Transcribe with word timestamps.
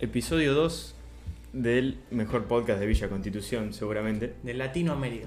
Episodio 0.00 0.54
2 0.54 0.94
del 1.52 1.98
mejor 2.10 2.44
podcast 2.44 2.80
de 2.80 2.86
Villa 2.86 3.08
Constitución, 3.08 3.72
seguramente. 3.72 4.34
De 4.42 4.54
Latinoamérica. 4.54 5.26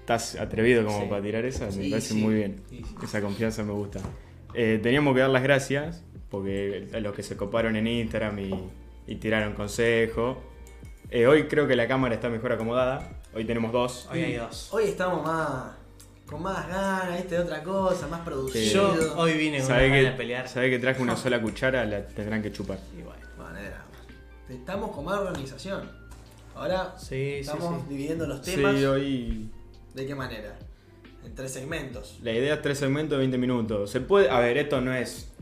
¿Estás 0.00 0.36
atrevido 0.36 0.84
como 0.84 1.00
Sí. 1.02 1.06
para 1.08 1.22
tirar 1.22 1.44
esa? 1.44 1.70
Sí, 1.72 1.78
me 1.80 1.90
parece 1.90 2.14
sí. 2.14 2.20
muy 2.20 2.34
bien. 2.34 2.62
Sí, 2.68 2.82
sí. 2.86 2.94
Esa 3.02 3.20
confianza 3.20 3.62
me 3.64 3.72
gusta. 3.72 4.00
Eh, 4.54 4.78
teníamos 4.82 5.14
que 5.14 5.20
dar 5.20 5.30
las 5.30 5.42
gracias 5.42 6.04
porque 6.30 6.88
a 6.94 7.00
los 7.00 7.14
que 7.14 7.22
se 7.22 7.36
coparon 7.36 7.76
en 7.76 7.86
Instagram 7.86 8.38
y, 8.38 8.54
y 9.06 9.16
tiraron 9.16 9.54
consejo. 9.54 10.42
Eh, 11.10 11.26
hoy 11.26 11.44
creo 11.44 11.66
que 11.66 11.76
la 11.76 11.88
cámara 11.88 12.14
está 12.14 12.28
mejor 12.28 12.52
acomodada. 12.52 13.20
Hoy 13.34 13.44
tenemos 13.44 13.72
dos. 13.72 14.08
Hoy 14.12 14.22
hay 14.22 14.34
dos. 14.36 14.68
Hoy 14.72 14.84
estamos 14.84 15.24
más 15.24 15.72
con 16.26 16.42
más 16.42 16.66
ganas, 16.68 17.16
¿viste? 17.16 17.36
De 17.36 17.40
otra 17.40 17.62
cosa, 17.62 18.08
más 18.08 18.20
producido. 18.22 18.96
Yo 18.96 19.16
hoy 19.16 19.32
vine 19.34 19.58
con 19.58 19.66
una 19.66 19.74
¿Sabe 19.76 19.88
gana 19.88 20.00
que, 20.00 20.04
de 20.10 20.12
pelear. 20.16 20.48
sabe 20.48 20.70
que 20.70 20.78
traje 20.80 21.00
una 21.02 21.16
sola 21.16 21.40
cuchara? 21.40 21.84
La 21.84 22.04
tendrán 22.06 22.42
que 22.42 22.52
chupar. 22.52 22.78
Y 22.98 23.02
bueno. 23.02 23.12
Manera. 23.12 23.25
Estamos 24.48 24.90
con 24.92 25.04
más 25.04 25.18
organización. 25.18 25.90
Ahora 26.54 26.94
Sí, 26.98 27.34
estamos 27.40 27.82
sí. 27.82 27.88
dividiendo 27.88 28.26
los 28.26 28.44
Sí, 28.44 28.54
temas. 28.56 28.74
hoy 28.84 29.50
¿De 29.94 30.06
qué 30.06 30.14
manera? 30.14 30.58
En 31.24 31.34
tres 31.34 31.52
segmentos. 31.52 32.18
La 32.22 32.32
idea 32.32 32.54
es 32.54 32.62
tres 32.62 32.78
segmentos 32.78 33.12
de 33.12 33.18
20 33.18 33.38
minutos. 33.38 33.90
Se 33.90 34.00
puede. 34.00 34.30
A 34.30 34.38
ver, 34.40 34.56
esto 34.58 34.80
no 34.80 34.94
es. 34.94 35.32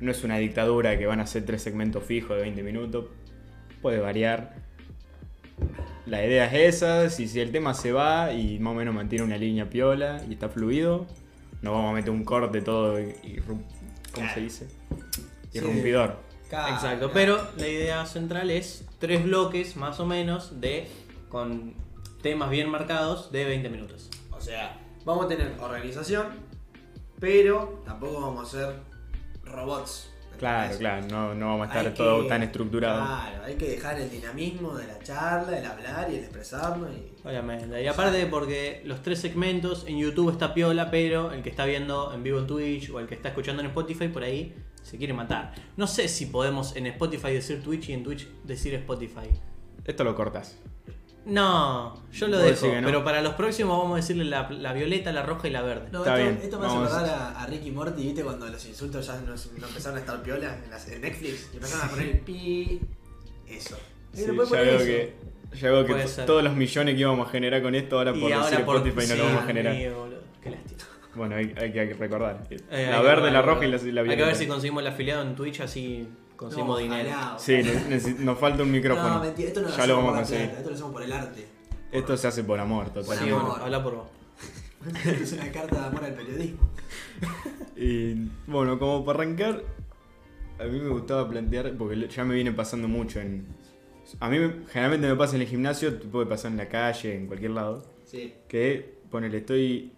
No 0.00 0.10
es 0.10 0.24
una 0.24 0.38
dictadura 0.38 0.98
que 0.98 1.06
van 1.06 1.20
a 1.20 1.26
ser 1.26 1.44
tres 1.44 1.62
segmentos 1.62 2.02
fijos 2.02 2.36
de 2.36 2.42
20 2.42 2.62
minutos. 2.62 3.06
Puede 3.80 4.00
variar. 4.00 4.56
La 6.06 6.24
idea 6.24 6.46
es 6.46 6.74
esa. 6.76 7.08
Si, 7.10 7.28
si 7.28 7.38
el 7.40 7.52
tema 7.52 7.72
se 7.74 7.92
va 7.92 8.32
y 8.32 8.58
más 8.58 8.72
o 8.72 8.74
menos 8.74 8.94
mantiene 8.94 9.24
una 9.24 9.36
línea 9.36 9.70
piola 9.70 10.20
y 10.28 10.32
está 10.32 10.48
fluido, 10.48 11.06
no 11.60 11.72
vamos 11.72 11.92
a 11.92 11.94
meter 11.94 12.10
un 12.10 12.24
corte 12.24 12.60
todo 12.62 12.98
y. 13.00 13.40
¿Cómo 14.12 14.28
se 14.34 14.40
dice? 14.40 14.66
Sí. 15.52 15.58
Irrumpidor. 15.58 16.16
Exacto, 16.52 17.10
pero 17.12 17.40
la 17.56 17.68
idea 17.68 18.06
central 18.06 18.50
es 18.50 18.84
tres 18.98 19.24
bloques 19.24 19.76
más 19.76 19.98
o 20.00 20.06
menos 20.06 20.60
de 20.60 20.88
con 21.28 21.74
temas 22.22 22.50
bien 22.50 22.68
marcados 22.68 23.32
de 23.32 23.44
20 23.44 23.68
minutos. 23.70 24.10
O 24.30 24.40
sea, 24.40 24.78
vamos 25.04 25.24
a 25.26 25.28
tener 25.28 25.52
organización, 25.60 26.26
pero 27.18 27.82
tampoco 27.84 28.20
vamos 28.20 28.48
a 28.48 28.58
ser 28.58 28.74
robots. 29.44 30.08
Claro, 30.38 30.76
claro. 30.76 31.06
No, 31.08 31.34
no 31.34 31.46
vamos 31.50 31.66
a 31.68 31.70
estar 31.70 31.86
Hay 31.86 31.94
todo 31.94 32.22
que- 32.22 32.28
tan 32.28 32.42
estructurado. 32.42 33.04
Claro, 33.06 33.44
hay 33.44 33.54
que 33.54 33.68
dejar 33.70 34.00
el 34.00 34.10
dinamismo 34.10 34.74
de 34.74 34.88
la 34.88 34.98
charla, 34.98 35.56
el 35.56 35.64
hablar 35.64 36.08
y 36.10 36.16
el 36.16 36.24
expresarnos. 36.24 36.88
Y... 36.90 37.12
Obviamente. 37.26 37.80
Y 37.82 37.86
aparte 37.86 38.26
porque 38.26 38.82
los 38.84 39.02
tres 39.02 39.20
segmentos 39.20 39.84
en 39.86 39.98
YouTube 39.98 40.30
está 40.30 40.52
piola, 40.52 40.90
pero 40.90 41.30
el 41.32 41.42
que 41.42 41.50
está 41.50 41.64
viendo 41.64 42.12
en 42.12 42.24
vivo 42.24 42.40
en 42.40 42.46
Twitch 42.48 42.90
o 42.90 42.98
el 42.98 43.06
que 43.06 43.14
está 43.14 43.28
escuchando 43.28 43.62
en 43.62 43.68
Spotify 43.68 44.08
por 44.08 44.24
ahí 44.24 44.52
se 44.82 44.98
quiere 44.98 45.12
matar. 45.14 45.54
No 45.76 45.86
sé 45.86 46.08
si 46.08 46.26
podemos 46.26 46.76
en 46.76 46.86
Spotify 46.86 47.32
decir 47.32 47.62
Twitch 47.62 47.88
y 47.88 47.92
en 47.92 48.02
Twitch 48.04 48.28
decir 48.44 48.74
Spotify. 48.74 49.28
Esto 49.84 50.04
lo 50.04 50.14
cortas. 50.14 50.56
No, 51.24 52.02
yo 52.12 52.26
lo 52.26 52.38
dejo. 52.38 52.66
no. 52.66 52.84
Pero 52.84 53.04
para 53.04 53.22
los 53.22 53.34
próximos 53.34 53.78
vamos 53.78 53.92
a 53.92 53.96
decirle 53.96 54.24
la, 54.24 54.50
la 54.50 54.72
violeta, 54.72 55.12
la 55.12 55.22
roja 55.22 55.46
y 55.46 55.52
la 55.52 55.62
verde. 55.62 55.88
No, 55.92 56.00
Está 56.00 56.20
esto, 56.20 56.30
bien, 56.32 56.44
esto 56.44 56.58
me 56.58 56.66
hace 56.66 56.74
vamos. 56.76 56.92
acordar 56.92 57.14
a, 57.14 57.42
a 57.42 57.46
Ricky 57.46 57.70
Morty, 57.70 58.02
¿viste? 58.02 58.24
Cuando 58.24 58.48
los 58.48 58.66
insultos 58.66 59.06
ya 59.06 59.20
no, 59.20 59.34
no 59.60 59.66
empezaron 59.68 59.98
a 59.98 60.00
estar 60.00 60.20
piola 60.22 60.58
en, 60.64 60.70
las- 60.70 60.88
en 60.88 61.00
Netflix 61.00 61.50
y 61.52 61.56
empezaron 61.58 61.86
a 61.86 61.90
poner 61.90 62.08
el 62.08 62.18
pi. 62.20 62.80
Eso. 63.46 63.76
Y 64.12 64.16
Sí, 64.16 64.24
no 64.26 64.42
ya 64.42 64.48
poner 64.48 64.64
veo 64.66 64.74
eso. 64.76 64.84
que, 64.84 65.14
ya 65.60 65.70
veo 65.70 65.86
todos 66.26 66.42
los 66.42 66.54
millones 66.56 66.94
que 66.96 67.00
íbamos 67.00 67.28
a 67.28 67.30
generar 67.30 67.62
con 67.62 67.74
esto 67.76 67.98
ahora 67.98 68.12
por 68.14 68.20
decir 68.22 68.58
Spotify 68.60 69.06
no 69.08 69.14
lo 69.16 69.24
vamos 69.24 69.42
a 69.42 69.46
generar. 69.46 69.74
amigo, 69.76 70.08
qué 70.42 70.50
lástima. 70.50 70.82
Bueno, 71.14 71.36
hay, 71.36 71.52
hay 71.58 71.72
que 71.72 71.80
hay 71.80 71.88
que 71.88 71.94
recordar. 71.94 72.46
Eh, 72.50 72.56
la 72.70 72.96
hay 72.96 73.00
que 73.02 73.06
verde, 73.08 73.30
la 73.30 73.42
roja 73.42 73.64
y 73.66 73.70
la, 73.70 74.02
la 74.02 74.10
Hay 74.10 74.16
que 74.16 74.24
ver 74.24 74.34
si 74.36 74.46
conseguimos 74.46 74.82
el 74.82 74.86
afiliado 74.88 75.22
en 75.22 75.34
Twitch, 75.34 75.60
así 75.60 76.08
conseguimos 76.36 76.76
No, 76.78 76.82
dinero. 76.82 77.10
ojalá, 77.10 77.38
Sí, 77.38 77.62
nos 78.20 78.38
falta 78.38 78.62
un 78.62 78.70
micrófono. 78.72 79.08
No, 79.16 79.20
mentira, 79.20 79.48
esto 79.48 79.60
no 79.60 79.68
lo 79.68 79.76
ya 79.76 79.86
lo 79.86 79.94
hacemos 79.94 80.04
vamos 80.04 80.08
a 80.08 80.12
por 80.12 80.14
la 80.14 80.20
conseguir. 80.22 80.44
plata, 80.46 80.58
esto 80.58 80.68
lo 80.70 80.74
hacemos 80.74 80.92
por 80.92 81.02
el 81.02 81.12
arte. 81.12 81.46
Esto 81.92 82.16
se 82.16 82.26
hace 82.28 82.44
por 82.44 82.58
amor, 82.60 82.86
Sí, 82.86 82.92
totalmente. 82.94 83.34
amor. 83.34 83.60
habla 83.62 83.82
por 83.82 83.94
vos. 83.96 84.06
es 85.22 85.32
una 85.34 85.52
carta 85.52 85.78
de 85.80 85.86
amor 85.86 86.04
al 86.04 86.14
periodismo. 86.14 86.58
Y 87.76 88.14
bueno, 88.46 88.78
como 88.78 89.04
para 89.04 89.20
arrancar, 89.20 89.62
a 90.60 90.64
mí 90.64 90.78
me 90.78 90.88
gustaba 90.88 91.28
plantear, 91.28 91.72
porque 91.76 92.06
ya 92.08 92.24
me 92.24 92.34
viene 92.34 92.52
pasando 92.52 92.86
mucho 92.88 93.20
en... 93.20 93.46
A 94.20 94.28
mí 94.28 94.38
me- 94.38 94.66
generalmente 94.68 95.08
me 95.08 95.16
pasa 95.16 95.36
en 95.36 95.42
el 95.42 95.48
gimnasio, 95.48 95.94
te 95.98 96.06
puede 96.06 96.26
pasar 96.26 96.50
en 96.52 96.58
la 96.58 96.68
calle, 96.68 97.14
en 97.16 97.26
cualquier 97.26 97.52
lado, 97.52 97.84
Sí. 98.04 98.34
que 98.48 98.98
ponele, 99.10 99.38
estoy, 99.38 99.92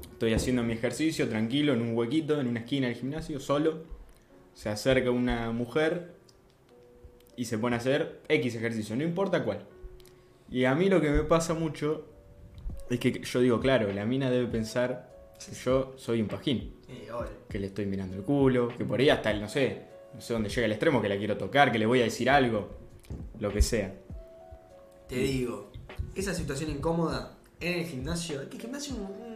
estoy 0.00 0.34
haciendo 0.34 0.62
mi 0.62 0.72
ejercicio 0.72 1.28
tranquilo 1.28 1.72
en 1.72 1.82
un 1.82 1.96
huequito, 1.96 2.40
en 2.40 2.46
una 2.46 2.60
esquina 2.60 2.88
del 2.88 2.96
gimnasio, 2.96 3.40
solo, 3.40 3.84
se 4.54 4.68
acerca 4.68 5.10
una 5.10 5.50
mujer 5.50 6.14
y 7.36 7.46
se 7.46 7.58
pone 7.58 7.76
a 7.76 7.78
hacer 7.78 8.20
X 8.28 8.54
ejercicio, 8.54 8.96
no 8.96 9.02
importa 9.02 9.44
cuál. 9.44 9.66
Y 10.50 10.64
a 10.64 10.74
mí 10.74 10.88
lo 10.88 11.00
que 11.00 11.10
me 11.10 11.24
pasa 11.24 11.54
mucho 11.54 12.06
es 12.90 12.98
que 13.00 13.20
yo 13.20 13.40
digo, 13.40 13.60
claro, 13.60 13.92
la 13.92 14.04
mina 14.04 14.30
debe 14.30 14.46
pensar 14.46 15.10
que 15.44 15.54
yo 15.54 15.94
soy 15.96 16.20
un 16.20 16.28
pajín 16.28 16.74
que 17.48 17.58
le 17.58 17.66
estoy 17.68 17.86
mirando 17.86 18.16
el 18.16 18.22
culo, 18.22 18.68
que 18.68 18.84
por 18.84 19.00
ahí 19.00 19.08
hasta 19.08 19.30
el, 19.30 19.40
no 19.40 19.48
sé, 19.48 19.82
no 20.14 20.20
sé 20.20 20.32
dónde 20.32 20.48
llega 20.48 20.66
el 20.66 20.72
extremo, 20.72 21.02
que 21.02 21.08
la 21.08 21.16
quiero 21.16 21.36
tocar, 21.36 21.72
que 21.72 21.78
le 21.78 21.86
voy 21.86 22.00
a 22.00 22.04
decir 22.04 22.30
algo, 22.30 22.70
lo 23.38 23.52
que 23.52 23.62
sea. 23.62 23.94
Te 25.08 25.16
digo, 25.16 25.70
esa 26.14 26.34
situación 26.34 26.70
incómoda 26.70 27.38
en 27.60 27.80
el 27.80 27.86
gimnasio, 27.86 28.48
que 28.48 28.56
el 28.56 28.62
gimnasio 28.62 28.94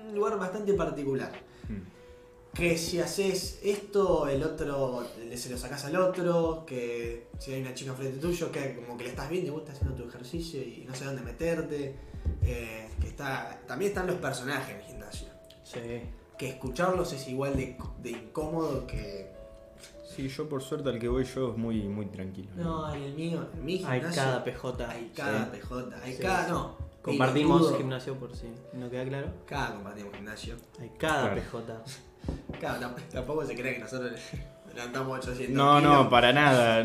un, 0.09 0.15
lugar 0.15 0.39
bastante 0.39 0.75
particular. 0.75 1.33
Mm. 1.69 2.55
Que 2.55 2.77
si 2.77 2.99
haces 3.01 3.61
esto, 3.63 4.27
el 4.29 4.43
otro 4.43 5.05
le- 5.19 5.37
se 5.37 5.51
lo 5.51 5.57
sacas 5.59 5.85
al 5.85 5.97
otro, 5.97 6.65
que 6.67 7.29
si 7.39 7.53
hay 7.53 7.61
una 7.63 7.75
chica 7.75 7.93
frente 7.95 8.19
tuyo, 8.19 8.51
que 8.51 8.75
como 8.77 8.97
que 8.99 9.05
le 9.05 9.11
estás 9.11 9.29
viendo 9.29 9.49
y 9.49 9.51
vos 9.53 9.61
estás 9.63 9.77
haciendo 9.77 10.03
tu 10.03 10.09
ejercicio 10.09 10.61
y 10.61 10.85
no 10.89 10.95
sé 10.95 11.05
dónde 11.05 11.23
meterte. 11.23 11.95
eh, 12.43 12.89
que 13.01 13.07
está, 13.09 13.61
también 13.67 13.91
están 13.91 14.07
los 14.07 14.17
personajes 14.17 14.71
en 14.75 14.81
el 14.81 14.83
gimnasio. 14.87 15.29
Sí. 15.63 15.81
Que 16.37 16.49
escucharlos 16.51 17.13
es 17.13 17.29
igual 17.29 17.57
de, 17.57 17.77
de 18.03 18.11
incómodo 18.11 18.87
que. 18.87 19.31
Sí, 20.15 20.29
yo 20.29 20.49
por 20.49 20.63
suerte 20.63 20.89
al 20.89 20.99
que 20.99 21.09
voy 21.09 21.25
yo 21.25 21.53
es 21.53 21.57
muy, 21.57 21.83
muy 21.89 22.07
tranquilo. 22.07 22.49
No, 22.57 22.93
en 22.95 23.03
el 23.03 23.15
mío, 23.15 23.47
en 23.55 23.65
mi 23.65 23.75
Hay 23.85 24.01
gimnasio. 24.01 24.23
cada 24.23 24.45
PJ. 24.45 24.89
Hay 24.91 25.13
cada 25.15 25.45
Sí. 25.45 25.51
PJ, 25.61 25.97
hay 26.03 26.13
Sí, 26.17 26.23
cada. 26.23 26.45
sí. 26.47 26.51
No. 26.51 26.77
Compartimos 27.03 27.77
gimnasio 27.77 28.15
por 28.17 28.35
si 28.37 28.47
no 28.75 28.91
queda 28.91 29.05
claro. 29.05 29.29
Cada 29.47 29.75
compartimos 29.75 30.15
gimnasio. 30.15 30.57
Hay 30.81 30.91
cada 30.99 31.33
Claro. 31.35 31.43
PJ. 31.43 31.85
Claro, 32.61 32.81
tamp- 32.87 33.03
tampoco 33.13 33.47
se 33.47 33.55
cree 33.55 33.75
que 33.75 33.81
nosotros 33.81 34.13
levantamos 34.75 35.19
800 35.19 35.51
No, 35.57 35.79
kilos. 35.79 35.93
no, 35.95 36.11
para 36.11 36.33
nada. 36.33 36.85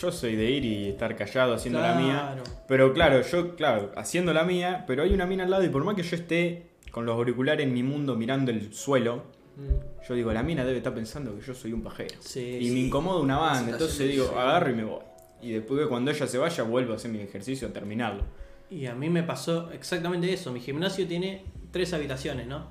Yo 0.00 0.10
soy 0.12 0.36
de 0.36 0.50
ir 0.50 0.64
y 0.64 0.88
estar 0.88 1.14
callado 1.16 1.54
haciendo 1.54 1.80
la 1.80 1.94
mía. 1.94 2.36
Pero 2.66 2.92
claro, 2.94 3.20
yo, 3.20 3.54
claro, 3.56 3.92
haciendo 3.96 4.32
la 4.32 4.44
mía, 4.44 4.84
pero 4.86 5.02
hay 5.02 5.12
una 5.12 5.26
mina 5.26 5.44
al 5.44 5.50
lado 5.50 5.64
y 5.64 5.68
por 5.68 5.84
más 5.84 5.94
que 5.96 6.02
yo 6.02 6.16
esté 6.16 6.70
con 6.90 7.04
los 7.04 7.14
auriculares 7.16 7.66
en 7.66 7.74
mi 7.74 7.82
mundo 7.82 8.16
mirando 8.16 8.50
el 8.50 8.72
suelo, 8.72 9.40
Mm, 9.54 10.08
yo 10.08 10.14
digo, 10.14 10.32
la 10.32 10.42
mina 10.42 10.64
debe 10.64 10.78
estar 10.78 10.94
pensando 10.94 11.36
que 11.38 11.42
yo 11.42 11.52
soy 11.52 11.74
un 11.74 11.82
pajero. 11.82 12.14
Sí, 12.20 12.40
y 12.58 12.68
sí. 12.68 12.72
me 12.72 12.80
incomoda 12.80 13.20
una 13.20 13.36
banda, 13.36 13.72
entonces 13.72 14.08
digo, 14.10 14.32
agarro 14.34 14.70
y 14.70 14.74
me 14.74 14.84
voy. 14.84 15.00
Y 15.42 15.52
después 15.52 15.86
cuando 15.88 16.10
ella 16.10 16.26
se 16.26 16.38
vaya 16.38 16.62
vuelvo 16.64 16.94
a 16.94 16.96
hacer 16.96 17.10
mi 17.10 17.18
ejercicio 17.20 17.68
a 17.68 17.70
terminarlo. 17.70 18.22
Y 18.72 18.86
a 18.86 18.94
mí 18.94 19.10
me 19.10 19.22
pasó 19.22 19.70
exactamente 19.72 20.32
eso. 20.32 20.50
Mi 20.50 20.60
gimnasio 20.60 21.06
tiene 21.06 21.44
tres 21.72 21.92
habitaciones, 21.92 22.46
¿no? 22.46 22.68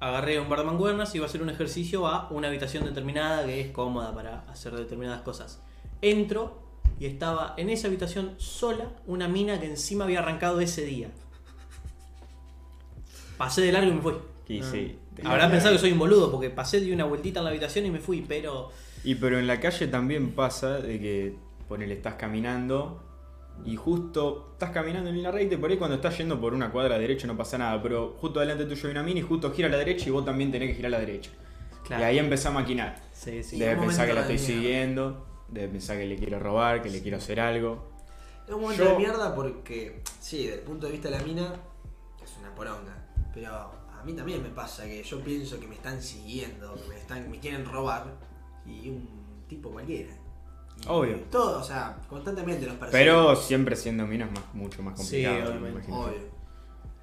Agarré 0.00 0.40
un 0.40 0.48
bar 0.48 0.58
de 0.58 0.64
mancuernas 0.64 1.14
y 1.14 1.18
iba 1.18 1.26
a 1.26 1.28
hacer 1.28 1.40
un 1.40 1.50
ejercicio 1.50 2.08
a 2.08 2.28
una 2.30 2.48
habitación 2.48 2.84
determinada 2.84 3.46
que 3.46 3.60
es 3.60 3.70
cómoda 3.70 4.12
para 4.12 4.40
hacer 4.50 4.74
determinadas 4.74 5.22
cosas. 5.22 5.62
Entro 6.02 6.60
y 6.98 7.06
estaba 7.06 7.54
en 7.56 7.70
esa 7.70 7.86
habitación 7.86 8.34
sola 8.38 8.90
una 9.06 9.28
mina 9.28 9.60
que 9.60 9.66
encima 9.66 10.02
había 10.02 10.18
arrancado 10.18 10.60
ese 10.60 10.84
día. 10.84 11.10
Pasé 13.38 13.62
de 13.62 13.70
largo 13.70 13.92
y 13.92 13.94
me 13.94 14.02
fui. 14.02 14.14
Y 14.48 14.60
No. 14.60 14.70
sí. 14.70 14.98
Habrá 15.22 15.48
pensado 15.48 15.74
que 15.74 15.80
soy 15.80 15.92
un 15.92 16.00
boludo 16.00 16.32
porque 16.32 16.50
pasé 16.50 16.80
de 16.80 16.92
una 16.92 17.04
vueltita 17.04 17.38
en 17.38 17.44
la 17.44 17.50
habitación 17.50 17.86
y 17.86 17.90
me 17.90 18.00
fui, 18.00 18.24
pero 18.26 18.72
Y 19.04 19.14
pero 19.14 19.38
en 19.38 19.46
la 19.46 19.60
calle 19.60 19.86
también 19.86 20.32
pasa 20.32 20.78
de 20.80 20.98
que 20.98 21.36
ponele, 21.68 21.94
estás 21.94 22.14
caminando 22.14 23.00
y 23.64 23.76
justo 23.76 24.50
estás 24.52 24.70
caminando 24.70 25.08
en 25.10 25.16
línea 25.16 25.30
recta 25.30 25.54
y 25.54 25.58
por 25.58 25.70
ahí 25.70 25.76
cuando 25.76 25.96
estás 25.96 26.16
yendo 26.18 26.40
por 26.40 26.52
una 26.54 26.70
cuadra 26.70 26.98
derecha 26.98 27.26
no 27.26 27.36
pasa 27.36 27.56
nada, 27.58 27.80
pero 27.82 28.14
justo 28.18 28.40
delante 28.40 28.64
tuyo 28.66 28.88
hay 28.88 28.90
una 28.92 29.02
mina 29.02 29.20
y 29.20 29.22
justo 29.22 29.52
gira 29.52 29.68
a 29.68 29.70
la 29.70 29.78
derecha 29.78 30.06
y 30.08 30.10
vos 30.10 30.24
también 30.24 30.50
tenés 30.52 30.68
que 30.70 30.74
girar 30.76 30.88
a 30.94 30.98
la 30.98 31.00
derecha. 31.00 31.30
Claro. 31.84 32.02
Y 32.02 32.06
ahí 32.06 32.18
empezás 32.18 32.46
a 32.46 32.50
maquinar. 32.52 33.02
sí, 33.12 33.42
sí. 33.42 33.56
Y 33.56 33.58
Debe 33.60 33.74
un 33.80 33.86
pensar 33.86 34.06
que 34.06 34.14
la 34.14 34.20
estoy 34.22 34.36
mierda. 34.36 34.52
siguiendo, 34.54 35.26
debe 35.48 35.68
pensar 35.68 35.98
que 35.98 36.06
le 36.06 36.16
quiero 36.16 36.38
robar, 36.38 36.82
que 36.82 36.90
le 36.90 37.00
quiero 37.02 37.16
hacer 37.18 37.40
algo. 37.40 37.90
Es 38.46 38.52
un 38.54 38.60
momento 38.62 38.84
Yo- 38.84 38.90
de 38.92 38.96
mierda 38.98 39.34
porque, 39.34 40.02
sí, 40.20 40.44
desde 40.44 40.54
el 40.60 40.60
punto 40.64 40.86
de 40.86 40.92
vista 40.92 41.10
de 41.10 41.18
la 41.18 41.24
mina, 41.24 41.54
es 42.22 42.36
una 42.40 42.54
poronga. 42.54 43.06
Pero 43.32 43.50
a 43.54 44.02
mí 44.04 44.12
también 44.14 44.42
me 44.42 44.50
pasa 44.50 44.84
que 44.84 45.02
yo 45.02 45.20
pienso 45.20 45.58
que 45.60 45.66
me 45.66 45.74
están 45.74 46.02
siguiendo, 46.02 46.74
que 46.74 46.88
me, 46.88 46.96
están, 46.96 47.30
me 47.30 47.38
quieren 47.38 47.64
robar, 47.64 48.06
y 48.66 48.88
un 48.90 49.08
tipo 49.48 49.70
cualquiera. 49.70 50.12
Y 50.82 50.88
Obvio. 50.88 51.16
Todo, 51.30 51.60
o 51.60 51.62
sea, 51.64 51.96
constantemente 52.08 52.66
los 52.66 52.74
persiguen. 52.76 53.06
Pero 53.06 53.36
siempre 53.36 53.76
siendo 53.76 54.06
minas 54.06 54.30
más, 54.30 54.42
mucho 54.54 54.82
más 54.82 54.98
Sí, 54.98 55.22
complicado. 55.24 55.50
obviamente. 55.50 55.70
imagino. 55.78 56.00
Obvio. 56.00 56.34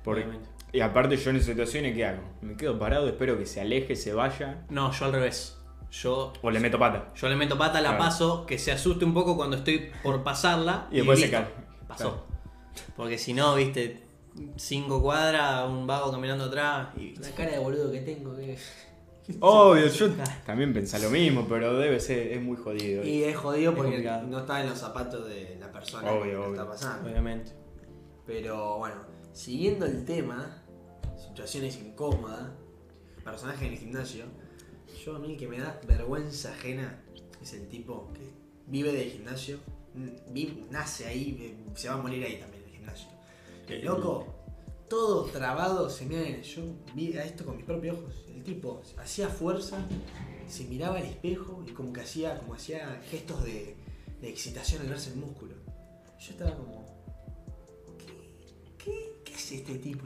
Porque- 0.03 0.21
Obviamente. 0.23 0.49
y 0.73 0.81
aparte 0.81 1.17
yo 1.17 1.29
en 1.31 1.35
esas 1.37 1.47
situaciones, 1.47 1.95
¿qué 1.95 2.05
hago? 2.05 2.21
Me 2.41 2.55
quedo 2.55 2.77
parado, 2.79 3.07
espero 3.07 3.37
que 3.37 3.45
se 3.45 3.61
aleje, 3.61 3.95
se 3.95 4.13
vaya. 4.13 4.65
No, 4.69 4.91
yo 4.91 5.05
al 5.05 5.13
revés. 5.13 5.57
Yo, 5.91 6.31
O 6.41 6.49
le 6.51 6.59
meto 6.61 6.79
pata. 6.79 7.11
yo 7.15 7.27
le 7.27 7.35
meto 7.35 7.57
pata, 7.57 7.81
la 7.81 7.89
Claro. 7.89 8.03
paso, 8.05 8.45
que 8.45 8.57
se 8.57 8.71
asuste 8.71 9.03
un 9.03 9.13
poco 9.13 9.35
cuando 9.35 9.57
estoy 9.57 9.91
por 10.03 10.23
pasarla. 10.23 10.87
Y 10.89 10.97
después 10.97 11.19
se 11.19 11.29
cae. 11.29 11.47
Pasó. 11.87 12.25
Porque 12.95 13.17
si 13.17 13.33
no, 13.33 13.53
viste, 13.55 14.01
cinco 14.55 15.01
cuadras, 15.01 15.67
un 15.67 15.85
vago 15.85 16.09
caminando 16.11 16.45
atrás 16.45 16.87
y. 16.97 17.15
La 17.17 17.29
cara 17.31 17.51
de 17.51 17.59
boludo 17.59 17.91
que 17.91 17.99
tengo, 18.01 18.33
que. 18.37 18.57
Obvio, 19.39 19.87
yo 19.87 20.09
también 20.45 20.73
pensé 20.73 20.99
lo 20.99 21.09
mismo, 21.09 21.45
pero 21.47 21.77
debe 21.77 21.99
ser, 21.99 22.31
es 22.33 22.41
muy 22.41 22.57
jodido. 22.57 23.03
Y 23.03 23.23
es 23.23 23.35
jodido 23.37 23.71
Es 23.71 23.77
porque 23.77 23.91
complicado. 23.93 24.27
no 24.27 24.39
está 24.39 24.61
en 24.61 24.69
los 24.69 24.79
zapatos 24.79 25.27
de 25.27 25.57
la 25.59 25.71
persona 25.71 26.11
Obvio, 26.11 26.23
que 26.23 26.35
obvio. 26.37 26.49
está 26.51 26.67
pasando. 26.67 27.09
Obviamente. 27.09 27.51
Pero 28.25 28.77
bueno, 28.77 28.95
siguiendo 29.33 29.85
el 29.85 30.05
tema, 30.05 30.63
situaciones 31.17 31.77
incómodas, 31.77 32.49
personaje 33.23 33.67
en 33.67 33.73
el 33.73 33.79
gimnasio, 33.79 34.25
yo 35.03 35.15
a 35.15 35.19
mí 35.19 35.31
el 35.33 35.37
que 35.37 35.47
me 35.47 35.59
da 35.59 35.79
vergüenza 35.87 36.51
ajena 36.51 37.01
es 37.41 37.53
el 37.53 37.67
tipo 37.67 38.11
que 38.13 38.21
vive 38.67 38.91
del 38.93 39.09
gimnasio, 39.09 39.57
nace 40.69 41.05
ahí, 41.07 41.57
se 41.75 41.87
va 41.89 41.95
a 41.95 41.97
morir 41.97 42.23
ahí 42.23 42.37
también 42.39 42.63
en 42.63 42.69
el 42.69 42.75
gimnasio. 42.75 43.07
El 43.67 43.85
loco, 43.85 44.27
todo 44.89 45.25
trabado, 45.25 45.89
se 45.89 46.05
mira 46.05 46.21
en 46.27 46.41
Yo 46.41 46.61
vi 46.93 47.13
a 47.17 47.23
esto 47.23 47.45
con 47.45 47.55
mis 47.57 47.65
propios 47.65 47.97
ojos. 47.97 48.13
El 48.41 48.45
tipo 48.55 48.81
hacía 48.97 49.27
fuerza, 49.29 49.85
se 50.49 50.63
miraba 50.63 50.97
al 50.97 51.03
espejo 51.05 51.63
y 51.67 51.71
como 51.73 51.93
que 51.93 52.01
hacía, 52.01 52.39
como 52.39 52.55
hacía 52.55 52.99
gestos 53.11 53.43
de, 53.43 53.75
de 54.19 54.29
excitación 54.29 54.81
al 54.81 54.87
verse 54.89 55.11
el 55.11 55.17
músculo. 55.17 55.53
Yo 56.19 56.31
estaba 56.31 56.55
como. 56.55 56.83
¿Qué, 58.03 58.11
qué, 58.83 59.11
qué 59.23 59.35
hace 59.35 59.57
este 59.57 59.75
tipo? 59.75 60.05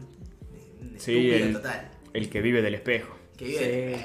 Un 0.82 1.00
Sí, 1.00 1.12
estúpido 1.30 1.36
el- 1.48 1.54
total. 1.54 1.92
El 2.14 2.30
que 2.30 2.42
vive 2.42 2.62
del 2.62 2.76
espejo. 2.76 3.16
Que 3.38 3.46
vive. 3.46 3.98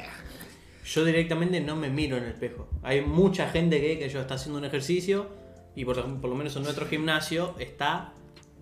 Sí. 0.84 0.90
Yo 0.94 1.04
directamente 1.04 1.60
no 1.60 1.74
me 1.74 1.90
miro 1.90 2.16
en 2.16 2.22
el 2.24 2.30
espejo. 2.30 2.68
Hay 2.84 3.00
mucha 3.00 3.50
gente 3.50 3.80
que, 3.80 3.98
que 3.98 4.08
yo 4.08 4.20
está 4.20 4.34
haciendo 4.34 4.58
un 4.60 4.64
ejercicio 4.64 5.26
y 5.74 5.84
por, 5.84 5.96
por 6.20 6.30
lo 6.30 6.36
menos 6.36 6.54
en 6.54 6.62
nuestro 6.62 6.86
gimnasio 6.86 7.56
está 7.58 8.14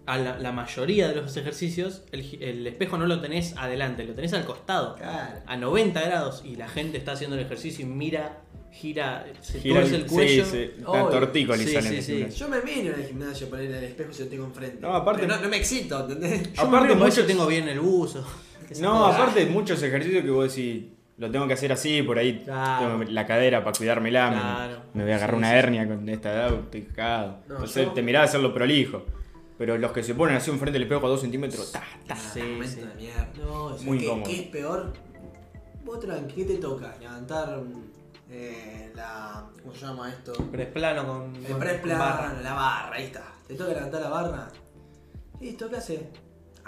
a 0.08 0.16
la, 0.16 0.38
la 0.38 0.52
mayoría 0.52 1.08
de 1.08 1.16
los 1.16 1.36
ejercicios 1.36 2.02
el, 2.12 2.22
gi- 2.22 2.38
el 2.40 2.66
espejo 2.66 2.96
no 2.96 3.06
lo 3.06 3.20
tenés 3.20 3.54
adelante, 3.56 4.04
lo 4.04 4.14
tenés 4.14 4.32
al 4.32 4.44
costado. 4.44 4.96
Claro. 4.96 5.40
A 5.46 5.56
90 5.56 6.00
grados 6.02 6.42
y 6.44 6.56
la 6.56 6.66
gente 6.68 6.96
está 6.98 7.12
haciendo 7.12 7.36
el 7.36 7.42
ejercicio 7.44 7.84
y 7.84 7.88
mira, 7.88 8.40
gira, 8.72 9.26
se 9.40 9.60
Gira 9.60 9.82
el 9.82 10.06
cuello. 10.06 10.44
Sí, 10.46 10.70
sí, 10.76 10.82
tortícolis 10.84 12.04
Sí. 12.04 12.26
Yo 12.34 12.48
me 12.48 12.60
miro 12.62 12.94
en 12.94 13.00
el 13.00 13.06
gimnasio 13.06 13.48
por 13.50 13.60
ir 13.62 13.74
al 13.74 13.84
espejo 13.84 14.12
si 14.12 14.22
lo 14.24 14.28
tengo 14.30 14.44
enfrente. 14.46 14.78
No, 14.80 14.94
aparte- 14.94 15.26
no, 15.26 15.38
no 15.40 15.48
me 15.48 15.56
excito, 15.58 16.00
¿entendés? 16.00 16.52
Yo 16.54 16.62
Aparte, 16.62 16.94
muchos- 16.94 17.26
tengo 17.26 17.46
bien 17.46 17.68
el 17.68 17.80
buzo. 17.80 18.26
No, 18.80 19.06
cosa. 19.06 19.16
aparte 19.22 19.46
muchos 19.46 19.82
ejercicios 19.82 20.24
que 20.24 20.30
vos 20.30 20.54
decís, 20.54 20.84
lo 21.18 21.30
tengo 21.30 21.46
que 21.48 21.54
hacer 21.54 21.72
así, 21.72 22.02
por 22.02 22.18
ahí 22.18 22.42
Claro. 22.44 22.98
tengo 22.98 23.10
la 23.12 23.26
cadera 23.26 23.64
para 23.64 23.76
cuidármela, 23.76 24.30
me- 24.30 24.36
Claro. 24.36 24.82
me, 24.94 25.02
voy 25.02 25.12
a 25.12 25.16
agarrar 25.16 25.34
Sí, 25.34 25.38
una 25.38 25.50
sí, 25.50 25.56
hernia 25.56 25.88
con 25.88 26.08
esta 26.08 26.32
edad, 26.32 26.54
estoy 26.54 26.82
cagado. 26.82 27.38
No, 27.48 27.54
Entonces 27.56 27.84
yo- 27.86 27.92
te 27.92 28.02
mirás 28.02 28.22
a 28.22 28.24
hacerlo 28.24 28.54
prolijo. 28.54 29.04
Pero 29.58 29.76
los 29.76 29.90
que 29.92 30.02
se 30.04 30.14
ponen 30.14 30.36
así 30.36 30.50
enfrente 30.50 30.74
del 30.78 30.84
espejo 30.84 31.04
a 31.06 31.10
dos 31.10 31.20
centímetros, 31.20 31.72
ta, 31.72 31.82
ta. 32.06 32.14
Sí, 32.16 32.40
momento 32.40 32.68
sí. 32.68 32.80
de 32.80 32.94
mierda. 32.94 33.28
No, 33.38 33.70
Muy 33.82 33.98
¿qué, 33.98 34.04
incómodo. 34.04 34.24
¿Qué 34.30 34.40
es 34.40 34.46
peor? 34.48 34.92
Vos 35.84 36.00
tranqui, 36.00 36.34
¿qué 36.34 36.44
te 36.44 36.56
toca? 36.58 36.96
Levantar 37.00 37.60
eh, 38.30 38.92
la. 38.94 39.46
¿Cómo 39.60 39.74
se 39.74 39.80
llama 39.80 40.10
esto? 40.10 40.32
Press 40.52 40.68
plano 40.68 41.06
con, 41.06 41.36
El 41.44 41.56
press 41.56 41.82
barra. 41.82 42.40
la 42.40 42.54
barra, 42.54 42.96
ahí 42.96 43.04
está. 43.06 43.24
¿Te 43.48 43.54
toca 43.54 43.72
levantar 43.72 44.00
la 44.02 44.08
barra? 44.08 44.48
Listo, 45.40 45.68
¿qué 45.68 45.76
hace? 45.76 46.08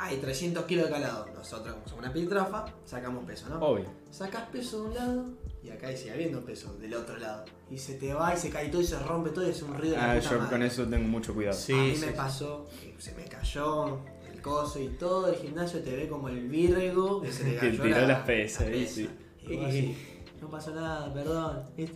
Hay 0.03 0.17
300 0.17 0.65
kilos 0.65 0.87
de 0.87 0.93
calado. 0.93 1.27
Nosotros, 1.35 1.75
como 1.75 1.87
somos 1.87 2.05
una 2.05 2.13
piltrafa, 2.13 2.65
sacamos 2.87 3.25
peso, 3.25 3.49
¿no? 3.51 3.59
Obvio. 3.61 3.85
Sacás 4.11 4.49
peso 4.49 4.83
de 4.83 4.89
un 4.89 4.95
lado 4.95 5.25
y 5.63 5.69
acá 5.71 5.95
sigue 5.95 6.13
habiendo 6.13 6.41
peso 6.45 6.73
del 6.79 6.95
otro 6.95 7.19
lado. 7.19 7.45
Y 7.71 7.77
se 7.77 7.95
te 7.95 8.15
va 8.15 8.35
y 8.35 8.39
se 8.39 8.49
cae 8.49 8.69
todo 8.71 8.81
y 8.81 8.87
se 8.87 8.99
rompe 8.99 9.29
todo 9.31 9.47
y 9.47 9.51
es 9.51 9.61
un 9.63 9.75
ruido 9.77 9.95
de 9.97 10.01
la 10.01 10.13
Ah, 10.13 10.15
puta 10.17 10.31
yo 10.31 10.39
madre. 10.39 10.51
con 10.51 10.63
eso 10.63 10.85
tengo 10.87 11.07
mucho 11.09 11.35
cuidado. 11.35 11.57
Sí, 11.57 11.73
a 11.73 11.77
mí 11.77 11.95
sí, 11.95 12.01
me 12.01 12.07
sí. 12.09 12.15
pasó 12.17 12.67
que 12.81 12.95
se 12.99 13.13
me 13.15 13.25
cayó 13.25 13.99
el 14.33 14.41
coso 14.41 14.81
y 14.81 14.89
todo 14.89 15.29
el 15.29 15.37
gimnasio 15.37 15.81
te 15.83 15.95
ve 15.95 16.09
como 16.09 16.29
el 16.31 16.49
virgo 16.49 17.21
que 17.21 17.31
se 17.31 17.45
le 17.45 17.51
Que 17.59 17.59
cayó 17.71 17.83
tiró 17.83 18.01
la, 18.01 18.07
las 18.07 18.23
pesas, 18.23 18.63
la 18.67 18.73
pesa. 18.73 18.95
sí. 18.95 19.11
Y 19.43 19.57
vos 19.57 19.67
así, 19.67 19.97
no 20.41 20.51
pasó 20.51 20.75
nada, 20.75 21.13
perdón. 21.13 21.63
¿viste? 21.77 21.95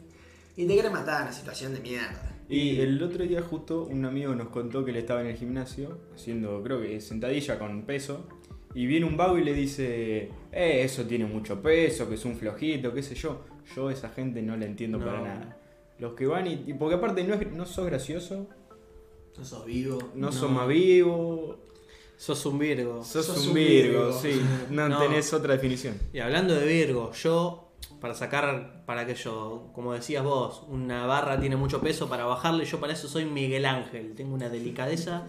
Y 0.56 0.67
te 0.67 0.75
quiere 0.75 0.91
matar 0.91 1.23
en 1.23 1.29
una 1.29 1.33
situación 1.33 1.73
de 1.73 1.81
mierda. 1.81 2.34
Y 2.49 2.81
el 2.81 3.02
otro 3.02 3.25
día 3.25 3.41
justo 3.43 3.85
un 3.91 4.05
amigo 4.05 4.35
nos 4.35 4.49
contó 4.49 4.85
que 4.85 4.91
él 4.91 4.99
estaba 4.99 5.23
en 5.23 5.29
el 5.29 5.37
gimnasio 5.37 5.99
haciendo, 6.14 6.62
creo 6.62 6.81
que 6.82 7.00
sentadilla 7.00 7.58
con 7.58 7.82
peso. 7.82 8.26
Y 8.75 8.87
viene 8.87 9.06
un 9.06 9.17
vago 9.17 9.38
y 9.38 9.44
le 9.44 9.55
dice, 9.55 10.31
eh, 10.52 10.82
eso 10.82 11.05
tiene 11.05 11.26
mucho 11.26 11.62
peso, 11.62 12.08
que 12.08 12.17
es 12.17 12.25
un 12.25 12.37
flojito, 12.37 12.93
qué 12.93 13.02
sé 13.02 13.14
yo. 13.14 13.43
Yo 13.75 13.88
a 13.88 13.93
esa 13.93 14.08
gente 14.11 14.43
no 14.43 14.56
la 14.56 14.67
entiendo 14.67 14.99
No. 14.99 15.06
para 15.06 15.20
nada. 15.23 15.58
Los 16.00 16.14
que 16.14 16.26
van 16.26 16.46
y, 16.49 16.75
porque 16.75 16.96
aparte 16.96 17.23
no, 17.25 17.35
es, 17.35 17.52
no 17.52 17.64
sos 17.67 17.87
gracioso, 17.87 18.49
No 19.38 19.44
sos 19.44 19.64
vivo. 19.64 19.99
no, 20.14 20.26
No. 20.26 20.32
sos 20.32 20.50
más 20.50 20.67
vivo, 20.69 21.61
Sos 22.17 22.46
un 22.46 22.58
Virgo. 22.61 23.02
sos, 23.05 23.26
Sos 23.26 23.46
un 23.49 23.55
Virgo. 23.55 24.12
sí, 24.12 24.41
no, 24.70 24.88
No. 24.88 24.99
tenés 25.00 25.32
otra 25.32 25.55
definición. 25.55 25.94
Y 26.12 26.19
hablando 26.20 26.55
de 26.55 26.67
Virgo, 26.67 27.12
yo, 27.12 27.64
para 28.05 28.12
sacar, 28.15 28.83
para 28.85 29.06
que 29.06 29.15
yo, 29.15 29.71
como 29.75 29.95
decías 29.95 30.23
vos, 30.23 30.62
una 30.69 31.06
barra 31.06 31.41
tiene 31.41 31.56
mucho 31.56 31.81
peso, 31.81 32.06
para 32.06 32.27
bajarle, 32.27 32.67
yo 32.67 32.79
para 32.79 32.93
eso 32.93 33.09
soy 33.09 33.25
Miguel 33.25 33.65
Ángel. 33.65 34.12
Tengo 34.15 34.35
una 34.35 34.51
delicadeza 34.51 35.23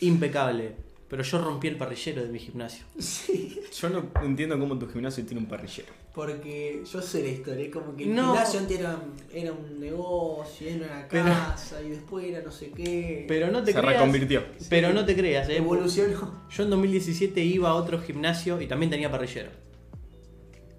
impecable. 0.00 0.74
Pero 1.08 1.22
yo 1.22 1.38
rompí 1.38 1.68
el 1.68 1.76
parrillero 1.78 2.22
de 2.22 2.28
mi 2.28 2.38
gimnasio. 2.38 2.84
Sí, 2.98 3.58
Yo 3.80 3.88
no 3.88 4.10
entiendo 4.22 4.58
cómo 4.58 4.78
tu 4.78 4.86
gimnasio 4.88 5.24
tiene 5.24 5.40
un 5.40 5.48
parrillero. 5.48 5.88
porque 6.14 6.82
yo 6.92 7.00
sé 7.00 7.22
la 7.22 7.28
historia, 7.30 7.64
es 7.64 7.72
como 7.72 7.96
que 7.96 8.04
el 8.04 8.14
No. 8.14 8.32
gimnasio 8.34 8.60
antes 8.60 8.78
era, 8.78 8.98
era 9.32 9.52
un 9.52 9.80
negocio, 9.80 10.68
era 10.68 10.84
una 10.84 11.08
Pero- 11.08 11.24
casa 11.24 11.80
y 11.80 11.88
después 11.88 12.26
era 12.26 12.42
no 12.42 12.52
sé 12.52 12.72
qué. 12.72 13.24
Pero 13.26 13.50
no 13.50 13.60
te 13.64 13.72
Se 13.72 13.78
creas. 13.80 13.94
reconvirtió. 13.94 14.42
Pero 14.68 14.92
no 14.92 15.06
te 15.06 15.16
creas, 15.16 15.48
eh. 15.48 15.56
evolucionó. 15.56 16.42
Yo 16.50 16.62
en 16.64 16.68
2017 16.68 17.40
iba 17.42 17.70
a 17.70 17.74
otro 17.74 17.98
gimnasio 18.02 18.60
y 18.60 18.66
también 18.66 18.90
tenía 18.90 19.10
parrillero. 19.10 19.48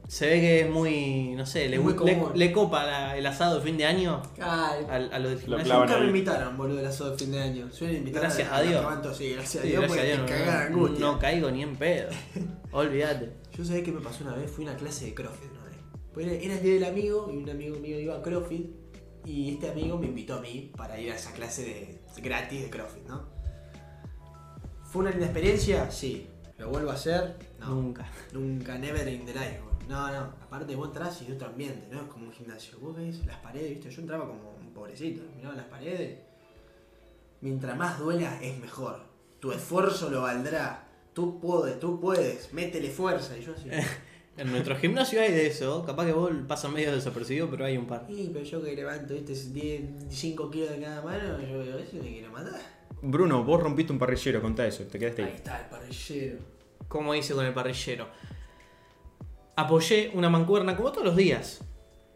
Se 0.10 0.26
ve 0.26 0.42
que 0.42 0.62
es 0.62 0.70
muy, 0.72 1.36
no 1.38 1.46
sé, 1.46 1.70
le, 1.70 1.78
Muy 1.78 1.94
le- 1.94 1.98
común. 2.00 2.32
le 2.34 2.52
copa 2.52 2.84
la- 2.84 3.16
el 3.16 3.24
asado 3.28 3.60
de 3.60 3.62
fin 3.66 3.78
de 3.78 3.86
año 3.86 4.24
Ay, 4.42 4.84
a, 4.90 4.96
a 4.96 5.20
lo 5.20 5.30
del 5.30 5.40
gimnasio. 5.40 5.80
Nunca 5.80 6.00
me 6.00 6.08
invitaron, 6.08 6.58
boludo, 6.58 6.80
el 6.80 6.88
asado 6.88 7.12
de 7.12 7.18
fin 7.20 7.32
de 7.32 7.40
año. 7.40 7.70
Invitar 7.80 8.24
Gracias 8.24 8.50
a, 8.50 8.56
a 8.58 8.62
Dios. 8.64 8.84
los 9.06 9.16
sí, 9.18 9.34
gracias 9.34 9.64
a 9.64 9.68
Dios, 9.68 9.82
gracias 9.84 10.18
a 10.18 10.18
porque 10.18 10.34
Dios, 10.34 10.94
te 10.96 11.00
no, 11.00 11.12
no, 11.14 11.20
caigo 11.20 11.52
ni 11.52 11.62
en 11.62 11.76
pedo. 11.76 12.10
Olvídate. 12.72 13.34
Yo 13.56 13.64
sabés 13.64 13.84
qué 13.84 13.92
me 13.92 14.02
pasó 14.02 14.24
una 14.24 14.34
vez, 14.36 14.50
fui 14.50 14.66
a 14.66 14.70
una 14.72 14.78
clase 14.80 15.06
de 15.06 15.14
CrossFit 15.14 15.52
una 15.52 15.66
vez. 15.66 15.78
Pues 16.12 16.26
era, 16.26 16.36
era 16.44 16.54
el 16.56 16.64
día 16.64 16.74
del 16.74 16.86
amigo 16.86 17.30
y 17.32 17.38
un 17.38 17.48
amigo 17.48 17.78
mío 17.78 18.00
iba 18.00 18.16
a 18.16 18.22
CrossFit 18.24 18.66
y 19.26 19.52
este 19.54 19.70
amigo 19.70 20.00
me 20.00 20.08
invitó 20.08 20.34
a 20.38 20.42
mí 20.42 20.72
para 20.76 21.00
ir 21.00 21.12
a 21.12 21.16
esa 21.18 21.32
clase 21.34 21.64
de 22.16 22.22
gratis 22.24 22.63
de 22.63 22.70
CrossFit, 22.72 23.06
¿no? 23.08 23.28
¿Fue 24.92 25.01
una 25.04 25.12
linda 25.12 25.25
experiencia? 25.28 25.92
Sí. 25.92 26.28
¿Lo 26.58 26.70
vuelvo 26.70 26.89
a 26.89 26.94
hacer? 26.96 27.36
No. 27.60 27.68
Nunca. 27.75 28.08
Nunca, 28.34 28.75
never 28.80 29.08
in 29.08 29.24
the 29.28 29.34
life. 29.34 29.60
No, 29.89 30.08
no. 30.12 30.34
Aparte 30.43 30.75
vos 30.75 30.88
entras 30.89 31.19
y 31.24 31.25
es 31.25 31.31
otro 31.31 31.48
ambiente, 31.48 31.88
¿no? 31.91 32.01
Es 32.01 32.08
como 32.08 32.25
un 32.27 32.31
gimnasio. 32.31 32.77
Vos 32.79 32.96
ves 32.96 33.25
las 33.25 33.38
paredes, 33.38 33.72
¿viste? 33.72 33.89
Yo 33.89 34.01
entraba 34.01 34.27
como 34.27 34.55
un 34.62 34.72
pobrecito, 34.72 35.24
miraba 35.36 35.55
las 35.55 35.65
paredes. 35.65 36.19
Mientras 37.41 37.75
más 37.75 37.98
duela 37.98 38.39
es 38.41 38.58
mejor. 38.60 39.01
Tu 39.39 39.51
esfuerzo 39.60 40.12
lo 40.12 40.22
valdrá. 40.22 40.88
Tú 41.13 41.39
puedes, 41.39 41.79
tú 41.79 42.00
puedes. 42.00 42.53
Métele 42.53 42.89
fuerza. 42.89 43.36
Y 43.38 43.41
yo 43.43 43.53
así. 43.53 43.69
En 44.38 44.51
nuestro 44.51 44.74
gimnasio 44.77 45.19
hay 45.19 45.34
de 45.34 45.48
eso. 45.48 45.84
Capaz 45.86 46.05
que 46.05 46.13
vos 46.13 46.31
pasas 46.48 46.72
medio 46.72 46.93
desapercibido, 46.93 47.50
pero 47.50 47.65
hay 47.65 47.75
un 47.75 47.86
par. 47.86 48.05
Y 48.08 48.29
pero 48.29 48.46
yo 48.46 48.63
que 48.63 48.74
levanto, 48.74 49.13
¿viste? 49.13 49.34
10, 49.34 49.81
5 50.08 50.50
kilos 50.50 50.69
de 50.69 50.79
cada 50.79 51.01
mano, 51.01 51.41
yo 51.41 51.60
veo 51.60 51.77
eso 51.77 51.98
me 51.98 52.03
quiero 52.10 52.31
matar. 52.31 52.62
Bruno, 53.01 53.43
vos 53.43 53.62
rompiste 53.62 53.91
un 53.91 54.00
parrillero, 54.00 54.41
contá 54.41 54.65
eso, 54.65 54.86
te 54.86 54.98
quedaste 54.98 55.24
Ahí 55.24 55.29
ahí. 55.31 55.36
está 55.36 55.60
el 55.60 55.65
parrillero. 55.65 56.38
Como 56.88 57.13
hice 57.15 57.34
con 57.34 57.46
el 57.46 57.53
parrillero. 57.53 58.08
Apoyé 59.60 60.10
una 60.13 60.30
mancuerna 60.30 60.78
como 60.78 60.94
todos 60.94 61.04
los 61.04 61.18
días 61.18 61.66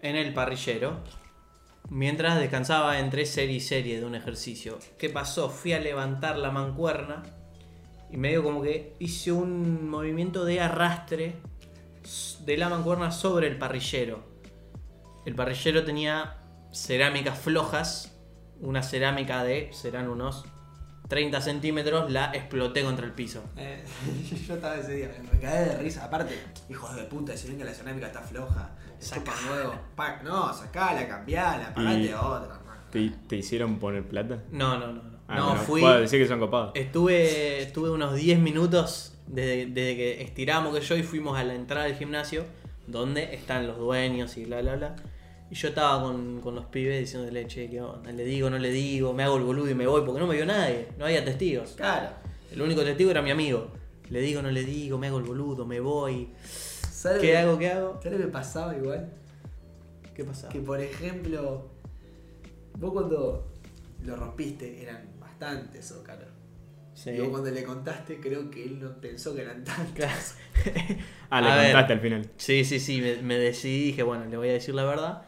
en 0.02 0.16
el 0.16 0.34
parrillero. 0.34 1.04
Mientras 1.90 2.40
descansaba 2.40 3.00
entre 3.00 3.26
serie 3.26 3.58
y 3.58 3.60
serie 3.60 4.00
de 4.00 4.06
un 4.06 4.16
ejercicio. 4.16 4.80
¿Qué 4.98 5.10
pasó? 5.10 5.50
Fui 5.50 5.74
a 5.74 5.82
levantar 5.82 6.38
la 6.38 6.52
mancuerna. 6.52 7.22
Y 8.10 8.16
medio 8.16 8.44
como 8.44 8.62
que 8.62 8.96
hice 9.00 9.34
un 9.34 9.90
movimiento 9.90 10.46
de 10.46 10.62
arrastre 10.62 11.36
de 12.46 12.56
la 12.56 12.70
mancuerna 12.70 13.12
sobre 13.12 13.48
el 13.48 13.58
parrillero. 13.58 14.24
El 15.26 15.36
parrillero 15.36 15.84
tenía 15.84 16.38
cerámicas 16.72 17.38
flojas. 17.38 18.18
Una 18.62 18.84
cerámica 18.84 19.44
de, 19.44 19.68
serán 19.74 20.08
unos 20.08 20.46
30 21.08 21.42
centímetros, 21.42 22.12
la 22.12 22.32
exploté 22.34 22.84
contra 22.84 23.06
el 23.06 23.12
piso. 23.12 23.44
Eh, 23.58 23.84
yo 24.48 24.56
estaba 24.56 24.76
ese 24.76 24.94
día, 24.96 25.12
me 25.32 25.40
caí 25.40 25.66
de 25.70 25.78
risa. 25.78 26.06
Aparte, 26.06 26.38
hijos 26.70 26.96
de 26.96 27.04
puta, 27.04 27.36
si 27.38 27.48
ven 27.50 27.58
que 27.58 27.66
la 27.66 27.74
cerámica 27.74 28.08
está 28.08 28.22
floja, 28.22 28.72
saca 29.00 29.34
nuevo. 29.48 29.76
Pa- 29.96 30.22
no, 30.24 30.54
sacala, 30.54 31.08
cambiala, 31.08 31.74
pagate 31.74 32.16
otra. 32.16 32.60
¿Te, 32.92 33.12
te 33.28 33.36
hicieron 33.38 33.80
poner 33.80 34.04
plata? 34.04 34.40
No, 34.52 34.78
no, 34.80 34.88
no. 34.94 35.02
No, 35.04 35.12
Ah, 35.28 35.36
no 35.38 35.56
fui. 35.56 35.82
puedo 35.82 36.00
decir 36.02 36.22
que 36.22 36.28
son 36.28 36.40
copados. 36.40 36.72
Estuve, 36.76 37.62
estuve 37.62 37.90
unos 37.90 38.14
10 38.16 38.40
minutos 38.40 39.14
desde, 39.26 39.66
desde 39.68 39.96
que 39.96 40.22
estiramos 40.22 40.78
que 40.78 40.82
yo 40.86 40.96
y 40.98 41.02
fuimos 41.04 41.38
a 41.40 41.44
la 41.44 41.56
entrada 41.56 41.86
del 41.86 41.96
gimnasio, 41.96 42.46
donde 42.88 43.34
están 43.34 43.66
los 43.66 43.78
dueños 43.78 44.36
y 44.38 44.46
bla, 44.46 44.62
bla, 44.62 44.76
bla. 44.76 44.96
Y 45.54 45.56
yo 45.56 45.68
estaba 45.68 46.02
con, 46.02 46.42
con 46.42 46.56
los 46.56 46.66
pibes 46.66 47.00
diciéndole, 47.00 47.46
che, 47.46 47.70
¿qué 47.70 47.80
onda? 47.80 48.12
Le 48.12 48.26
digo, 48.26 48.50
no 48.50 48.58
le 48.58 48.72
digo, 48.72 49.14
me 49.14 49.22
hago 49.22 49.38
el 49.38 49.44
boludo 49.44 49.70
y 49.70 49.76
me 49.76 49.86
voy, 49.86 50.02
porque 50.04 50.20
no 50.20 50.26
me 50.26 50.36
vio 50.36 50.48
nadie, 50.48 50.88
no 50.98 51.06
había 51.06 51.24
testigos. 51.24 51.74
Claro. 51.74 52.10
El 52.52 52.60
único 52.60 52.84
testigo 52.84 53.12
era 53.12 53.22
mi 53.22 53.30
amigo. 53.30 53.68
Le 54.10 54.22
digo, 54.22 54.42
no 54.42 54.50
le 54.50 54.64
digo, 54.64 54.98
me 54.98 55.06
hago 55.06 55.20
el 55.20 55.26
boludo, 55.26 55.64
me 55.68 55.80
voy. 55.80 56.30
¿Sabes 56.44 57.22
¿Qué 57.22 57.38
hago, 57.38 57.60
qué 57.60 57.70
hago? 57.70 58.00
¿Sabes 58.02 58.18
lo 58.20 58.26
que 58.26 58.32
pasaba 58.32 58.76
igual? 58.76 59.14
¿Qué 60.16 60.24
pasa? 60.24 60.50
Que 60.50 60.60
por 60.60 60.82
ejemplo, 60.82 61.70
vos 62.80 62.92
cuando 62.92 63.48
lo 64.04 64.16
rompiste 64.16 64.82
eran 64.82 65.08
bastantes 65.20 65.88
zócalos. 65.88 66.30
Sí. 66.96 67.12
Y 67.12 67.20
vos 67.20 67.30
cuando 67.30 67.52
le 67.52 67.64
contaste, 67.64 68.20
creo 68.20 68.50
que 68.50 68.64
él 68.64 68.80
no 68.80 69.00
pensó 69.00 69.36
que 69.36 69.42
eran 69.44 69.64
tantos. 69.64 69.94
Claro. 69.94 70.20
Ah, 71.30 71.42
le 71.42 71.48
A 71.48 71.56
ver. 71.58 71.66
contaste 71.74 71.94
al 71.94 72.00
final. 72.00 72.30
Sí, 72.38 72.66
sí, 72.66 72.80
sí, 72.80 73.02
me, 73.02 73.18
me 73.18 73.38
decidí, 73.38 73.86
dije, 73.86 74.02
bueno, 74.02 74.26
le 74.26 74.38
voy 74.38 74.50
a 74.50 74.54
decir 74.54 74.74
la 74.74 74.84
verdad. 74.84 75.24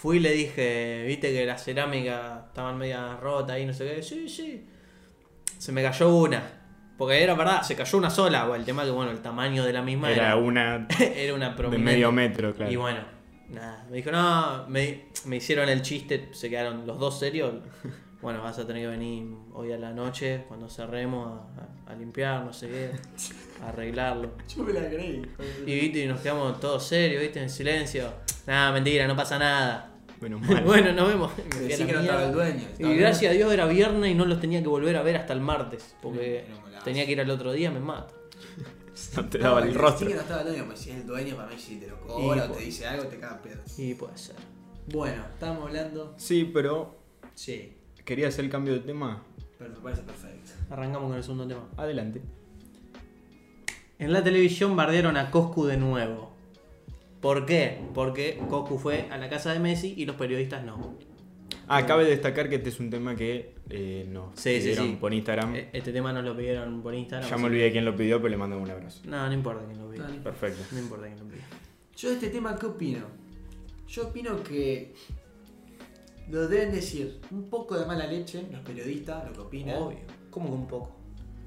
Fui 0.00 0.18
y 0.18 0.20
le 0.20 0.30
dije, 0.30 1.04
viste 1.08 1.32
que 1.32 1.44
la 1.44 1.58
cerámica 1.58 2.44
estaban 2.48 2.78
media 2.78 3.16
rota 3.16 3.54
ahí, 3.54 3.66
no 3.66 3.72
sé 3.72 3.96
qué. 3.96 4.02
Sí, 4.02 4.28
sí. 4.28 4.64
Se 5.58 5.72
me 5.72 5.82
cayó 5.82 6.14
una. 6.14 6.40
Porque 6.96 7.20
era 7.22 7.34
verdad, 7.34 7.62
se 7.62 7.74
cayó 7.74 7.98
una 7.98 8.08
sola. 8.10 8.48
o 8.48 8.54
El 8.54 8.64
tema 8.64 8.84
que, 8.84 8.90
bueno, 8.90 9.10
el 9.10 9.20
tamaño 9.20 9.64
de 9.64 9.72
la 9.72 9.82
misma 9.82 10.10
Era 10.12 10.26
era, 10.26 10.36
una 10.36 10.86
era 11.00 11.34
una 11.34 11.50
de 11.50 11.56
prominente. 11.56 11.92
medio 11.92 12.12
metro, 12.12 12.54
claro. 12.54 12.70
Y 12.70 12.76
bueno, 12.76 13.00
nada. 13.48 13.86
Me 13.90 13.96
dijo, 13.96 14.12
no, 14.12 14.66
me, 14.68 15.06
me 15.24 15.36
hicieron 15.36 15.68
el 15.68 15.82
chiste, 15.82 16.28
se 16.32 16.48
quedaron 16.48 16.86
los 16.86 16.98
dos 16.98 17.18
serios. 17.18 17.54
Bueno, 18.20 18.42
vas 18.42 18.58
a 18.58 18.66
tener 18.66 18.82
que 18.82 18.88
venir 18.88 19.28
hoy 19.54 19.70
a 19.70 19.78
la 19.78 19.92
noche, 19.92 20.42
cuando 20.48 20.68
cerremos, 20.68 21.40
a, 21.86 21.90
a- 21.90 21.92
a 21.92 21.94
limpiar, 21.94 22.44
no 22.44 22.52
sé 22.52 22.66
qué, 22.68 22.90
arreglarlo. 23.62 24.32
Yo 24.54 24.62
me 24.62 24.72
la 24.72 24.88
creí. 24.88 25.22
Y 25.66 25.80
viste, 25.80 26.04
y 26.04 26.06
nos 26.06 26.20
quedamos 26.20 26.58
todos 26.60 26.86
serios, 26.86 27.22
viste, 27.22 27.42
en 27.42 27.50
silencio. 27.50 28.12
Nada, 28.46 28.72
mentira, 28.72 29.06
no 29.06 29.16
pasa 29.16 29.38
nada. 29.38 29.94
Mal. 30.20 30.64
bueno, 30.64 30.92
nos 30.92 31.08
vemos. 31.08 31.32
Me 31.36 31.68
que 31.68 31.92
no 31.92 32.00
estaba 32.00 32.24
el 32.24 32.32
dueño. 32.32 32.58
estaba 32.72 32.92
Y 32.92 32.96
gracias 32.96 33.30
a 33.30 33.34
Dios 33.34 33.52
era 33.52 33.66
viernes 33.66 34.10
y 34.10 34.14
no 34.14 34.24
los 34.24 34.40
tenía 34.40 34.60
que 34.60 34.66
volver 34.68 34.96
a 34.96 35.02
ver 35.02 35.16
hasta 35.16 35.32
el 35.32 35.40
martes. 35.40 35.94
Porque 36.02 36.44
No, 36.48 36.60
no, 36.60 36.70
no, 36.76 36.82
tenía 36.82 37.06
que 37.06 37.12
ir 37.12 37.20
al 37.20 37.30
otro 37.30 37.52
día, 37.52 37.70
me 37.70 37.78
mata. 37.78 38.12
no 39.16 39.24
te 39.28 39.38
daba 39.38 39.60
No, 39.60 39.66
el 39.66 39.74
rostro. 39.74 40.08
decí 40.08 40.08
que 40.08 40.14
no 40.16 40.20
estaba 40.22 40.40
el 40.42 40.48
dueño, 40.48 40.64
pues 40.66 40.78
si 40.80 40.90
es 40.90 40.96
el 40.96 41.06
dueño, 41.06 41.36
para 41.36 41.48
mí 41.48 41.54
si 41.56 41.76
te 41.76 41.86
lo 41.86 41.96
Y, 41.96 42.06
cobra 42.08 42.44
o 42.44 42.50
te 42.50 42.62
dice 42.64 42.86
algo, 42.86 43.04
te 43.04 43.18
caga 43.20 43.40
pedo. 43.42 43.60
Y 43.76 43.94
puede 43.94 44.18
ser. 44.18 44.34
Bueno, 44.88 45.24
estábamos 45.32 45.68
hablando. 45.68 46.14
Sí, 46.16 46.50
pero 46.52 46.98
Sí, 47.34 47.76
quería 48.04 48.26
hacer 48.26 48.44
el 48.44 48.50
cambio 48.50 48.74
de 48.74 48.80
tema. 48.80 49.22
pero 49.56 49.70
me 49.70 49.76
parece 49.80 50.02
perfecto. 50.02 50.50
Arrancamos 50.70 51.08
con 51.10 51.16
el 51.16 51.22
segundo 51.22 51.46
tema. 51.46 51.68
Adelante. 51.76 52.22
En 53.98 54.12
la 54.12 54.22
televisión 54.22 54.76
bardearon 54.76 55.16
a 55.16 55.30
Coscu 55.30 55.64
de 55.66 55.76
nuevo. 55.76 56.30
¿Por 57.20 57.46
qué? 57.46 57.80
Porque 57.94 58.40
Coscu 58.48 58.78
fue 58.78 59.08
a 59.10 59.18
la 59.18 59.28
casa 59.28 59.52
de 59.52 59.58
Messi 59.58 59.94
y 59.96 60.06
los 60.06 60.16
periodistas 60.16 60.64
no. 60.64 60.96
Ah, 61.66 61.84
cabe 61.84 62.04
destacar 62.04 62.48
que 62.48 62.56
este 62.56 62.68
es 62.70 62.80
un 62.80 62.88
tema 62.90 63.14
que 63.16 63.54
eh, 63.68 64.06
nos 64.08 64.38
Sí, 64.38 64.54
sí, 64.54 64.60
pidieron 64.60 64.86
sí. 64.90 64.96
por 65.00 65.12
Instagram. 65.12 65.54
E- 65.56 65.68
Este 65.72 65.92
tema 65.92 66.12
nos 66.12 66.24
lo 66.24 66.36
pidieron 66.36 66.80
por 66.82 66.94
Instagram. 66.94 67.28
ya 67.28 67.36
me 67.36 67.44
olvidé 67.46 67.72
quién 67.72 67.84
lo 67.84 67.94
pidió, 67.96 68.18
pero 68.18 68.28
le 68.30 68.36
mando 68.36 68.56
un 68.58 68.70
abrazo. 68.70 69.02
No, 69.04 69.26
no 69.26 69.32
importa 69.32 69.64
quién 69.66 69.78
lo 69.78 69.90
pida. 69.90 70.04
Dale. 70.04 70.20
Perfecto. 70.20 70.62
No 70.72 70.78
importa 70.78 71.06
quién 71.06 71.18
lo 71.18 71.26
pida. 71.26 71.44
Yo 71.96 72.08
de 72.10 72.14
este 72.14 72.28
tema, 72.28 72.56
¿qué 72.56 72.66
opino? 72.66 73.04
Yo 73.88 74.06
opino 74.08 74.42
que 74.44 74.94
lo 76.30 76.46
deben 76.46 76.72
decir 76.72 77.20
un 77.30 77.50
poco 77.50 77.78
de 77.78 77.84
mala 77.86 78.06
leche 78.06 78.46
los 78.52 78.60
periodistas, 78.60 79.26
lo 79.26 79.32
que 79.32 79.40
opinan. 79.40 79.82
Obvio. 79.82 79.98
¿Cómo 80.30 80.46
que 80.48 80.54
un 80.54 80.66
poco? 80.68 80.96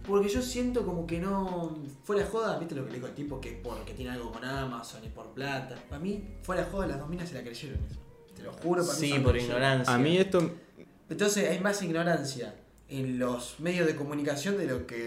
Porque 0.08 0.30
yo 0.30 0.42
siento 0.42 0.86
como 0.86 1.06
que 1.06 1.20
no. 1.20 1.78
Fuera 2.04 2.24
de 2.24 2.28
joda, 2.30 2.58
¿viste 2.58 2.76
lo 2.76 2.84
que 2.86 2.90
le 2.92 2.96
dijo 2.96 3.08
el 3.08 3.14
tipo? 3.14 3.40
Que 3.40 3.52
porque 3.52 3.94
tiene 3.94 4.12
algo 4.12 4.32
con 4.32 4.44
Amazon 4.44 5.04
y 5.06 5.10
por 5.10 5.28
plata. 5.34 5.76
Para 5.90 6.02
mí, 6.02 6.24
fuera 6.42 6.64
de 6.66 6.72
joda, 6.72 6.88
las 6.88 7.00
dos 7.00 7.10
minas 7.10 7.30
se 7.30 7.36
la 7.36 7.42
creyeron 7.44 7.80
eso. 7.90 8.00
Te 8.36 8.44
lo 8.44 8.52
juro, 8.54 8.86
para 8.86 8.98
mí. 9.00 9.08
Sí, 9.08 9.20
por 9.20 9.38
ignorancia. 9.38 9.94
A 9.94 9.98
mí 9.98 10.18
esto 10.18 10.52
Entonces 11.10 11.50
hay 11.50 11.60
más 11.60 11.82
ignorancia 11.84 12.56
en 12.90 13.20
los 13.20 13.60
medios 13.60 13.86
de 13.88 13.96
comunicación 13.96 14.58
de 14.58 14.66
lo 14.68 14.88
que 14.88 15.06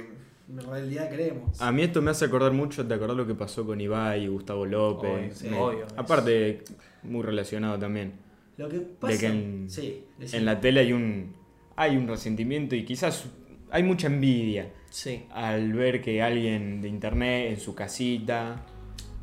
en 0.48 0.60
realidad 0.60 1.10
creemos. 1.10 1.60
A 1.60 1.72
mí 1.72 1.82
esto 1.82 2.00
me 2.02 2.10
hace 2.10 2.26
acordar 2.26 2.52
mucho, 2.52 2.86
¿te 2.86 2.94
acordás 2.94 3.16
lo 3.16 3.26
que 3.26 3.34
pasó 3.34 3.64
con 3.66 3.80
Ibai 3.80 4.24
y 4.24 4.28
Gustavo 4.28 4.64
López? 4.66 5.10
Obvio, 5.10 5.34
sí, 5.34 5.48
Me- 5.48 5.58
obvio. 5.58 5.86
Aparte, 5.96 6.62
muy 7.02 7.22
relacionado 7.22 7.78
también. 7.78 8.12
Lo 8.56 8.68
que 8.68 8.78
pasa. 8.80 9.12
De 9.12 9.18
que 9.18 9.26
en, 9.26 9.66
sí, 9.68 10.04
en 10.20 10.44
la 10.44 10.60
tele 10.60 10.80
hay 10.80 10.92
un, 10.92 11.34
hay 11.76 11.96
un 11.96 12.06
resentimiento 12.06 12.76
y 12.76 12.84
quizás 12.84 13.24
hay 13.70 13.82
mucha 13.82 14.06
envidia 14.06 14.70
Sí. 14.94 15.26
al 15.32 15.72
ver 15.72 16.00
que 16.00 16.22
alguien 16.22 16.80
de 16.80 16.86
internet 16.88 17.50
en 17.52 17.58
su 17.60 17.74
casita 17.74 18.64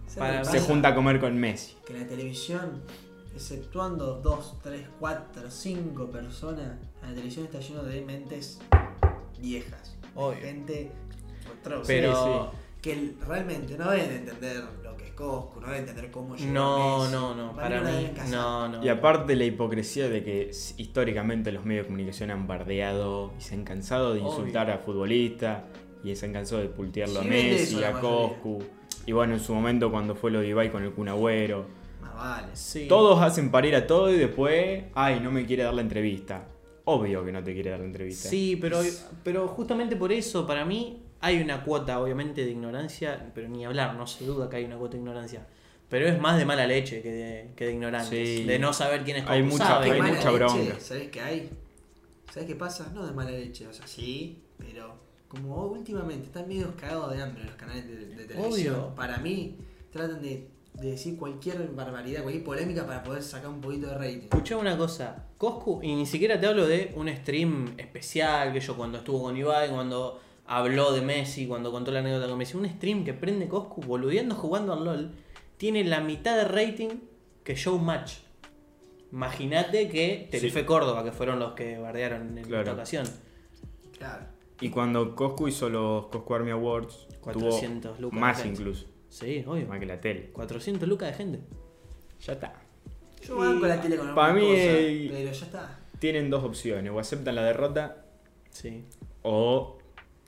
¿Sabes 0.05 0.17
para- 0.17 0.43
lo 0.43 0.51
que 0.51 0.59
se 0.59 0.65
junta 0.65 0.89
a 0.89 0.95
comer 0.95 1.19
con 1.21 1.37
Messi. 1.39 1.77
Que 1.87 1.93
la 1.93 2.05
televisión, 2.05 2.83
exceptuando 3.33 4.15
dos, 4.19 4.57
tres, 4.61 4.85
cuatro, 4.99 5.49
cinco 5.49 6.11
personas, 6.11 6.77
la 7.01 7.07
televisión 7.09 7.45
está 7.45 7.59
lleno 7.61 7.83
de 7.83 8.01
mentes 8.01 8.59
viejas. 9.39 9.97
Obvio. 10.13 10.41
Gente. 10.41 10.91
Pero. 11.87 12.51
que 12.81 13.13
realmente 13.25 13.77
no 13.77 13.91
deben 13.91 14.11
entender 14.11 14.63
es 15.11 15.15
Cosco, 15.17 15.59
no 15.61 15.67
deben 15.67 15.81
entender 15.81 16.11
cómo 16.11 16.35
llegó 16.35 16.51
No, 16.51 16.99
Messi. 16.99 17.11
no, 17.13 17.35
no. 17.35 17.55
Para 17.55 17.81
Para 17.81 17.91
mí 17.91 18.09
no. 18.29 18.67
No, 18.69 18.77
no. 18.79 18.83
Y 18.85 18.89
aparte 18.89 19.35
la 19.35 19.43
hipocresía 19.45 20.09
de 20.09 20.23
que 20.23 20.51
históricamente 20.77 21.51
los 21.51 21.65
medios 21.65 21.83
de 21.85 21.87
comunicación 21.87 22.31
han 22.31 22.47
bardeado 22.47 23.31
y 23.37 23.41
se 23.41 23.55
han 23.55 23.63
cansado 23.63 24.13
de 24.13 24.21
Obvio. 24.21 24.29
insultar 24.31 24.71
a 24.71 24.77
futbolistas 24.79 25.63
y 26.03 26.15
se 26.15 26.25
han 26.25 26.33
cansado 26.33 26.61
de 26.61 26.69
pultearlo 26.69 27.19
a 27.19 27.23
Sí, 27.23 27.29
Messi, 27.29 27.75
a 27.83 27.91
mayoría. 27.91 28.01
Coscu. 28.01 28.59
Y 29.05 29.11
bueno, 29.11 29.33
en 29.33 29.39
su 29.39 29.53
momento 29.53 29.91
cuando 29.91 30.15
fue 30.15 30.31
lo 30.31 30.39
de 30.41 30.47
Ibai 30.49 30.71
con 30.71 30.83
el 30.83 30.91
Kun 30.91 31.09
Agüero. 31.09 31.65
Más 32.01 32.15
vale. 32.15 32.47
Sí. 32.53 32.87
Todos 32.87 33.21
hacen 33.21 33.51
parir 33.51 33.75
a 33.75 33.85
todo 33.87 34.11
y 34.11 34.17
después, 34.17 34.85
ay, 34.95 35.19
no 35.21 35.31
me 35.31 35.45
quiere 35.45 35.63
dar 35.63 35.73
la 35.73 35.81
entrevista. 35.81 36.47
Obvio 36.85 37.23
que 37.23 37.31
no 37.31 37.43
te 37.43 37.53
quiere 37.53 37.69
dar 37.69 37.79
la 37.79 37.85
entrevista. 37.85 38.27
Sí, 38.29 38.57
pero, 38.59 38.79
pero 39.23 39.47
justamente 39.47 39.95
por 39.95 40.11
eso, 40.11 40.45
para 40.47 40.65
mí, 40.65 41.03
hay 41.21 41.41
una 41.41 41.63
cuota, 41.63 41.99
obviamente, 42.01 42.43
de 42.43 42.51
ignorancia, 42.51 43.31
pero 43.33 43.47
ni 43.47 43.65
hablar, 43.65 43.95
no 43.95 44.07
se 44.07 44.25
duda 44.25 44.49
que 44.49 44.57
hay 44.57 44.65
una 44.65 44.77
cuota 44.77 44.93
de 44.93 44.99
ignorancia. 44.99 45.47
Pero 45.89 46.07
es 46.07 46.19
más 46.19 46.37
de 46.37 46.45
mala 46.45 46.65
leche 46.67 47.01
que 47.01 47.11
de, 47.11 47.51
que 47.55 47.65
de 47.65 47.73
ignorantes. 47.73 48.29
Sí. 48.39 48.43
De 48.45 48.59
no 48.59 48.71
saber 48.73 49.03
quién 49.03 49.17
es 49.17 49.25
Hay 49.27 49.43
mucha- 49.43 49.65
Saben 49.67 49.91
hay 49.91 50.01
mucha 50.01 50.31
bronca. 50.31 50.79
¿Sabes 50.79 51.09
qué 51.09 51.21
hay? 51.21 51.49
¿Sabes 52.31 52.47
qué 52.47 52.55
pasa? 52.55 52.91
No 52.93 53.05
de 53.05 53.11
mala 53.11 53.31
leche, 53.31 53.67
o 53.67 53.73
sea, 53.73 53.85
sí, 53.87 54.41
pero 54.57 54.95
como 55.27 55.65
últimamente 55.65 56.27
están 56.27 56.47
medio 56.47 56.73
cagados 56.77 57.13
de 57.13 57.21
hambre 57.21 57.43
los 57.43 57.55
canales 57.55 57.87
de, 57.87 58.05
de 58.15 58.25
televisión. 58.25 58.75
Obvio. 58.75 58.95
Para 58.95 59.17
mí, 59.17 59.57
tratan 59.91 60.21
de, 60.21 60.47
de 60.75 60.91
decir 60.91 61.17
cualquier 61.17 61.67
barbaridad, 61.73 62.21
cualquier 62.23 62.45
polémica 62.45 62.85
para 62.87 63.03
poder 63.03 63.21
sacar 63.21 63.49
un 63.49 63.59
poquito 63.59 63.87
de 63.87 63.95
rating. 63.97 64.27
Escuchá 64.31 64.55
una 64.57 64.77
cosa, 64.77 65.25
Coscu, 65.37 65.81
y 65.83 65.93
ni 65.93 66.05
siquiera 66.05 66.39
te 66.39 66.47
hablo 66.47 66.65
de 66.67 66.93
un 66.95 67.09
stream 67.09 67.73
especial, 67.77 68.53
que 68.53 68.61
yo 68.61 68.77
cuando 68.77 68.99
estuvo 68.99 69.23
con 69.23 69.35
Ibai, 69.35 69.69
cuando 69.69 70.21
habló 70.57 70.91
de 70.91 71.01
Messi, 71.01 71.47
cuando 71.47 71.71
contó 71.71 71.91
la 71.91 71.99
anécdota 71.99 72.27
con 72.27 72.37
Messi, 72.37 72.57
un 72.57 72.67
stream 72.67 73.03
que 73.05 73.13
prende 73.13 73.47
Coscu 73.47 73.81
boludeando 73.81 74.35
jugando 74.35 74.73
al 74.73 74.83
LOL, 74.83 75.11
tiene 75.57 75.83
la 75.83 76.01
mitad 76.01 76.35
de 76.35 76.43
rating 76.45 76.89
que 77.43 77.55
Showmatch. 77.55 78.13
Imagínate 79.11 79.89
que 79.89 80.27
Telefe 80.31 80.65
Córdoba, 80.65 81.03
que 81.03 81.11
fueron 81.11 81.39
los 81.39 81.53
que 81.53 81.77
bardearon 81.77 82.37
en 82.37 82.43
Claro. 82.45 82.61
esta 82.63 82.73
ocasión. 82.73 83.05
Claro. 83.97 84.25
Y 84.61 84.69
cuando 84.69 85.15
Coscu 85.15 85.47
hizo 85.47 85.69
los 85.69 86.07
Coscu 86.07 86.33
Army 86.35 86.51
Awards, 86.51 87.07
400 87.21 87.93
tuvo 87.97 88.01
lucas 88.01 88.19
más 88.19 88.37
de 88.37 88.43
gente. 88.43 88.61
incluso, 88.61 88.85
Sí, 89.09 89.43
obvio. 89.47 89.67
más 89.67 89.79
que 89.79 89.85
la 89.85 89.99
tele. 89.99 90.31
400 90.31 90.87
lucas 90.87 91.09
de 91.11 91.13
gente. 91.15 91.39
Ya 92.25 92.33
está. 92.33 92.53
Yo 93.25 93.37
banco 93.37 93.65
la 93.67 93.81
tele 93.81 93.97
con 93.97 94.15
para 94.15 94.33
mí, 94.33 94.41
cosa, 94.41 94.55
pero 95.17 95.31
ya 95.31 95.45
está. 95.45 95.79
Tienen 95.99 96.29
dos 96.29 96.43
opciones, 96.43 96.91
o 96.91 96.99
aceptan 96.99 97.35
la 97.35 97.43
derrota 97.43 98.05
Sí. 98.49 98.83
o 99.23 99.77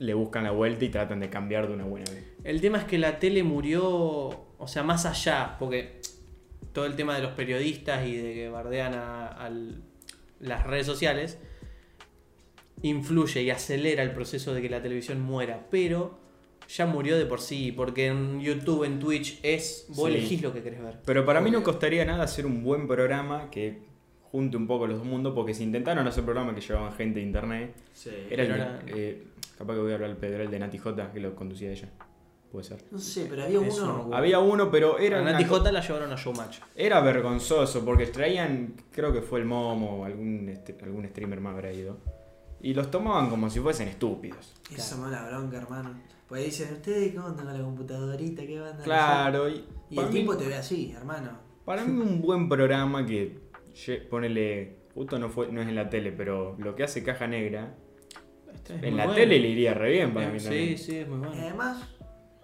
le 0.03 0.13
buscan 0.13 0.43
la 0.43 0.51
vuelta 0.51 0.83
y 0.83 0.89
tratan 0.89 1.21
de 1.21 1.29
cambiar 1.29 1.67
de 1.67 1.73
una 1.75 1.85
buena 1.85 2.11
vez. 2.11 2.25
El 2.43 2.59
tema 2.59 2.77
es 2.79 2.83
que 2.83 2.97
la 2.97 3.19
tele 3.19 3.41
murió, 3.43 3.83
o 3.87 4.67
sea, 4.67 4.83
más 4.83 5.05
allá, 5.05 5.55
porque 5.59 6.01
todo 6.73 6.85
el 6.85 6.95
tema 6.97 7.15
de 7.15 7.21
los 7.21 7.31
periodistas 7.31 8.05
y 8.05 8.17
de 8.17 8.33
que 8.33 8.49
bardean 8.49 8.93
a, 8.95 9.49
las 10.41 10.67
redes 10.67 10.85
sociales 10.85 11.37
influye 12.81 13.43
y 13.43 13.49
acelera 13.49 14.03
el 14.03 14.11
proceso 14.11 14.53
de 14.53 14.61
que 14.61 14.69
la 14.69 14.81
televisión 14.81 15.21
muera, 15.21 15.67
pero 15.71 16.19
ya 16.67 16.85
murió 16.85 17.17
de 17.17 17.25
por 17.25 17.39
sí, 17.39 17.71
porque 17.71 18.07
en 18.07 18.41
YouTube, 18.41 18.83
en 18.83 18.99
Twitch 18.99 19.39
es, 19.41 19.85
vos 19.89 20.09
Sí. 20.09 20.17
elegís 20.17 20.41
lo 20.41 20.53
que 20.53 20.61
querés 20.63 20.81
ver. 20.81 20.97
Pero 21.05 21.25
para 21.25 21.39
mí 21.39 21.49
no 21.49 21.63
costaría 21.63 22.03
nada 22.03 22.23
hacer 22.25 22.45
un 22.45 22.61
buen 22.61 22.87
programa 22.87 23.49
que 23.49 23.79
junte 24.31 24.57
un 24.57 24.67
poco 24.67 24.85
los 24.87 24.97
dos 24.97 25.07
mundos, 25.07 25.33
porque 25.33 25.53
si 25.53 25.63
intentaron 25.63 26.05
hacer 26.07 26.25
programas 26.25 26.55
que 26.55 26.61
llevaban 26.61 26.91
gente 26.93 27.19
de 27.21 27.25
internet, 27.25 27.73
Sí. 27.93 28.09
era 28.29 28.81
eh, 28.87 29.23
capaz 29.63 29.73
que 29.75 29.81
voy 29.81 29.91
a 29.91 29.95
hablar 29.95 30.09
del 30.09 30.17
Pedro, 30.19 30.43
el 30.43 30.51
de 30.51 30.59
Nati 30.59 30.77
J, 30.77 31.11
que 31.11 31.19
lo 31.19 31.35
conducía 31.35 31.71
ella. 31.71 31.89
Puede 32.51 32.65
ser. 32.65 32.83
No 32.91 32.99
sé, 32.99 33.25
pero 33.29 33.43
había 33.43 33.65
Eso 33.65 33.83
uno. 33.83 34.07
no- 34.09 34.15
Había 34.15 34.37
uno, 34.39 34.69
pero 34.69 34.99
era, 34.99 35.19
a 35.19 35.21
Nati 35.23 35.43
J 35.45 35.71
la 35.71 35.81
llevaron 35.81 36.11
a 36.11 36.15
Showmatch. 36.15 36.59
era 36.75 37.01
vergonzoso, 37.01 37.83
porque 37.83 38.05
traían, 38.07 38.75
creo 38.91 39.11
que 39.11 39.21
fue 39.23 39.39
el 39.39 39.45
Momo 39.45 40.01
o 40.01 40.05
algún, 40.05 40.53
algún 40.83 41.07
streamer 41.07 41.41
más 41.41 41.53
habrá 41.55 41.73
ido, 41.73 41.97
y 42.61 42.73
los 42.75 42.91
tomaban 42.91 43.29
como 43.31 43.49
si 43.49 43.59
fuesen 43.59 43.87
estúpidos. 43.87 44.53
Esa 44.73 44.97
mala 44.97 45.27
bronca, 45.27 45.57
hermano. 45.57 45.99
Pues 46.27 46.45
dicen, 46.45 46.73
¿ustedes 46.73 47.11
qué 47.11 47.19
onda 47.19 47.43
con 47.43 47.57
la 47.57 47.63
computadorita? 47.63 48.45
¿Qué 48.45 48.59
van 48.59 48.67
a 48.69 48.71
hacer?" 48.73 48.83
Claro, 48.83 49.49
y, 49.49 49.65
Y 49.89 49.99
el 49.99 50.05
mí, 50.07 50.11
tipo 50.11 50.37
te 50.37 50.47
ve 50.47 50.55
así, 50.55 50.93
hermano. 50.95 51.31
para 51.65 51.83
mí 51.83 51.99
un 51.99 52.21
buen 52.21 52.47
programa 52.47 53.03
que 53.05 53.39
ponele, 54.09 54.77
justo 54.93 55.17
no 55.19 55.29
fue, 55.29 55.51
no 55.51 55.61
es 55.61 55.67
en 55.67 55.75
la 55.75 55.89
tele, 55.89 56.11
pero 56.11 56.55
lo 56.59 56.75
que 56.75 56.83
hace 56.83 57.03
Caja 57.03 57.25
Negra, 57.27 57.75
Este 58.69 58.87
en 58.87 58.97
la 58.97 59.05
bueno. 59.05 59.19
tele 59.19 59.39
le 59.39 59.47
iría 59.49 59.73
re 59.73 59.91
bien 59.91 60.13
para 60.13 60.29
mí 60.29 60.39
Sí, 60.39 60.45
también. 60.45 60.77
sí, 60.77 60.97
es 60.97 61.07
muy 61.07 61.17
Y 61.17 61.21
bueno. 61.21 61.41
además, 61.41 61.83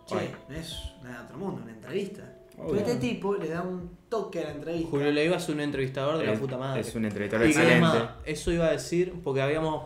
che, 0.06 0.32
es 0.60 0.92
nada 1.04 1.20
de 1.20 1.26
otro 1.26 1.38
mundo, 1.38 1.62
una 1.64 1.72
entrevista. 1.72 2.36
Obvio. 2.58 2.72
Pero 2.74 2.88
este 2.88 2.96
tipo 2.96 3.36
le 3.36 3.48
da 3.48 3.62
un 3.62 3.90
toque 4.10 4.40
a 4.40 4.44
la 4.46 4.52
entrevista. 4.52 4.90
Julio 4.90 5.12
Leiva 5.12 5.38
es 5.38 5.48
un 5.50 5.62
entrevistador 5.62 6.18
de 6.18 6.26
la 6.26 6.34
puta 6.34 6.58
madre. 6.58 6.82
Es 6.82 6.94
un 6.94 7.06
entrevistador 7.06 7.46
Y 7.48 7.50
excelente. 7.52 7.74
además, 7.86 8.10
eso 8.26 8.52
iba 8.52 8.66
a 8.66 8.72
decir 8.72 9.14
porque 9.24 9.42
habíamos 9.42 9.86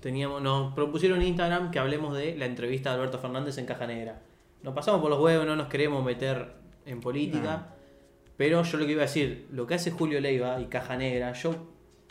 teníamos 0.00 0.42
nos 0.42 0.74
propusieron 0.74 1.20
en 1.22 1.28
Instagram 1.28 1.70
que 1.70 1.78
hablemos 1.78 2.16
de 2.16 2.36
la 2.36 2.44
entrevista 2.46 2.90
de 2.90 2.96
Alberto 2.96 3.18
Fernández 3.18 3.56
en 3.58 3.66
Caja 3.66 3.86
Negra. 3.86 4.20
Nos 4.62 4.74
pasamos 4.74 5.00
por 5.00 5.10
los 5.10 5.18
huevos, 5.20 5.46
no 5.46 5.56
nos 5.56 5.68
queremos 5.68 6.04
meter 6.04 6.52
en 6.86 7.00
política, 7.00 7.68
pero 8.36 8.62
yo 8.62 8.78
lo 8.78 8.86
que 8.86 8.92
iba 8.92 9.02
a 9.02 9.06
decir, 9.06 9.46
lo 9.50 9.66
que 9.66 9.74
hace 9.74 9.90
Julio 9.90 10.20
Leiva 10.20 10.60
y 10.60 10.66
Caja 10.66 10.96
Negra, 10.96 11.32
yo 11.32 11.54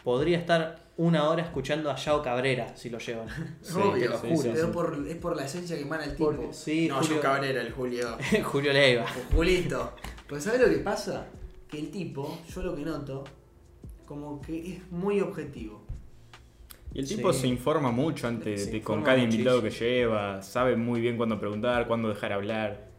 podría 0.04 0.38
estar 0.38 0.84
una 0.98 1.28
hora 1.30 1.42
escuchando 1.44 1.90
a 1.90 1.96
Yao 1.96 2.22
Cabrera 2.22 2.76
si 2.78 2.90
lo 2.90 3.00
llevan. 3.00 3.28
Sí, 3.62 3.74
Obvio, 3.78 4.12
Julio, 4.18 4.38
sí, 4.38 4.50
pero 4.54 4.66
sí. 4.68 4.72
Por, 4.74 5.06
es 5.08 5.16
por 5.16 5.36
la 5.36 5.46
esencia 5.46 5.76
que 5.76 5.82
emana 5.84 6.04
el 6.06 6.12
tipo. 6.12 6.26
Porque- 6.26 6.54
sí, 6.54 6.88
no, 6.88 6.98
Julio- 7.00 7.16
yo 7.16 7.22
Cabrera, 7.22 7.62
el 7.62 7.72
Julio. 7.72 8.18
Julio 8.44 8.74
Leiva. 8.74 9.04
O 9.32 9.36
Julito. 9.36 9.94
Pues 10.28 10.44
¿sabes 10.44 10.62
lo 10.62 10.70
que 10.70 10.78
pasa? 10.78 11.26
Que 11.68 11.80
el 11.80 11.90
tipo, 11.92 12.40
yo 12.54 12.62
lo 12.64 12.76
que 12.76 12.84
noto, 12.84 13.24
como 14.06 14.40
que 14.42 14.74
es 14.76 14.92
muy 14.92 15.20
objetivo. 15.22 15.82
Y 16.94 17.00
el 17.00 17.08
tipo 17.08 17.34
Sí. 17.34 17.42
se 17.42 17.48
informa 17.48 17.90
mucho 17.92 18.28
antes 18.28 18.72
de, 18.72 18.82
con 18.82 19.02
cada 19.02 19.18
invitado 19.18 19.64
que 19.64 19.72
lleva, 19.72 20.44
sabe 20.44 20.76
muy 20.76 21.02
bien 21.02 21.18
cuándo 21.18 21.40
preguntar, 21.40 21.88
cuándo 21.88 22.10
dejar 22.10 22.34
hablar. 22.34 22.90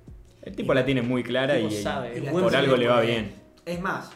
El 0.43 0.57
tipo 0.57 0.75
la 0.75 0.85
tiene 0.85 1.01
muy 1.01 1.23
clara 1.23 1.59
y, 1.61 1.71
sabe, 1.71 2.21
por 2.33 2.55
algo 2.57 2.77
le 2.77 2.89
va 2.89 3.01
bien. 3.03 3.33
Es 3.65 3.81
más, 3.81 4.11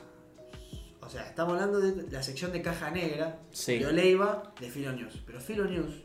o 1.09 1.11
sea, 1.11 1.27
estamos 1.27 1.55
hablando 1.55 1.81
de 1.81 2.11
la 2.11 2.23
sección 2.23 2.53
de 2.53 2.61
caja 2.61 2.91
negra 2.91 3.39
Sí. 3.51 3.79
de 3.79 3.87
Oleiva 3.87 4.53
de 4.61 4.69
Filo 4.69 4.93
News. 4.93 5.23
Pero 5.27 5.41
Filo 5.41 5.65
News 5.65 6.03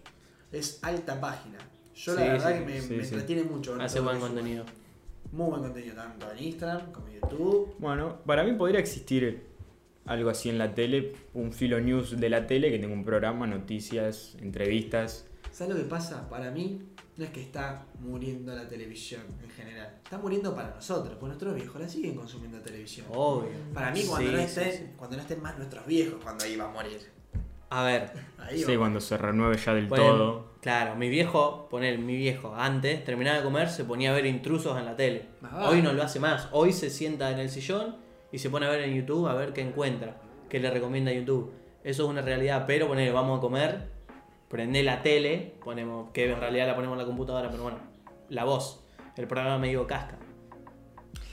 es 0.53 0.79
alta 0.81 1.19
página. 1.19 1.57
Yo 1.93 2.13
Sí, 2.13 2.19
la 2.21 2.25
verdad 2.33 2.53
sí, 2.53 2.59
que 2.59 2.65
me, 2.65 2.81
sí, 2.81 2.93
me 2.93 3.03
sí. 3.03 3.13
entretiene 3.13 3.43
mucho. 3.43 3.75
Hace 3.81 3.99
buen 3.99 4.19
contenido. 4.19 4.63
Muy 5.33 5.49
buen 5.49 5.61
contenido, 5.61 5.95
tanto 5.95 6.31
en 6.31 6.43
Instagram 6.43 6.91
como 6.93 7.07
en 7.09 7.15
YouTube. 7.15 7.75
Bueno, 7.79 8.19
para 8.25 8.43
mí 8.45 8.53
podría 8.53 8.79
existir 8.79 9.45
algo 10.05 10.29
así 10.29 10.49
en 10.49 10.57
la 10.57 10.73
tele, 10.73 11.13
un 11.33 11.51
filo 11.51 11.79
news 11.81 12.17
de 12.19 12.29
la 12.29 12.47
tele 12.47 12.71
que 12.71 12.79
tenga 12.79 12.93
un 12.93 13.03
programa, 13.03 13.45
noticias, 13.45 14.35
entrevistas. 14.39 15.25
¿Sabes 15.51 15.75
lo 15.75 15.81
que 15.83 15.89
pasa? 15.89 16.29
Para 16.29 16.49
mí, 16.51 16.81
no 17.17 17.25
es 17.25 17.31
que 17.31 17.41
está 17.41 17.85
muriendo 17.99 18.55
la 18.55 18.67
televisión 18.67 19.21
en 19.43 19.49
general. 19.51 19.99
Está 20.03 20.17
muriendo 20.17 20.55
para 20.55 20.69
nosotros, 20.73 21.09
porque 21.13 21.27
nuestros 21.27 21.55
viejos 21.55 21.79
la 21.81 21.87
siguen 21.87 22.15
consumiendo 22.15 22.59
televisión. 22.59 23.05
Obvio. 23.11 23.51
Para 23.73 23.91
mí, 23.91 24.03
cuando, 24.07 24.27
Sí, 24.29 24.35
no 24.35 24.41
estén, 24.41 24.71
sí. 24.71 24.83
cuando 24.97 25.15
no 25.17 25.21
estén 25.21 25.41
más 25.41 25.57
nuestros 25.57 25.85
viejos, 25.85 26.15
cuando 26.23 26.43
ahí 26.45 26.55
va 26.55 26.65
a 26.65 26.71
morir. 26.71 26.99
A 27.69 27.83
ver, 27.83 28.11
Ahí 28.37 28.61
Sí, 28.63 28.71
va. 28.73 28.79
cuando 28.79 28.99
se 28.99 29.17
renueve 29.17 29.57
ya 29.57 29.73
del 29.73 29.87
todo. 29.89 30.53
Claro, 30.61 30.95
mi 30.95 31.09
viejo, 31.09 31.67
poner 31.69 31.97
mi 31.97 32.15
viejo, 32.15 32.53
antes 32.55 33.03
terminaba 33.03 33.37
de 33.37 33.43
comer, 33.43 33.69
se 33.69 33.83
ponía 33.83 34.11
a 34.11 34.13
ver 34.13 34.25
intrusos 34.25 34.77
en 34.77 34.85
la 34.85 34.95
tele. 34.95 35.25
Vale. 35.41 35.67
Hoy 35.67 35.81
no 35.81 35.91
lo 35.93 36.03
hace 36.03 36.19
más. 36.19 36.47
Hoy 36.51 36.71
se 36.71 36.89
sienta 36.89 37.31
en 37.31 37.39
el 37.39 37.49
sillón 37.49 37.95
y 38.31 38.37
se 38.39 38.49
pone 38.49 38.65
a 38.65 38.69
ver 38.69 38.81
en 38.81 38.93
YouTube 38.95 39.27
a 39.27 39.33
ver 39.33 39.53
qué 39.53 39.61
encuentra, 39.61 40.17
qué 40.49 40.59
le 40.59 40.69
recomienda 40.71 41.11
YouTube. 41.11 41.51
Eso 41.83 42.03
es 42.03 42.09
una 42.09 42.21
realidad, 42.21 42.63
pero 42.67 42.87
poner, 42.87 43.11
vamos 43.11 43.39
a 43.39 43.41
comer, 43.41 43.89
prende 44.53 44.83
la 44.83 45.01
tele, 45.01 45.55
ponemos, 45.63 46.11
que 46.11 46.31
en 46.31 46.39
realidad 46.39 46.67
la 46.67 46.75
ponemos 46.75 46.93
en 46.93 46.99
la 46.99 47.05
computadora, 47.07 47.49
pero 47.49 47.63
bueno, 47.63 47.79
la 48.29 48.43
voz, 48.43 48.83
el 49.17 49.25
programa 49.27 49.57
medio 49.57 49.87
casca. 49.87 50.19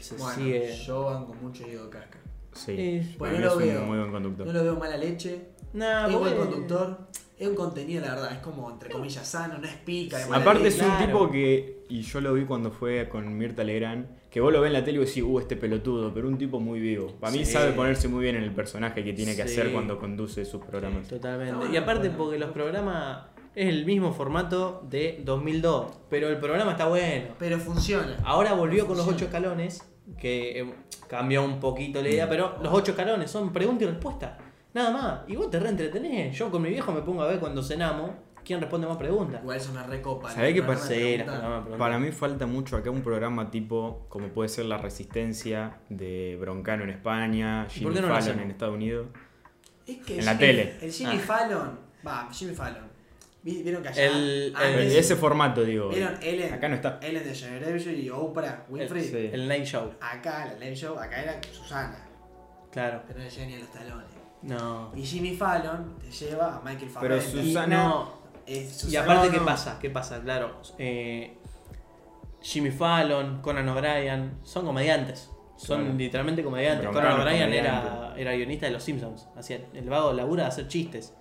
Se 0.00 0.16
Bueno, 0.16 0.34
sigue. 0.36 0.74
yo 0.86 1.04
banco 1.04 1.34
mucho 1.34 1.64
Diego 1.64 1.90
Casca. 1.90 2.18
Sí, 2.54 3.14
para 3.18 3.32
Bueno, 3.32 3.46
no 3.46 3.46
es 3.46 3.52
lo 3.52 3.58
veo. 3.58 3.82
un 3.82 3.88
muy 3.88 3.98
buen 3.98 4.10
conductor. 4.10 4.46
No 4.46 4.52
lo 4.54 4.62
veo 4.64 4.76
mala 4.76 4.96
leche. 4.96 5.48
Nah, 5.74 6.08
es 6.08 6.18
buen 6.18 6.34
conductor. 6.36 7.08
Es 7.40 7.48
un 7.48 7.54
contenido, 7.54 8.02
la 8.04 8.14
verdad. 8.14 8.32
Es 8.32 8.38
como, 8.40 8.70
entre 8.70 8.90
comillas, 8.90 9.26
sano. 9.26 9.56
No 9.58 9.66
es 9.66 9.74
pica. 9.76 10.18
mala 10.28 10.42
Aparte 10.42 10.68
es 10.68 10.80
un 10.80 10.98
tipo 10.98 11.30
que, 11.30 11.84
y 11.88 12.02
yo 12.02 12.20
lo 12.20 12.34
vi 12.34 12.44
cuando 12.44 12.70
fue 12.70 13.08
con 13.08 13.36
Mirta 13.38 13.64
Legrand, 13.64 14.06
que 14.30 14.40
vos 14.42 14.52
lo 14.52 14.60
ves 14.60 14.68
en 14.68 14.74
la 14.74 14.84
tele 14.84 14.98
y 15.00 15.04
decís, 15.06 15.22
uh, 15.22 15.38
este 15.40 15.56
pelotudo, 15.56 16.12
pero 16.12 16.28
un 16.28 16.36
tipo 16.36 16.60
muy 16.60 16.78
vivo. 16.80 17.06
Para 17.18 17.32
mí 17.32 17.44
Sí. 17.46 17.52
sabe 17.52 17.72
ponerse 17.72 18.08
muy 18.08 18.22
bien 18.22 18.36
en 18.36 18.42
el 18.42 18.52
personaje 18.52 19.02
que 19.02 19.14
tiene 19.14 19.34
que 19.34 19.48
Sí. 19.48 19.58
hacer 19.58 19.72
cuando 19.72 19.98
conduce 19.98 20.44
sus 20.44 20.62
programas. 20.62 21.08
Totalmente. 21.08 21.52
No, 21.52 21.72
y 21.72 21.76
aparte 21.78 22.08
bueno. 22.10 22.18
porque 22.24 22.38
los 22.38 22.50
programas 22.50 23.22
es 23.54 23.68
el 23.68 23.86
mismo 23.86 24.12
formato 24.12 24.86
de 24.90 25.22
2002, 25.24 25.86
pero 26.10 26.28
el 26.28 26.36
programa 26.36 26.72
está 26.72 26.86
bueno. 26.88 27.28
Pero 27.38 27.58
funciona. 27.58 28.18
Ahora 28.22 28.52
volvió 28.52 28.86
con 28.86 28.96
los 28.98 29.08
ocho 29.08 29.24
escalones, 29.24 29.82
que 30.18 30.60
eh, 30.60 30.74
cambió 31.08 31.42
un 31.42 31.58
poquito 31.58 32.02
la 32.02 32.08
idea, 32.10 32.26
Mm. 32.26 32.28
pero 32.28 32.56
los 32.62 32.72
ocho 32.74 32.90
escalones 32.92 33.30
son 33.30 33.50
pregunta 33.52 33.84
y 33.84 33.86
respuesta. 33.86 34.36
Nada 34.74 34.90
más. 34.90 35.20
Y 35.28 35.36
vos 35.36 35.50
te 35.50 35.58
reentretenés. 35.58 36.36
Yo 36.36 36.50
con 36.50 36.62
mi 36.62 36.68
viejo 36.70 36.92
me 36.92 37.02
pongo 37.02 37.22
a 37.22 37.26
ver 37.28 37.38
cuando 37.40 37.62
cenamos 37.62 38.10
quién 38.44 38.60
responde 38.60 38.86
más 38.86 38.96
preguntas. 38.96 39.40
Igual 39.42 39.56
eso 39.56 39.72
me 39.72 39.82
recopa. 39.82 40.30
¿Sabés 40.30 40.50
el 40.50 40.54
qué 40.54 40.62
pasa? 40.62 40.88
Sí. 40.88 41.18
Para 41.78 41.98
mí 41.98 42.10
falta 42.12 42.46
mucho 42.46 42.76
acá 42.76 42.90
un 42.90 43.02
programa 43.02 43.50
tipo 43.50 44.06
como 44.08 44.28
puede 44.28 44.48
ser 44.48 44.66
La 44.66 44.78
Resistencia 44.78 45.78
de 45.88 46.36
Broncano 46.40 46.84
en 46.84 46.90
España, 46.90 47.66
¿Y 47.68 47.80
Jimmy 47.80 47.96
no 48.00 48.08
Fallon 48.08 48.40
en 48.40 48.50
Estados 48.50 48.74
Unidos. 48.74 49.06
Es 49.86 49.98
que 49.98 50.18
En 50.20 50.24
la 50.24 50.38
tele. 50.38 50.76
El 50.80 50.92
Jimmy 50.92 51.16
Ah. 51.16 51.20
Fallon. 51.26 51.78
Va, 52.06 52.28
Jimmy 52.32 52.54
Fallon. 52.54 52.88
Vi- 53.42 53.62
¿Vieron 53.62 53.82
que 53.82 53.88
allá? 53.88 54.06
El- 54.06 54.54
el- 54.54 54.92
Ese 54.96 55.16
formato, 55.16 55.64
digo. 55.64 55.88
¿Vieron 55.88 56.14
Ellen? 56.22 56.52
Acá 56.54 56.68
no 56.68 56.74
está. 56.76 56.98
Ellen 57.02 57.24
de 57.24 57.34
Generation 57.34 57.94
y 57.98 58.08
Oprah 58.10 58.66
Winfrey. 58.68 59.02
Sí. 59.02 59.30
El 59.32 59.48
Night 59.48 59.64
Show. 59.64 59.90
Acá, 60.00 60.44
la 60.46 60.54
live 60.58 60.76
show, 60.76 60.98
acá 60.98 61.22
era 61.22 61.40
Susana. 61.50 62.06
Claro. 62.70 63.02
Pero 63.08 63.18
no 63.18 63.28
llega 63.28 63.46
ni 63.46 63.54
a 63.54 63.58
los 63.58 63.72
talones. 63.72 64.19
No. 64.42 64.90
Y 64.96 65.02
Jimmy 65.02 65.34
Fallon 65.34 65.96
te 65.98 66.10
lleva 66.10 66.56
a 66.56 66.60
Michael 66.60 66.90
Pero 67.00 67.16
Fassbender. 67.16 67.44
Y, 67.44 67.48
Susana- 67.48 67.84
no, 67.84 68.08
Es 68.46 68.84
y 68.90 68.96
aparte, 68.96 69.26
no, 69.28 69.32
¿qué 69.32 69.40
pasa? 69.40 69.78
¿Qué 69.80 69.90
pasa? 69.90 70.20
Claro. 70.22 70.60
eh, 70.78 71.36
Jimmy 72.42 72.70
Fallon, 72.70 73.42
Conan 73.42 73.68
O'Brien, 73.68 74.38
son 74.42 74.64
comediantes. 74.64 75.30
Son 75.56 75.80
Claro. 75.82 75.94
literalmente 75.98 76.42
comediantes. 76.42 76.88
Conan 76.88 77.20
O'Brien 77.20 77.52
era, 77.52 78.14
era 78.16 78.32
guionista 78.34 78.64
de 78.66 78.72
Los 78.72 78.82
Simpsons. 78.82 79.28
Hacía 79.36 79.60
el 79.74 79.88
vago 79.90 80.12
labura 80.14 80.44
de 80.44 80.48
hacer 80.48 80.68
chistes. 80.68 81.14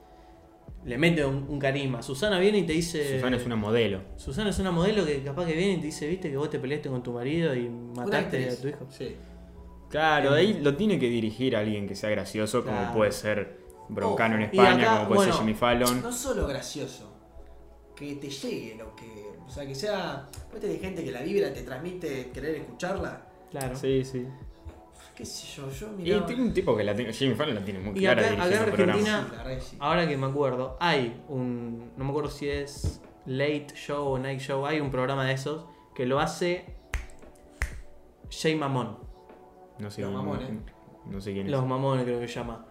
Le 0.85 0.97
mete 0.97 1.25
un, 1.25 1.45
un 1.49 1.59
carisma. 1.59 2.01
Susana 2.01 2.39
viene 2.39 2.59
y 2.59 2.63
te 2.63 2.71
dice. 2.71 3.15
Susana 3.17 3.35
es 3.35 3.45
una 3.45 3.57
modelo. 3.57 3.99
Susana 4.15 4.49
es 4.51 4.59
una 4.59 4.71
modelo 4.71 5.05
que 5.05 5.21
capaz 5.23 5.45
que 5.45 5.53
viene 5.53 5.73
y 5.73 5.77
te 5.77 5.87
dice, 5.87 6.07
viste 6.07 6.29
que 6.31 6.37
vos 6.37 6.49
te 6.49 6.57
peleaste 6.57 6.87
con 6.87 7.03
tu 7.03 7.11
marido 7.11 7.53
y 7.53 7.67
mataste 7.69 8.49
a 8.49 8.55
tu 8.61 8.67
hijo. 8.69 8.85
Sí. 8.89 9.17
Claro, 9.89 10.33
de 10.33 10.39
ahí 10.41 10.53
lo 10.61 10.75
tiene 10.75 10.99
que 10.99 11.07
dirigir 11.09 11.55
alguien 11.55 11.87
que 11.87 11.95
sea 11.95 12.09
gracioso, 12.09 12.63
como 12.63 12.77
Claro. 12.77 12.93
puede 12.93 13.11
ser 13.11 13.59
Broncano 13.89 14.35
en 14.35 14.41
Oh, 14.41 14.43
y 14.43 14.57
España, 14.59 14.83
acá, 14.83 14.91
como 14.97 15.07
puede 15.07 15.17
bueno, 15.17 15.33
ser 15.33 15.41
Jimmy 15.41 15.53
Fallon. 15.55 16.01
No 16.03 16.11
solo 16.11 16.45
gracioso, 16.47 17.11
que 17.95 18.15
te 18.15 18.29
llegue 18.29 18.75
lo 18.77 18.95
que. 18.95 19.29
O 19.47 19.49
sea, 19.49 19.65
que 19.65 19.73
sea. 19.73 20.27
Vos 20.51 20.59
tenés 20.59 20.79
gente 20.79 21.03
que 21.03 21.11
la 21.11 21.21
vibra 21.21 21.51
te 21.51 21.63
transmite 21.63 22.29
querer 22.31 22.55
escucharla. 22.57 23.25
Claro. 23.49 23.75
Sí, 23.75 24.03
sí. 24.05 24.27
Qué 25.15 25.25
sé 25.25 25.47
yo, 25.57 25.69
yo 25.71 25.87
Y 25.97 26.03
miraba. 26.03 26.25
tiene 26.27 26.43
un 26.43 26.53
tipo 26.53 26.77
que 26.77 26.83
la 26.83 26.95
tiene, 26.95 27.11
Jimmy 27.11 27.33
Fallon 27.35 27.55
la 27.55 27.65
tiene 27.65 27.79
muy 27.79 27.97
Y 27.97 28.01
clara 28.01 28.21
acá- 28.21 28.29
dirigiendo 28.29 28.55
acá 28.55 28.83
en. 28.83 28.89
Argentina- 28.89 29.23
Sí, 29.25 29.31
la 29.35 29.43
verdad 29.43 29.57
que 29.59 29.61
sí. 29.65 29.77
Ahora 29.79 30.07
que 30.07 30.17
me 30.17 30.27
acuerdo, 30.27 30.77
hay 30.79 31.21
un. 31.27 31.91
No 31.97 32.03
me 32.05 32.11
acuerdo 32.11 32.29
si 32.29 32.47
es 32.47 33.01
Late 33.25 33.67
Show 33.75 34.05
o 34.07 34.19
Night 34.19 34.39
Show. 34.39 34.65
Hay 34.67 34.79
un 34.79 34.91
programa 34.91 35.25
de 35.25 35.33
esos 35.33 35.65
que 35.95 36.05
lo 36.05 36.19
hace 36.19 36.63
Jay 38.29 38.55
Mamón. 38.55 38.97
No 39.79 39.89
sé, 39.89 40.01
Los 40.01 40.11
no- 40.11 40.17
mamones. 40.19 40.49
no 41.09 41.21
sé 41.21 41.33
quién 41.33 41.45
es. 41.45 41.51
Los 41.51 41.65
Mamones 41.65 42.03
creo 42.05 42.19
que 42.19 42.27
se 42.27 42.35
llama. 42.35 42.65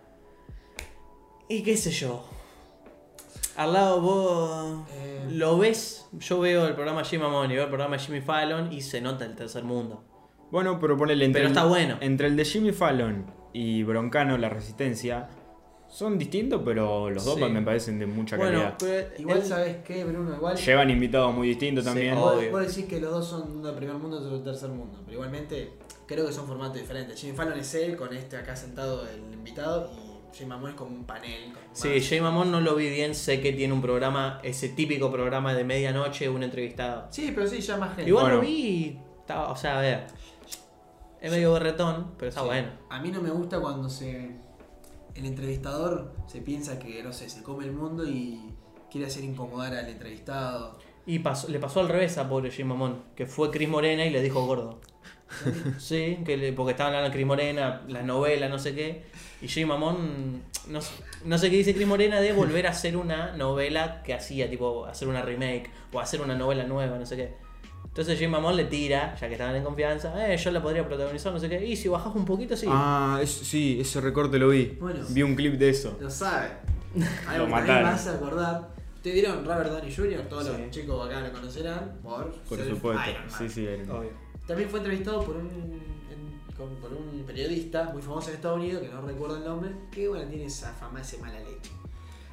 Y 1.48 1.62
qué 1.62 1.76
sé 1.76 1.90
yo. 1.90 2.24
Al 3.56 3.72
lado 3.72 4.00
vos 4.00 4.86
Eh, 4.94 5.26
lo 5.32 5.58
ves. 5.58 6.06
Yo 6.12 6.40
veo 6.40 6.66
el 6.66 6.74
programa 6.74 7.02
Jay 7.04 7.18
Mamón 7.18 7.50
y 7.50 7.54
veo 7.54 7.64
el 7.64 7.68
programa 7.70 7.96
de 7.96 8.02
Jimmy 8.02 8.20
Fallon 8.20 8.72
y 8.72 8.80
se 8.82 9.00
nota 9.00 9.24
el 9.24 9.34
tercer 9.34 9.64
mundo. 9.64 10.04
Bueno, 10.50 10.78
pero 10.80 10.96
ponele 10.96 11.24
entre, 11.24 11.40
Pero 11.42 11.52
el, 11.52 11.56
está 11.56 11.66
bueno. 11.68 11.96
entre 12.00 12.26
el 12.28 12.36
de 12.36 12.44
Jimmy 12.44 12.72
Fallon 12.72 13.26
y 13.52 13.82
Broncano, 13.82 14.38
La 14.38 14.48
Resistencia, 14.48 15.28
son 15.88 16.18
distintos, 16.18 16.62
pero 16.64 17.10
los 17.10 17.24
dos 17.24 17.36
Sí. 17.36 17.44
me 17.46 17.62
parecen 17.62 17.98
de 17.98 18.06
mucha 18.06 18.36
Bueno, 18.36 18.52
calidad. 18.60 18.76
pero 18.78 19.08
Igual, 19.18 19.38
el- 19.38 19.44
¿sabes 19.44 19.76
qué, 19.84 20.04
Bruno? 20.04 20.34
Igual. 20.36 20.56
Llevan 20.56 20.90
invitados 20.90 21.34
muy 21.34 21.48
distintos 21.48 21.84
Sí, 21.84 21.90
también. 21.90 22.14
Vos, 22.14 22.36
vos 22.50 22.66
decís 22.66 22.84
que 22.88 23.00
los 23.00 23.10
dos 23.10 23.26
son 23.26 23.50
uno 23.58 23.68
de 23.68 23.72
primer 23.76 23.96
mundo 23.96 24.18
y 24.20 24.24
otro 24.24 24.38
de 24.38 24.44
tercer 24.44 24.68
mundo, 24.70 24.98
pero 25.04 25.14
igualmente 25.14 25.72
creo 26.08 26.26
que 26.26 26.32
son 26.32 26.46
formatos 26.48 26.78
diferentes. 26.80 27.20
Jimmy 27.20 27.36
Fallon 27.36 27.58
es 27.60 27.72
él, 27.74 27.96
con 27.96 28.12
este 28.12 28.36
acá 28.36 28.56
sentado 28.56 29.06
el 29.08 29.32
invitado, 29.32 29.92
y 29.94 30.36
Jay 30.36 30.46
Mamón 30.46 30.70
es 30.70 30.76
como 30.76 30.90
un 30.96 31.04
panel. 31.04 31.52
con 31.52 31.62
Sí, 31.72 31.88
más- 31.88 32.08
Jay 32.08 32.20
Mamón 32.20 32.50
no 32.50 32.60
lo 32.60 32.74
vi 32.74 32.88
bien, 32.90 33.14
sé 33.14 33.40
que 33.40 33.52
tiene 33.52 33.72
un 33.72 33.80
programa, 33.82 34.40
ese 34.42 34.70
típico 34.70 35.12
programa 35.12 35.54
de 35.54 35.62
medianoche, 35.64 36.28
un 36.28 36.42
entrevistado. 36.42 37.06
Sí, 37.10 37.30
pero 37.34 37.46
sí, 37.46 37.60
ya 37.60 37.76
más 37.76 37.94
gente. 37.94 38.08
Igual 38.08 38.24
Bueno. 38.24 38.36
lo 38.38 38.42
vi 38.42 38.48
y 38.56 39.00
estaba, 39.20 39.52
o 39.52 39.56
sea, 39.56 39.78
a 39.78 39.82
ver, 39.82 40.06
es 41.20 41.30
medio 41.30 41.52
berretón, 41.52 42.12
pero 42.18 42.28
está 42.30 42.40
Sí. 42.40 42.46
bueno. 42.46 42.68
A 42.90 43.00
mí 43.00 43.10
no 43.10 43.20
me 43.20 43.30
gusta 43.30 43.60
cuando 43.60 43.88
se 43.88 44.36
el 45.14 45.24
entrevistador 45.26 46.14
se 46.28 46.40
piensa 46.40 46.78
que, 46.78 47.02
no 47.02 47.12
sé, 47.12 47.28
se 47.28 47.42
come 47.42 47.64
el 47.64 47.72
mundo 47.72 48.06
y 48.08 48.54
quiere 48.90 49.08
hacer 49.08 49.24
incomodar 49.24 49.74
al 49.74 49.88
entrevistado. 49.88 50.78
Y 51.06 51.18
pasó- 51.18 51.48
le 51.48 51.58
pasó 51.58 51.80
al 51.80 51.88
revés 51.88 52.18
a 52.18 52.28
pobre 52.28 52.50
Jay 52.52 52.64
Mamón, 52.64 53.02
que 53.16 53.26
fue 53.26 53.50
Chris 53.50 53.68
Morena 53.68 54.04
y 54.06 54.10
le 54.10 54.22
dijo 54.22 54.46
gordo. 54.46 54.80
Sí, 55.78 56.18
que 56.24 56.36
le- 56.36 56.52
porque 56.52 56.72
estaban 56.72 56.94
hablando 56.94 57.10
de 57.10 57.14
Cris 57.14 57.26
Morena, 57.26 57.82
la 57.88 58.02
novela, 58.02 58.48
no 58.48 58.58
sé 58.58 58.74
qué. 58.74 59.04
Y 59.40 59.48
Jay 59.48 59.64
Mamón, 59.64 60.42
no, 60.68 60.80
sé- 60.80 60.94
no 61.24 61.38
sé 61.38 61.50
qué 61.50 61.56
dice 61.56 61.74
Cris 61.74 61.86
Morena 61.86 62.20
de 62.20 62.32
volver 62.32 62.66
a 62.66 62.70
hacer 62.70 62.96
una 62.96 63.36
novela 63.36 64.02
que 64.02 64.14
hacía, 64.14 64.48
tipo, 64.50 64.86
hacer 64.86 65.06
una 65.08 65.22
remake 65.22 65.70
o 65.92 66.00
hacer 66.00 66.20
una 66.20 66.34
novela 66.34 66.64
nueva, 66.64 66.98
no 66.98 67.06
sé 67.06 67.16
qué. 67.16 67.34
Entonces 67.84 68.18
Jay 68.18 68.28
Mamón 68.28 68.56
le 68.56 68.64
tira, 68.64 69.14
ya 69.20 69.26
que 69.28 69.34
estaban 69.34 69.56
en 69.56 69.64
confianza, 69.64 70.32
eh, 70.32 70.36
yo 70.36 70.50
la 70.50 70.62
podría 70.62 70.86
protagonizar, 70.86 71.32
no 71.32 71.40
sé 71.40 71.48
qué. 71.48 71.64
Y 71.64 71.74
si 71.76 71.88
bajas 71.88 72.14
un 72.14 72.24
poquito, 72.24 72.56
sí. 72.56 72.66
Ah, 72.68 73.18
es- 73.22 73.30
sí, 73.30 73.78
ese 73.80 74.00
recorte 74.00 74.38
lo 74.38 74.48
vi. 74.48 74.76
Bueno. 74.80 75.00
Vi 75.08 75.22
un 75.22 75.34
clip 75.34 75.54
de 75.54 75.70
eso. 75.70 75.96
Lo 76.00 76.10
sabe. 76.10 76.48
Lo 76.94 77.04
Algo 77.04 77.46
que 77.46 77.50
también 77.50 77.50
mataron. 77.50 77.82
vas 77.84 78.06
a 78.06 78.14
acordar. 78.14 78.68
Te 79.02 79.12
dieron 79.12 79.44
Robert 79.44 79.70
Downey 79.70 79.94
Jr., 79.94 80.22
todos 80.28 80.46
Sí. 80.46 80.52
los 80.60 80.70
chicos 80.70 81.06
acá 81.08 81.20
lo 81.20 81.32
conocerán 81.32 81.98
por, 82.02 82.32
Por 82.48 82.58
supuesto. 82.58 83.10
Iron 83.10 83.26
Man. 83.28 83.38
Sí, 83.38 83.48
sí, 83.48 83.60
Iron 83.62 83.86
Man. 83.86 83.96
Obvio. 83.98 84.10
También 84.48 84.68
fue 84.68 84.80
entrevistado 84.80 85.22
por 85.24 85.36
un, 85.36 85.46
en- 85.48 86.56
con- 86.56 86.74
por 86.76 86.92
un 86.92 87.22
periodista 87.24 87.90
muy 87.92 88.02
famoso 88.02 88.30
en 88.30 88.36
Estados 88.36 88.58
Unidos, 88.58 88.82
que 88.82 88.88
no 88.88 89.00
recuerdo 89.02 89.36
el 89.36 89.44
nombre, 89.44 89.70
que 89.92 90.08
bueno, 90.08 90.28
tiene 90.28 90.46
esa 90.46 90.72
fama, 90.72 91.00
ese 91.00 91.18
mala 91.18 91.38
leche. 91.38 91.70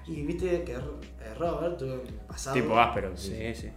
Y 0.08 0.24
viste 0.24 0.64
que 0.64 0.74
eh, 0.74 1.34
Robert 1.38 1.78
tuvo 1.78 1.94
un 1.94 2.28
pasado, 2.28 2.56
Tipo 2.56 2.80
áspero. 2.80 3.16
Sí, 3.18 3.32
Sí, 3.36 3.54
sí. 3.62 3.70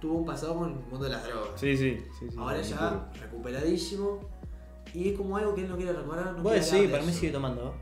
tuvo 0.00 0.18
un 0.18 0.24
pasado 0.24 0.54
con 0.58 0.68
el 0.70 0.74
mundo 0.78 1.04
de 1.04 1.10
las 1.10 1.24
drogas. 1.24 1.60
sí. 1.60 1.76
sí, 1.76 1.98
sí, 2.18 2.26
sí, 2.30 2.36
Ahora 2.38 2.60
ya 2.62 3.10
recuperadísimo. 3.20 4.20
Y 4.94 5.08
es 5.10 5.16
como 5.16 5.36
algo 5.38 5.54
que 5.54 5.62
él 5.62 5.68
no 5.70 5.76
quiere 5.76 5.92
recordar. 5.94 6.34
No 6.36 6.42
quiere 6.42 6.62
sí, 6.62 6.86
para 6.88 7.02
mí 7.02 7.12
sigue 7.12 7.32
tomando. 7.32 7.74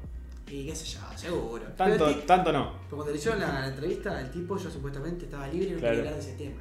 Y 0.47 0.67
qué 0.67 0.75
sé 0.77 0.85
yo, 0.87 1.01
seguro. 1.17 1.65
Tanto, 1.77 2.09
el 2.09 2.15
ti- 2.21 2.27
tanto 2.27 2.53
no. 2.53 2.73
Cuando 2.89 3.11
le 3.11 3.19
hicieron 3.19 3.41
la, 3.41 3.61
la 3.61 3.67
entrevista, 3.69 4.21
el 4.21 4.31
tipo 4.31 4.57
ya 4.57 4.71
supuestamente 4.71 5.25
estaba 5.27 5.47
libre 5.49 5.71
y 5.71 5.73
no 5.73 5.79
Claro. 5.81 5.97
quería 5.97 6.11
hablar 6.13 6.25
de 6.25 6.31
ese 6.33 6.39
tema. 6.39 6.61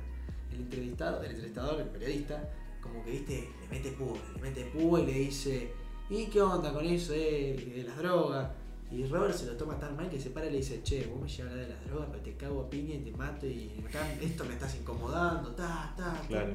El 0.51 0.59
entrevistado, 0.62 1.21
el 1.23 1.29
entrevistador, 1.31 1.81
el 1.81 1.88
periodista, 1.88 2.49
como 2.81 3.03
que 3.03 3.11
viste, 3.11 3.49
le 3.61 3.67
mete 3.67 3.91
púa, 3.91 4.17
le 4.35 4.41
mete 4.41 4.65
púa 4.65 5.01
y 5.01 5.05
le 5.05 5.13
dice, 5.13 5.71
¿y 6.09 6.25
qué 6.25 6.41
onda 6.41 6.73
con 6.73 6.85
eso 6.85 7.13
eh, 7.13 7.73
de 7.75 7.83
las 7.83 7.97
drogas? 7.97 8.49
Y 8.91 9.05
Robert 9.05 9.35
se 9.35 9.45
lo 9.45 9.53
toma 9.53 9.77
tan 9.77 9.95
mal 9.95 10.09
que 10.09 10.19
se 10.19 10.31
para 10.31 10.47
y 10.47 10.51
le 10.51 10.57
dice, 10.57 10.81
che, 10.81 11.05
vos 11.05 11.21
me 11.21 11.27
llevas 11.27 11.51
a 11.51 11.53
hablar 11.53 11.67
de 11.67 11.73
las 11.75 11.85
drogas, 11.85 12.07
pero 12.11 12.23
te 12.23 12.33
cago 12.33 12.61
a 12.61 12.69
piña 12.69 12.95
y 12.95 12.99
te 12.99 13.11
mato 13.11 13.45
y 13.45 13.71
acá 13.87 14.11
esto 14.19 14.43
me 14.45 14.53
estás 14.53 14.75
incomodando, 14.75 15.51
ta, 15.51 15.93
ta, 15.95 16.13
ta. 16.13 16.27
Claro. 16.27 16.53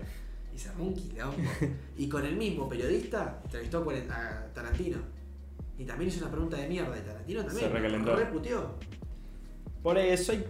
Y 0.53 0.59
se 0.59 0.69
armó 0.69 0.85
un 0.85 0.95
quilombo. 0.95 1.37
y 1.97 2.09
con 2.09 2.25
el 2.25 2.37
mismo 2.37 2.69
periodista 2.69 3.41
entrevistó 3.45 3.89
a 4.11 4.53
Tarantino. 4.53 4.99
Y 5.79 5.85
también 5.85 6.09
hizo 6.09 6.21
una 6.21 6.31
pregunta 6.31 6.57
de 6.57 6.69
mierda 6.69 6.95
de 6.95 7.01
Tarantino 7.01 7.45
también. 7.45 7.67
Se 7.67 7.73
recalentó. 7.73 8.17
Reputeó. 8.17 8.75
Por 9.83 9.99
eso 9.99 10.33
hay. 10.33 10.45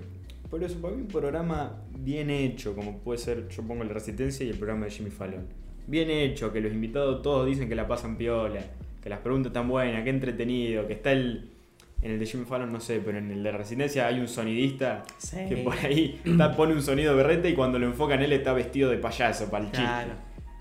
Por 0.50 0.62
eso, 0.62 0.78
para 0.80 0.94
mí 0.94 1.02
un 1.02 1.08
programa 1.08 1.82
bien 1.98 2.30
hecho, 2.30 2.74
como 2.74 2.98
puede 2.98 3.18
ser, 3.18 3.48
yo 3.48 3.62
pongo 3.66 3.82
la 3.82 3.92
resistencia 3.92 4.46
y 4.46 4.50
el 4.50 4.58
programa 4.58 4.84
de 4.84 4.92
Jimmy 4.92 5.10
Fallon. 5.10 5.46
Bien 5.86 6.10
hecho, 6.10 6.52
que 6.52 6.60
los 6.60 6.72
invitados 6.72 7.22
todos 7.22 7.46
dicen 7.46 7.68
que 7.68 7.74
la 7.74 7.86
pasan 7.86 8.16
piola, 8.16 8.60
que 9.02 9.08
las 9.08 9.18
preguntas 9.20 9.50
están 9.50 9.68
buenas, 9.68 10.02
que 10.04 10.10
entretenido, 10.10 10.86
que 10.86 10.94
está 10.94 11.12
el. 11.12 11.50
En 12.02 12.10
el 12.10 12.18
de 12.18 12.26
Jimmy 12.26 12.44
Fallon 12.44 12.70
no 12.70 12.80
sé, 12.80 13.00
pero 13.02 13.16
en 13.16 13.30
el 13.30 13.42
de 13.42 13.50
Resistencia 13.50 14.06
hay 14.06 14.20
un 14.20 14.28
sonidista 14.28 15.04
Sí. 15.16 15.38
que 15.48 15.56
por 15.58 15.74
ahí 15.78 16.20
está- 16.22 16.54
pone 16.54 16.74
un 16.74 16.82
sonido 16.82 17.16
berrete 17.16 17.48
y 17.48 17.54
cuando 17.54 17.78
lo 17.78 17.86
enfocan 17.86 18.20
él 18.22 18.30
está 18.34 18.52
vestido 18.52 18.90
de 18.90 18.98
payaso 18.98 19.50
para 19.50 19.64
el 19.64 19.70
chiste. 19.70 19.86
Claro. 19.86 20.12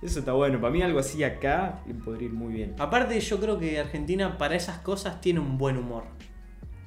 Eso 0.01 0.19
está 0.19 0.31
bueno. 0.31 0.61
Para 0.61 0.71
mí 0.71 0.81
algo 0.81 0.99
así 0.99 1.21
acá 1.23 1.81
le 1.85 1.95
podría 1.95 2.27
ir 2.27 2.33
muy 2.33 2.53
bien. 2.53 2.75
Aparte, 2.79 3.19
yo 3.19 3.39
creo 3.41 3.59
que 3.59 3.77
Argentina 3.77 4.37
para 4.37 4.55
esas 4.55 4.77
cosas 4.79 5.19
tiene 5.19 5.41
un 5.41 5.57
buen 5.57 5.75
humor. 5.75 6.03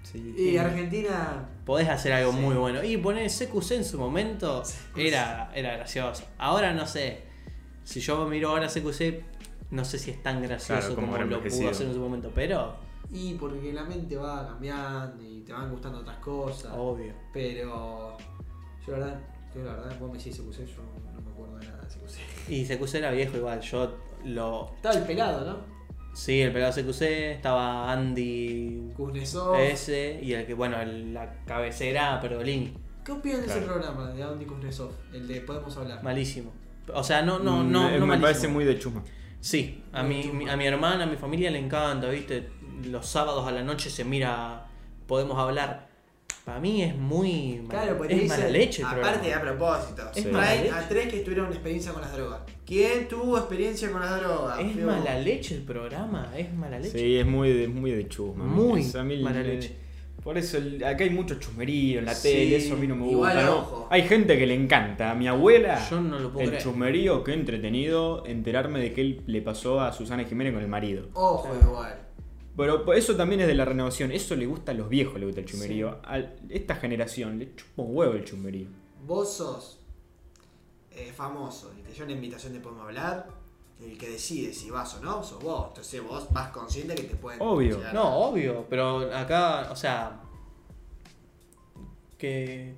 Sí. 0.03 0.35
Y 0.39 0.57
Argentina. 0.57 1.49
Podés 1.67 1.89
hacer 1.89 2.13
algo 2.15 2.33
Sí. 2.33 2.39
muy 2.39 2.55
bueno. 2.55 2.83
Y 2.83 2.97
poner 2.97 3.29
CQC 3.29 3.73
en 3.77 3.85
su 3.85 3.99
momento 3.99 4.63
era, 4.97 5.51
era 5.55 5.75
gracioso. 5.77 6.25
Ahora 6.39 6.73
no 6.73 6.87
sé. 6.87 7.26
Si 7.87 8.01
yo 8.01 8.27
miro 8.27 8.49
ahora 8.51 8.67
CQC, 8.69 9.23
no 9.71 9.85
sé 9.85 9.99
si 9.99 10.11
es 10.11 10.21
tan 10.23 10.43
gracioso 10.43 10.81
Claro, 10.81 10.95
como 10.97 11.17
lo 11.19 11.41
pudo 11.41 11.71
hacer 11.71 11.87
en 11.87 11.95
su 11.95 12.01
momento. 12.01 12.33
Pero, 12.35 12.75
Y 13.13 13.35
porque 13.35 13.73
la 13.73 13.85
mente 13.85 14.17
va 14.17 14.45
cambiando 14.49 15.23
y 15.23 15.43
te 15.43 15.53
van 15.53 15.71
gustando 15.71 15.99
otras 16.01 16.17
cosas. 16.19 16.73
obvio. 16.77 17.13
Pero. 17.33 18.17
Yo 18.85 18.93
la 18.93 18.99
verdad, 18.99 19.21
yo 19.55 19.63
la 19.65 19.73
verdad, 19.77 19.97
vos 20.01 20.11
me 20.13 20.19
decís 20.19 20.37
CQC, 20.37 20.67
yo 20.67 20.83
no 21.15 21.21
me 21.21 21.31
acuerdo 21.31 21.59
de 21.59 21.67
nada 21.67 21.83
de 21.83 21.89
CQC. 21.89 22.51
Y 22.51 22.65
CQC 22.67 22.95
era 22.97 23.11
viejo 23.13 23.37
igual. 23.37 23.61
Yo 23.61 23.97
lo. 24.25 24.73
Estaba 24.75 24.95
el 24.97 25.03
pelado, 25.05 25.45
¿no? 25.45 25.57
Sí, 26.13 26.41
el 26.41 26.53
pelado 26.53 26.73
CQC. 26.73 27.03
Estaba 27.35 27.93
Andy. 27.93 28.93
Kuznetsov. 28.97 29.55
Ese. 29.57 30.19
Y 30.23 30.33
el 30.33 30.45
que, 30.47 30.55
bueno, 30.55 30.81
el- 30.81 31.15
la 31.15 31.45
cabecera, 31.45 32.21
Pergolini. 32.21 32.75
¿Qué 33.05 33.13
opinan 33.13 33.43
de 33.43 33.47
ese 33.47 33.61
programa 33.61 34.11
de 34.11 34.23
Andy 34.25 34.45
Kuznetsov? 34.45 34.91
El 35.13 35.29
de 35.29 35.41
Podemos 35.43 35.77
Hablar. 35.77 36.03
Malísimo. 36.03 36.51
O 36.95 37.03
sea, 37.05 37.23
no, 37.23 37.39
no, 37.39 37.63
Mm, 37.65 37.73
no. 37.73 37.91
me, 37.91 37.99
no 37.99 38.07
me 38.07 38.19
parece 38.19 38.49
muy 38.49 38.65
de 38.65 38.79
chusma. 38.79 39.03
Sí, 39.41 39.83
a 39.93 40.03
Muy 40.03 40.25
mi, 40.29 40.49
a 40.49 40.57
mi 40.57 40.67
hermana, 40.67 41.05
a 41.05 41.07
mi 41.07 41.17
familia 41.17 41.51
le 41.51 41.59
encanta, 41.59 42.09
¿viste? 42.09 42.49
Los 42.85 43.07
sábados 43.07 43.47
a 43.47 43.53
la 43.53 43.63
noche 43.63 43.91
se 43.91 44.05
mira, 44.05 44.67
podemos 45.07 45.39
hablar. 45.39 45.87
Para 46.45 46.61
mí 46.61 46.83
es 46.83 46.95
muy. 46.97 47.61
mala- 47.67 47.69
Claro, 47.83 47.99
porque 47.99 48.15
es 48.15 48.21
dice, 48.23 48.37
mala 48.39 48.49
leche. 48.51 48.83
el 48.83 48.87
Aparte, 48.89 49.19
programa. 49.31 49.37
a 49.37 49.41
propósito, 49.57 50.03
Es 50.15 50.31
traen 50.31 50.75
a 50.75 50.89
tres 50.89 51.09
que 51.09 51.19
tuvieron 51.21 51.47
experiencia 51.49 51.93
con 51.93 52.03
las 52.03 52.13
drogas. 52.13 52.41
¿Quién 52.65 53.09
tuvo 53.09 53.37
experiencia 53.37 53.91
con 53.91 54.01
las 54.01 54.21
drogas? 54.21 54.61
Es 54.61 54.73
Feo. 54.75 54.87
mala 54.87 55.19
leche 55.19 55.57
el 55.57 55.63
programa, 55.63 56.33
es 56.37 56.53
mala 56.55 56.79
leche. 56.79 56.97
Sí, 56.99 57.17
es 57.17 57.27
muy 57.27 57.53
de, 57.53 57.67
muy 57.69 57.91
de 57.91 58.07
chusma. 58.09 58.45
Muy 58.45 58.85
mala 59.23 59.43
le- 59.43 59.55
leche. 59.55 59.77
Por 60.27 60.37
eso 60.37 60.59
el- 60.59 60.83
acá 60.85 61.05
hay 61.05 61.11
mucho 61.11 61.37
chusmerío 61.37 62.01
en 62.01 62.05
la 62.07 62.13
Sí, 62.13 62.29
tele, 62.31 62.57
eso 62.57 62.75
a 62.75 62.77
mí 62.79 62.89
no 62.89 62.97
me 62.97 63.09
igual, 63.09 63.37
gusta. 63.49 63.87
Hay 63.91 64.03
gente 64.03 64.37
que 64.37 64.45
le 64.45 64.55
encanta. 64.55 65.13
A 65.13 65.15
mi 65.15 65.29
abuela, 65.29 65.79
Yo 65.89 66.01
no 66.01 66.19
lo 66.19 66.33
puedo 66.33 66.43
el 66.43 66.49
creer. 66.51 66.63
chusmerío, 66.65 67.23
qué 67.23 67.33
entretenido 67.33 68.27
enterarme 68.27 68.81
de 68.81 68.93
qué 68.93 69.03
él 69.03 69.23
le 69.29 69.41
pasó 69.41 69.81
a 69.81 69.93
Susana 69.93 70.25
Jiménez 70.25 70.53
con 70.53 70.63
el 70.63 70.69
marido. 70.69 71.07
Ojo, 71.15 71.55
igual. 71.63 72.01
Pero 72.57 72.93
eso 72.93 73.15
también 73.15 73.43
es 73.43 73.47
de 73.47 73.55
la 73.55 73.65
renovación. 73.67 74.11
Eso 74.11 74.35
le 74.35 74.47
gusta 74.47 74.73
a 74.73 74.75
los 74.75 74.89
viejos, 74.89 75.21
le 75.21 75.27
gusta 75.27 75.43
el 75.43 75.47
chusmerío. 75.47 76.01
A 76.03 76.19
esta 76.49 76.75
generación 76.75 77.39
le 77.39 77.55
chupa 77.55 77.83
un 77.83 77.97
huevo 77.97 78.15
el 78.15 78.25
chusmerío. 78.25 78.67
Vos 79.07 79.33
sos 79.33 79.79
eh, 80.91 81.13
famoso 81.15 81.71
y 81.79 81.83
te 81.83 81.93
llega 81.93 82.05
una 82.07 82.15
invitación 82.15 82.53
de 82.53 82.59
Podemos 82.59 82.85
Hablar. 82.87 83.29
El 83.83 83.99
que 83.99 84.09
decide 84.11 84.53
si 84.55 84.71
vas 84.71 84.95
o 84.95 85.01
no, 85.01 85.23
sos 85.23 85.43
vos. 85.43 85.67
Entonces 85.69 86.03
vos 86.03 86.27
vas 86.33 86.51
consciente 86.51 86.95
que 86.95 87.03
te 87.05 87.15
pueden. 87.17 87.41
Obvio. 87.43 87.77
llegar 87.77 87.95
No, 87.95 88.17
obvio, 88.17 88.65
pero 88.71 89.15
acá, 89.15 89.69
o 89.71 89.77
sea. 89.77 90.21
Que. 92.19 92.75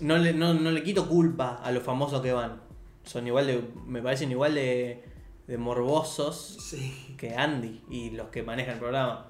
No 0.00 0.18
le, 0.18 0.32
no, 0.34 0.52
no 0.54 0.70
le 0.70 0.82
quito 0.82 1.08
culpa 1.08 1.56
a 1.62 1.70
los 1.70 1.82
famosos 1.82 2.20
que 2.20 2.32
van. 2.32 2.60
Son 3.04 3.26
igual 3.26 3.46
de. 3.46 3.62
Me 3.86 4.02
parecen 4.02 4.30
igual 4.30 4.54
de, 4.54 5.04
de 5.46 5.58
morbosos 5.58 6.56
Sí. 6.60 7.14
que 7.18 7.34
Andy 7.34 7.82
y 7.88 8.10
los 8.10 8.28
que 8.28 8.42
manejan 8.42 8.74
el 8.74 8.80
programa. 8.80 9.28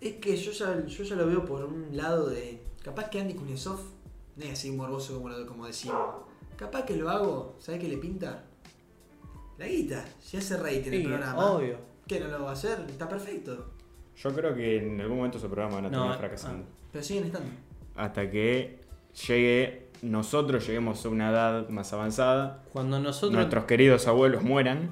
Es 0.00 0.14
que 0.16 0.36
yo 0.36 0.52
ya, 0.52 0.84
yo 0.86 1.04
ya 1.04 1.14
lo 1.16 1.26
veo 1.26 1.44
por 1.44 1.64
un 1.64 1.96
lado 1.96 2.28
de. 2.28 2.62
Capaz 2.82 3.10
que 3.10 3.20
Andy 3.20 3.34
Kuznetsov 3.34 3.80
no 4.36 4.44
es 4.44 4.52
así 4.52 4.70
morboso 4.70 5.14
como, 5.14 5.28
lo, 5.28 5.46
como 5.46 5.66
decimos. 5.66 5.98
Capaz 6.56 6.82
que 6.84 6.96
lo 6.96 7.08
hago, 7.10 7.54
¿sabes 7.60 7.80
qué 7.80 7.88
le 7.88 7.98
pinta? 7.98 8.44
La 9.58 9.66
guita. 9.66 10.04
Si 10.20 10.36
hace 10.36 10.56
rating 10.56 10.78
en 10.88 10.94
el 10.94 11.00
Sí, 11.02 11.06
programa. 11.08 11.46
obvio. 11.50 11.78
¿Qué 12.06 12.20
no 12.20 12.28
lo 12.28 12.44
va 12.44 12.50
a 12.50 12.52
hacer? 12.54 12.84
Está 12.88 13.08
perfecto. 13.08 13.72
Yo 14.16 14.32
creo 14.34 14.54
que 14.54 14.78
en 14.78 15.00
algún 15.00 15.16
momento 15.18 15.38
su 15.38 15.48
programa 15.48 15.76
van 15.76 15.86
a 15.86 15.88
No, 15.88 15.92
terminar 15.98 16.14
ah. 16.16 16.18
fracasando. 16.18 16.66
Pero 16.92 17.04
siguen 17.04 17.24
estando. 17.24 17.48
Hasta 17.96 18.30
que 18.30 18.80
llegue, 19.26 19.88
nosotros 20.02 20.66
lleguemos 20.66 21.04
a 21.04 21.08
una 21.08 21.30
edad 21.30 21.68
más 21.68 21.92
avanzada, 21.92 22.62
Cuando 22.72 22.98
nosotros. 23.00 23.32
nuestros 23.32 23.64
queridos 23.64 24.06
abuelos 24.06 24.42
mueran 24.42 24.90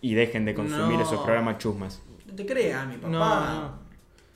y 0.00 0.14
dejen 0.14 0.44
de 0.44 0.54
consumir 0.54 0.96
No. 0.98 1.02
esos 1.02 1.20
programas 1.20 1.58
chusmas. 1.58 2.00
No 2.26 2.34
te 2.34 2.46
creas, 2.46 2.86
mi 2.86 2.96
papá. 2.96 3.08
No, 3.08 3.60
no. 3.60 3.78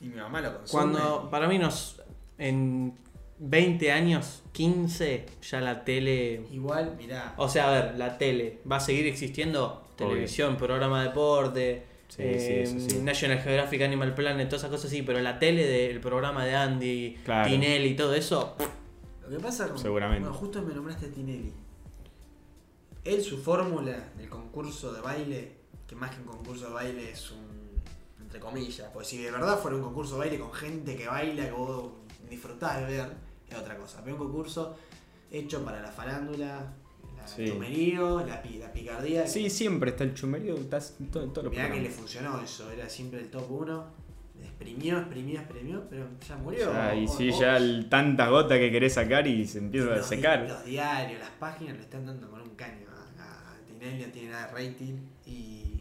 Y 0.00 0.08
mi 0.08 0.16
mamá 0.16 0.40
lo 0.40 0.58
consume. 0.58 0.70
Cuando. 0.92 1.30
Para 1.30 1.48
mí 1.48 1.58
nos. 1.58 2.00
En 2.38 2.96
20 3.40 3.92
años, 3.92 4.42
15, 4.52 5.26
ya 5.42 5.60
la 5.60 5.84
tele. 5.84 6.42
Igual, 6.52 6.94
mirá. 6.96 7.34
O 7.36 7.48
sea, 7.48 7.68
a 7.68 7.70
ver, 7.72 7.98
la 7.98 8.18
tele 8.18 8.60
va 8.70 8.76
a 8.76 8.80
seguir 8.80 9.06
existiendo. 9.06 9.84
Televisión, 9.96 10.56
programa 10.56 11.02
de 11.02 11.08
deporte, 11.08 11.86
Sí, 12.08 12.22
eh, 12.22 12.64
sí, 12.66 12.76
eso 12.78 12.88
sí. 12.90 13.02
National 13.02 13.38
Geographic, 13.40 13.82
Animal 13.82 14.14
Planet, 14.14 14.48
todas 14.48 14.62
esas 14.62 14.70
cosas 14.70 14.90
sí, 14.90 15.02
pero 15.02 15.20
la 15.20 15.38
tele 15.38 15.66
del 15.66 16.00
programa 16.00 16.44
de 16.44 16.54
Andy, 16.54 17.18
Claro. 17.24 17.50
Tinelli 17.50 17.88
y 17.90 17.96
todo 17.96 18.14
eso, 18.14 18.56
Lo 19.22 19.28
que 19.28 19.42
pasa 19.42 19.68
con. 19.68 19.78
Seguramente. 19.78 20.20
Bueno, 20.26 20.34
justo 20.34 20.62
me 20.62 20.72
nombraste 20.72 21.06
a 21.06 21.10
Tinelli. 21.10 21.52
Él, 23.04 23.22
su 23.22 23.38
fórmula 23.38 24.10
del 24.16 24.28
concurso 24.28 24.92
de 24.92 25.00
baile, 25.02 25.52
que 25.86 25.94
más 25.96 26.10
que 26.14 26.20
un 26.22 26.26
concurso 26.28 26.68
de 26.68 26.72
baile 26.74 27.10
es 27.10 27.30
un. 27.30 27.46
entre 28.22 28.40
comillas, 28.40 28.88
pues 28.94 29.06
si 29.08 29.18
de 29.18 29.30
verdad 29.30 29.58
fuera 29.58 29.76
un 29.76 29.82
concurso 29.82 30.14
de 30.14 30.20
baile 30.20 30.38
con 30.38 30.52
gente 30.52 30.96
que 30.96 31.06
baila, 31.08 31.44
que 31.44 31.52
vos 31.52 31.90
disfrutás 32.30 32.80
de 32.80 32.86
ver, 32.96 33.08
es 33.50 33.56
otra 33.56 33.76
cosa. 33.76 34.00
Pero 34.04 34.16
un 34.16 34.22
concurso 34.26 34.76
hecho 35.30 35.64
para 35.64 35.80
la 35.80 35.90
farándula, 35.90 36.72
la 37.16 37.26
Sí. 37.28 37.46
tomerío, 37.50 38.20
la, 38.20 38.42
la 38.58 38.72
picardía. 38.72 39.26
Sí, 39.26 39.50
siempre 39.50 39.90
está 39.90 40.04
el 40.04 40.14
chumerío, 40.14 40.54
está 40.56 40.78
en 41.00 41.10
todo, 41.10 41.22
en 41.24 41.32
todos 41.32 41.44
los 41.46 41.52
Mirá 41.52 41.70
que 41.70 41.80
le 41.80 41.90
funcionó 41.90 42.40
eso, 42.40 42.70
era 42.70 42.88
siempre 42.88 43.20
el 43.20 43.30
top 43.30 43.50
1. 43.50 43.98
Exprimió, 44.40 44.98
exprimió, 45.00 45.40
exprimió, 45.40 45.84
pero 45.90 46.06
ya 46.26 46.36
murió. 46.36 46.72
Ya, 46.72 46.94
y 46.94 47.08
sí, 47.08 47.30
ya 47.32 47.56
el, 47.56 47.88
tanta 47.88 48.28
gota 48.28 48.56
que 48.58 48.70
querés 48.70 48.94
sacar 48.94 49.26
y 49.26 49.46
se 49.46 49.58
empieza 49.58 49.92
a 49.92 49.96
los, 49.96 50.06
secar. 50.06 50.48
Los 50.48 50.64
diarios, 50.64 51.18
las 51.20 51.30
páginas 51.30 51.76
le 51.76 51.82
están 51.82 52.06
dando 52.06 52.30
con 52.30 52.40
un 52.42 52.54
caño. 52.54 52.86
A, 53.18 53.24
a 53.24 53.56
Tinelli 53.66 54.06
no 54.06 54.12
tiene 54.12 54.30
nada 54.30 54.46
de 54.46 54.52
rating. 54.52 54.94
Y. 55.26 55.80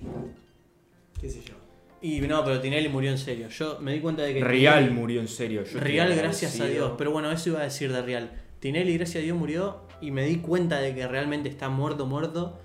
qué 1.19 1.29
sé 1.29 1.41
yo. 1.43 1.53
Y 2.01 2.21
no, 2.21 2.43
pero 2.43 2.59
Tinelli 2.61 2.89
murió 2.89 3.09
en 3.11 3.17
serio. 3.17 3.47
Yo 3.49 3.79
me 3.81 3.93
di 3.93 3.99
cuenta 3.99 4.21
de 4.23 4.33
que. 4.35 4.43
Real 4.43 4.85
Tinelli- 4.89 4.91
murió 4.93 5.21
en 5.21 5.27
serio. 5.27 5.63
yo 5.63 5.79
Real, 5.79 6.13
gracias 6.15 6.59
a. 6.59 6.65
Dios. 6.65 6.93
Pero 6.97 7.11
bueno, 7.11 7.31
eso 7.31 7.49
iba 7.49 7.59
a 7.59 7.63
decir 7.63 7.91
de 7.91 8.01
Real. 8.01 8.31
Tinelli, 8.59 8.97
gracias 8.97 9.21
a 9.21 9.25
Dios, 9.25 9.37
murió 9.37 9.81
y 10.01 10.11
me 10.11 10.23
di 10.25 10.37
cuenta 10.37 10.79
de 10.79 10.93
que 10.95 11.07
realmente 11.07 11.49
está 11.49 11.69
muerto, 11.69 12.05
muerto. 12.05 12.59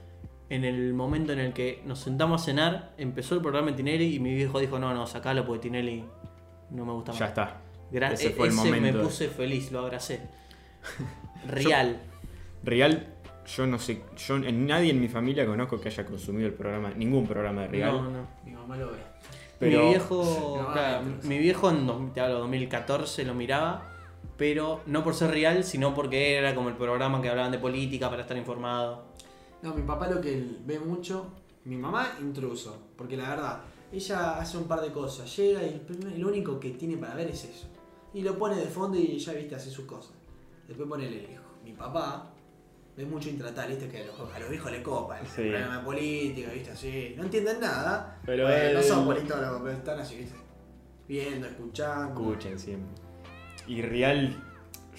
En 0.50 0.64
el 0.66 0.92
momento 0.92 1.32
en 1.32 1.38
el 1.38 1.54
que 1.54 1.82
nos 1.86 2.00
sentamos 2.00 2.42
a 2.42 2.44
cenar, 2.44 2.92
empezó 2.98 3.34
el 3.34 3.40
programa 3.40 3.70
de 3.70 3.76
Tinelli 3.78 4.14
y 4.16 4.20
mi 4.20 4.34
viejo 4.34 4.60
dijo: 4.60 4.78
No, 4.78 4.92
no, 4.92 5.06
sacalo 5.06 5.46
porque 5.46 5.62
Tinelli 5.62 6.04
no 6.70 6.84
me 6.84 6.92
gusta 6.92 7.12
más. 7.12 7.18
Ya 7.20 7.26
está. 7.28 7.60
Gra- 7.90 8.12
Ese 8.12 8.30
fue 8.30 8.48
el 8.48 8.52
ese 8.54 8.70
me 8.70 8.76
momento. 8.76 9.02
puse 9.02 9.28
feliz, 9.28 9.72
lo 9.72 9.78
abracé. 9.80 10.20
Real. 11.48 12.00
Real, 12.64 13.06
yo 13.56 13.66
no 13.66 13.78
sé. 13.78 14.02
Yo 14.28 14.36
en 14.36 14.66
nadie 14.66 14.90
en 14.90 15.00
mi 15.00 15.08
familia 15.08 15.46
conozco 15.46 15.80
que 15.80 15.88
haya 15.88 16.04
consumido 16.04 16.46
el 16.48 16.54
programa. 16.54 16.90
Ningún 16.96 17.26
programa 17.26 17.62
de 17.62 17.68
Real. 17.68 17.92
No, 17.92 18.10
no. 18.10 18.26
Mi 18.44 18.52
mamá 18.52 18.76
lo 18.76 18.92
ve. 18.92 18.98
Pero- 19.62 19.82
Mi 19.84 19.88
viejo, 19.90 20.56
No, 20.66 20.72
claro, 20.72 21.06
mi 21.22 21.38
viejo 21.38 21.70
en 21.70 21.86
dos- 21.86 22.12
te 22.12 22.20
hablo, 22.20 22.38
2014 22.40 23.24
lo 23.24 23.34
miraba, 23.34 23.88
pero 24.36 24.80
no 24.86 25.04
por 25.04 25.14
ser 25.14 25.30
real, 25.30 25.62
sino 25.62 25.94
porque 25.94 26.34
era 26.36 26.54
como 26.54 26.68
el 26.68 26.76
programa 26.76 27.22
que 27.22 27.28
hablaban 27.28 27.52
de 27.52 27.58
política 27.58 28.10
para 28.10 28.22
estar 28.22 28.36
informado. 28.36 29.04
No, 29.62 29.72
mi 29.74 29.82
papá 29.82 30.08
lo 30.08 30.20
que 30.20 30.34
él 30.34 30.58
ve 30.66 30.80
mucho, 30.80 31.26
mi 31.64 31.76
mamá 31.76 32.16
intruso, 32.20 32.76
porque 32.96 33.16
la 33.16 33.28
verdad, 33.28 33.60
ella 33.92 34.38
hace 34.38 34.56
un 34.58 34.64
par 34.64 34.80
de 34.80 34.90
cosas, 34.90 35.34
llega 35.36 35.62
y 35.62 35.80
lo 36.18 36.26
único 36.28 36.58
que 36.58 36.70
tiene 36.70 36.96
para 36.96 37.14
ver 37.14 37.28
es 37.28 37.44
eso. 37.44 37.66
Y 38.12 38.22
lo 38.22 38.36
pone 38.36 38.56
de 38.56 38.66
fondo 38.66 38.98
y 38.98 39.16
ya 39.18 39.32
viste, 39.32 39.54
hace 39.54 39.70
sus 39.70 39.84
cosas. 39.84 40.12
Después 40.66 40.88
pone 40.88 41.06
el 41.06 41.14
hijo. 41.14 41.42
Mi 41.64 41.72
papá 41.72 42.31
ve 42.96 43.06
mucho 43.06 43.28
intratal, 43.30 43.68
viste, 43.70 43.88
que 43.88 44.02
a 44.02 44.06
los, 44.06 44.34
a 44.34 44.38
los 44.38 44.50
viejos 44.50 44.70
le 44.70 44.82
copan. 44.82 45.24
Sí. 45.26 45.42
Programa 45.42 45.78
de 45.78 45.84
política, 45.84 46.50
viste, 46.52 46.70
así. 46.72 47.14
No 47.16 47.24
entienden 47.24 47.60
nada. 47.60 48.20
Pero 48.26 48.44
Bueno, 48.46 48.72
no 48.78 48.82
son 48.82 49.04
politólogos, 49.06 49.62
pero 49.62 49.76
están 49.76 49.98
así, 50.00 50.16
viste. 50.16 50.36
Viendo, 51.08 51.46
escuchando. 51.46 52.20
Escuchen 52.20 52.58
siempre. 52.58 52.88
Y 53.66 53.82
Real, 53.82 54.36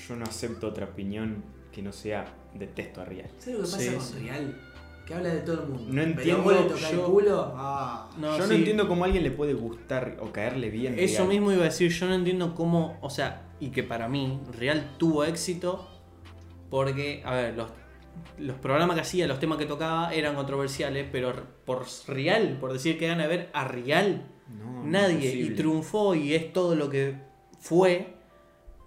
yo 0.08 0.16
no 0.16 0.24
acepto 0.26 0.68
otra 0.68 0.86
opinión 0.86 1.44
que 1.72 1.82
no 1.82 1.92
sea 1.92 2.26
detesto 2.54 3.02
a 3.02 3.06
Real. 3.06 3.30
¿Sabes 3.40 3.60
lo 3.60 3.66
que 3.66 3.72
pasa 3.72 3.80
Sí, 3.80 3.90
con 3.96 4.02
sí. 4.06 4.20
Real? 4.20 4.60
Que 5.06 5.14
habla 5.16 5.30
de 5.30 5.40
todo 5.42 5.64
el 5.64 5.70
mundo. 5.70 5.84
No 5.88 5.92
Pero 5.94 6.04
entiendo, 6.06 6.52
le 6.52 6.58
tocás 6.70 6.92
yo- 6.92 7.06
el 7.06 7.12
culo, 7.12 7.54
ah. 7.58 8.10
No, 8.18 8.38
yo 8.38 8.44
sí. 8.44 8.50
no 8.50 8.56
entiendo 8.56 8.88
cómo 8.88 9.04
a 9.04 9.08
alguien 9.08 9.24
le 9.24 9.32
puede 9.32 9.54
gustar 9.54 10.18
o 10.22 10.32
caerle 10.32 10.70
bien. 10.70 10.96
Eso 10.98 11.18
Real. 11.24 11.28
mismo 11.30 11.52
iba 11.52 11.62
a 11.62 11.66
decir, 11.66 11.92
yo 11.92 12.06
no 12.08 12.14
entiendo 12.16 12.56
cómo, 12.56 12.98
o 13.02 13.10
sea, 13.10 13.42
y 13.60 13.70
que 13.72 13.84
para 13.84 14.08
mí 14.08 14.40
Real 14.58 14.96
tuvo 14.98 15.26
éxito 15.26 15.90
porque, 16.70 17.22
a 17.26 17.34
ver, 17.36 17.54
los, 17.56 17.68
los 18.38 18.58
programas 18.58 18.96
que 18.96 19.02
hacía, 19.02 19.28
los 19.28 19.40
temas 19.40 19.58
que 19.58 19.66
tocaba 19.66 20.14
eran 20.14 20.36
controversiales, 20.36 21.08
pero 21.12 21.34
por 21.66 21.86
Real, 22.08 22.58
por 22.60 22.74
decir 22.74 22.98
que 22.98 23.08
gana 23.08 23.24
a 23.26 23.28
ver 23.28 23.50
a 23.54 23.68
Real, 23.68 24.26
No, 24.50 24.84
nadie, 24.84 25.34
y 25.34 25.50
triunfó 25.52 26.16
y 26.16 26.34
es 26.34 26.52
todo 26.54 26.76
lo 26.76 26.90
que 26.90 27.16
fue 27.60 28.14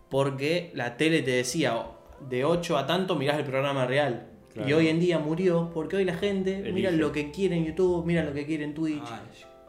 porque 0.09 0.71
la 0.75 0.97
tele 0.97 1.23
te 1.23 1.33
decía, 1.33 1.87
de 2.29 2.45
8 2.45 2.79
a 2.79 2.87
tanto 2.87 3.17
mirás 3.17 3.39
el 3.39 3.45
programa 3.45 3.87
Real. 3.87 4.29
Claro. 4.53 4.69
Y 4.69 4.73
hoy 4.73 4.89
en 4.89 5.01
día 5.01 5.19
murió 5.19 5.71
porque 5.75 5.97
hoy 5.97 6.05
la 6.05 6.15
gente 6.15 6.59
mira 6.73 6.89
Elige. 6.89 6.97
lo 7.03 7.13
que 7.13 7.31
quiere 7.31 7.57
en 7.57 7.67
YouTube, 7.67 8.07
mira 8.07 8.25
lo 8.25 8.33
que 8.33 8.47
quiere 8.47 8.65
en 8.65 8.73
Twitch. 8.75 9.03
Ay, 9.07 9.21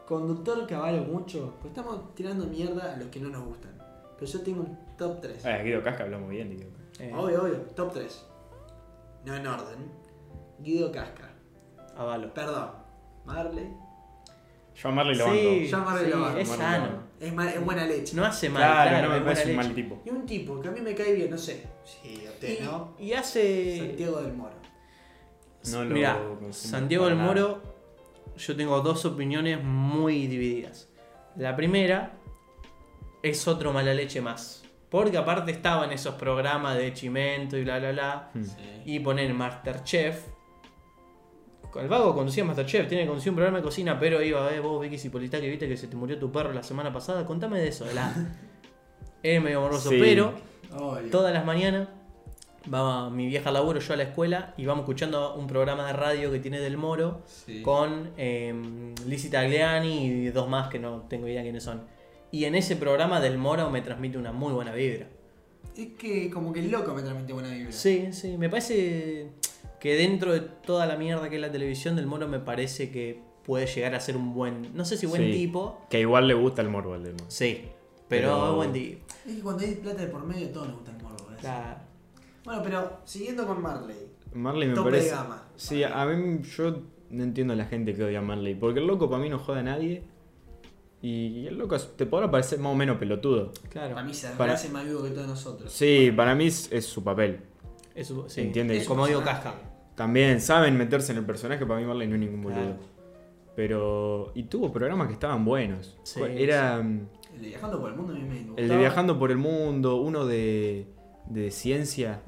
conductor 0.05 0.65
que 0.65 0.75
avalo 0.75 1.03
mucho, 1.03 1.55
pues 1.59 1.71
estamos 1.71 2.15
tirando 2.15 2.45
mierda 2.47 2.93
a 2.93 2.97
los 2.97 3.09
que 3.09 3.19
no 3.19 3.29
nos 3.29 3.43
gustan. 3.43 3.71
Pero 4.17 4.31
yo 4.31 4.41
tengo 4.41 4.61
un 4.61 4.77
top 4.97 5.21
3. 5.21 5.45
Ah, 5.45 5.57
Guido 5.57 5.83
Casca 5.83 6.03
habló 6.03 6.19
muy 6.19 6.37
bien 6.37 6.49
Guido. 6.51 6.69
Eh, 6.99 7.11
Obvio, 7.13 7.43
obvio, 7.43 7.55
top 7.75 7.93
3. 7.93 8.25
No 9.27 9.35
en 9.35 9.45
orden. 9.45 9.91
Guido 10.59 10.89
Casca. 10.89 11.29
avalo. 11.97 12.33
Perdón. 12.33 12.69
Marley. 13.25 13.67
Yo 14.73 14.89
a 14.89 14.91
Marley 14.93 15.15
lo 15.17 15.25
Sí, 15.33 15.67
Yo 15.69 15.77
a 15.77 15.79
Marley 15.81 16.05
sí, 16.05 16.11
lo 16.11 16.21
banco, 16.21 16.37
es 16.39 16.47
Marley 16.49 16.65
sano. 16.65 16.85
banco. 16.85 17.03
Es, 17.19 17.33
ma- 17.33 17.49
es 17.49 17.65
buena 17.65 17.85
leche. 17.87 18.15
No 18.15 18.23
hace 18.25 18.47
banco. 18.47 18.59
mal, 18.59 18.71
Claro, 18.73 18.89
claro, 18.89 19.03
no 19.07 19.09
me 19.13 19.17
es 19.17 19.23
parece 19.23 19.49
un 19.51 19.55
mal 19.57 19.75
tipo. 19.75 20.01
Y 20.05 20.09
un 20.11 20.25
tipo 20.25 20.61
que 20.61 20.67
a 20.69 20.71
mí 20.71 20.79
me 20.81 20.95
cae 20.95 21.13
bien, 21.13 21.29
no 21.29 21.37
sé. 21.37 21.67
Sí, 21.83 22.23
a 22.25 22.29
usted, 22.31 22.59
Y, 22.59 22.63
¿no? 22.63 22.93
y 22.99 23.11
hace. 23.13 23.77
Santiago 23.79 24.21
del 24.21 24.33
Moro. 24.33 24.55
No 25.71 25.83
lo 25.83 25.93
Mira, 25.93 26.17
consumo 26.17 26.53
Santiago 26.53 27.05
del 27.07 27.17
nada. 27.17 27.27
Moro, 27.27 27.61
yo 28.37 28.55
tengo 28.55 28.79
dos 28.81 29.03
opiniones 29.05 29.61
muy 29.61 30.27
divididas. 30.27 30.87
La 31.35 31.55
primera 31.57 32.13
es 33.23 33.45
otro 33.47 33.73
mala 33.73 33.93
leche 33.93 34.21
más. 34.21 34.63
Porque 34.89 35.17
aparte 35.17 35.51
estaba 35.51 35.85
en 35.85 35.91
esos 35.91 36.15
programas 36.15 36.77
de 36.77 36.93
Chimento 36.93 37.57
y 37.57 37.63
bla 37.63 37.79
bla 37.79 37.91
bla. 37.91 38.29
Hmm. 38.33 38.43
Y 38.85 38.99
poner 38.99 39.33
Masterchef. 39.33 40.27
El 41.79 41.89
vago 41.89 42.15
conducía 42.15 42.43
Masterchef, 42.43 42.87
tiene 42.87 43.03
que 43.03 43.07
conducir 43.09 43.29
un 43.29 43.35
programa 43.35 43.59
de 43.59 43.63
cocina, 43.63 43.99
pero 43.99 44.21
iba, 44.23 44.51
eh, 44.51 44.59
vos 44.59 44.81
Vicky 44.81 44.97
Cipolitá 44.97 45.39
que 45.39 45.47
viste 45.47 45.67
que 45.67 45.77
se 45.77 45.87
te 45.87 45.95
murió 45.95 46.17
tu 46.17 46.31
perro 46.31 46.51
la 46.51 46.63
semana 46.63 46.91
pasada. 46.91 47.23
Contame 47.25 47.59
de 47.59 47.67
eso, 47.67 47.85
de 47.85 47.93
la. 47.93 48.13
Es 49.23 49.41
medio 49.41 49.61
morboso, 49.61 49.89
Sí. 49.89 49.97
pero 49.99 50.33
Obvio. 50.75 51.09
todas 51.11 51.33
las 51.33 51.43
mañanas 51.43 51.87
va 52.73 53.09
mi 53.09 53.27
vieja 53.27 53.49
al 53.49 53.55
laburo, 53.55 53.79
yo 53.79 53.93
a 53.93 53.97
la 53.97 54.03
escuela 54.03 54.53
y 54.57 54.65
vamos 54.65 54.83
escuchando 54.83 55.35
un 55.35 55.47
programa 55.47 55.87
de 55.87 55.93
radio 55.93 56.31
que 56.31 56.39
tiene 56.39 56.59
Del 56.59 56.77
Moro 56.77 57.21
Sí. 57.25 57.61
con 57.61 58.11
eh, 58.17 58.53
Lizzie 59.05 59.29
Tagliani 59.31 60.05
y 60.05 60.27
dos 60.29 60.47
más 60.47 60.67
que 60.69 60.79
no 60.79 61.01
tengo 61.09 61.27
idea 61.27 61.41
quiénes 61.41 61.63
son. 61.63 61.81
Y 62.31 62.45
en 62.45 62.55
ese 62.55 62.75
programa 62.75 63.19
Del 63.21 63.37
Moro 63.37 63.69
me 63.69 63.81
transmite 63.81 64.17
una 64.17 64.31
muy 64.31 64.53
buena 64.53 64.73
vibra. 64.73 65.07
Es 65.75 65.87
que 65.97 66.29
como 66.29 66.51
que 66.53 66.59
el 66.59 66.71
loco 66.71 66.93
me 66.93 67.01
transmite 67.01 67.33
buena 67.33 67.49
vibra. 67.49 67.71
Sí, 67.71 68.07
sí, 68.11 68.37
me 68.37 68.49
parece 68.49 69.29
que 69.79 69.95
dentro 69.95 70.33
de 70.33 70.41
toda 70.41 70.85
la 70.85 70.97
mierda 70.97 71.29
que 71.29 71.35
es 71.35 71.41
la 71.41 71.51
televisión, 71.51 71.95
Del 71.95 72.07
Moro 72.07 72.27
me 72.27 72.39
parece 72.39 72.89
que 72.91 73.21
puede 73.45 73.65
llegar 73.67 73.95
a 73.95 73.99
ser 73.99 74.17
un 74.17 74.33
buen, 74.33 74.75
no 74.75 74.83
sé 74.85 74.97
si 74.97 75.05
buen 75.05 75.21
Sí. 75.23 75.31
tipo, 75.31 75.85
Que 75.89 76.01
igual 76.01 76.27
le 76.27 76.33
gusta 76.33 76.61
el 76.61 76.69
morbo 76.69 76.93
al 76.95 77.03
del 77.03 77.13
morbo. 77.13 77.25
sí, 77.29 77.61
pero, 78.09 78.29
Pero- 78.33 78.49
es 78.49 78.55
buen 78.55 78.73
tipo. 78.73 79.05
Es 79.25 79.35
que 79.35 79.41
cuando 79.41 79.63
hay 79.63 79.75
plata 79.75 80.01
de 80.01 80.07
por 80.07 80.25
medio, 80.25 80.47
a 80.47 80.51
todos 80.51 80.67
nos 80.67 80.75
gusta 80.77 80.91
el 80.91 81.03
morbo. 81.03 81.17
Claro. 81.39 81.77
Bueno, 82.43 82.61
pero 82.63 82.99
siguiendo 83.05 83.45
con 83.45 83.61
Marley. 83.61 83.97
Marley 84.33 84.67
me 84.69 84.73
Tope 84.75 84.89
parece. 84.89 85.09
de 85.09 85.15
gama. 85.15 85.47
Sí, 85.55 85.83
a 85.83 86.05
mí 86.05 86.41
yo 86.57 86.81
no 87.09 87.23
entiendo 87.23 87.53
a 87.53 87.55
la 87.55 87.65
gente 87.65 87.93
que 87.93 88.03
odia 88.03 88.19
a 88.19 88.21
Marley. 88.21 88.55
Porque 88.55 88.79
el 88.79 88.87
loco 88.87 89.09
para 89.09 89.21
mí 89.21 89.29
no 89.29 89.37
joda 89.39 89.59
a 89.59 89.63
nadie. 89.63 90.03
Y 91.01 91.45
el 91.47 91.57
loco 91.57 91.75
es- 91.75 91.95
te 91.95 92.05
podrá 92.05 92.29
parecer 92.31 92.59
más 92.59 92.71
o 92.71 92.75
menos 92.75 92.97
pelotudo. 92.97 93.51
Claro. 93.69 93.93
Para 93.93 94.05
mí 94.05 94.13
se 94.13 94.29
Para- 94.29 94.53
hace 94.53 94.69
más 94.69 94.83
vivo 94.85 95.03
que 95.03 95.11
todos 95.11 95.27
nosotros. 95.27 95.71
Sí, 95.71 96.11
para 96.15 96.33
mí 96.35 96.47
es, 96.47 96.71
es 96.71 96.85
su 96.85 97.03
papel. 97.03 97.39
Eso, 97.93 98.25
sí. 98.27 98.41
Entiende. 98.41 98.83
Como 98.85 99.05
digo, 99.07 99.23
casca. 99.23 99.53
También 99.95 100.41
saben 100.41 100.77
meterse 100.77 101.11
en 101.11 101.19
el 101.19 101.25
personaje, 101.25 101.65
para 101.65 101.79
mí 101.79 101.85
Marley 101.85 102.07
no 102.07 102.15
es 102.15 102.21
ningún 102.21 102.41
boludo. 102.43 102.59
Claro. 102.59 102.77
Pero. 103.55 104.31
Y 104.35 104.43
tuvo 104.43 104.71
programas 104.71 105.07
que 105.07 105.13
estaban 105.13 105.43
buenos. 105.45 105.97
Sí, 106.03 106.21
Era 106.23 106.77
El 106.79 107.41
de 107.41 107.47
Viajando 107.49 107.79
por 107.79 107.89
el 107.91 107.95
Mundo 107.97 108.13
a 108.13 108.15
mí 108.15 108.21
me 108.21 108.35
gustaba. 108.39 108.61
el 108.61 108.67
de 108.67 108.77
Viajando 108.77 109.19
por 109.19 109.31
el 109.31 109.37
Mundo, 109.37 109.95
uno 109.97 110.25
de, 110.25 110.87
de 111.27 111.51
ciencia. 111.51 112.21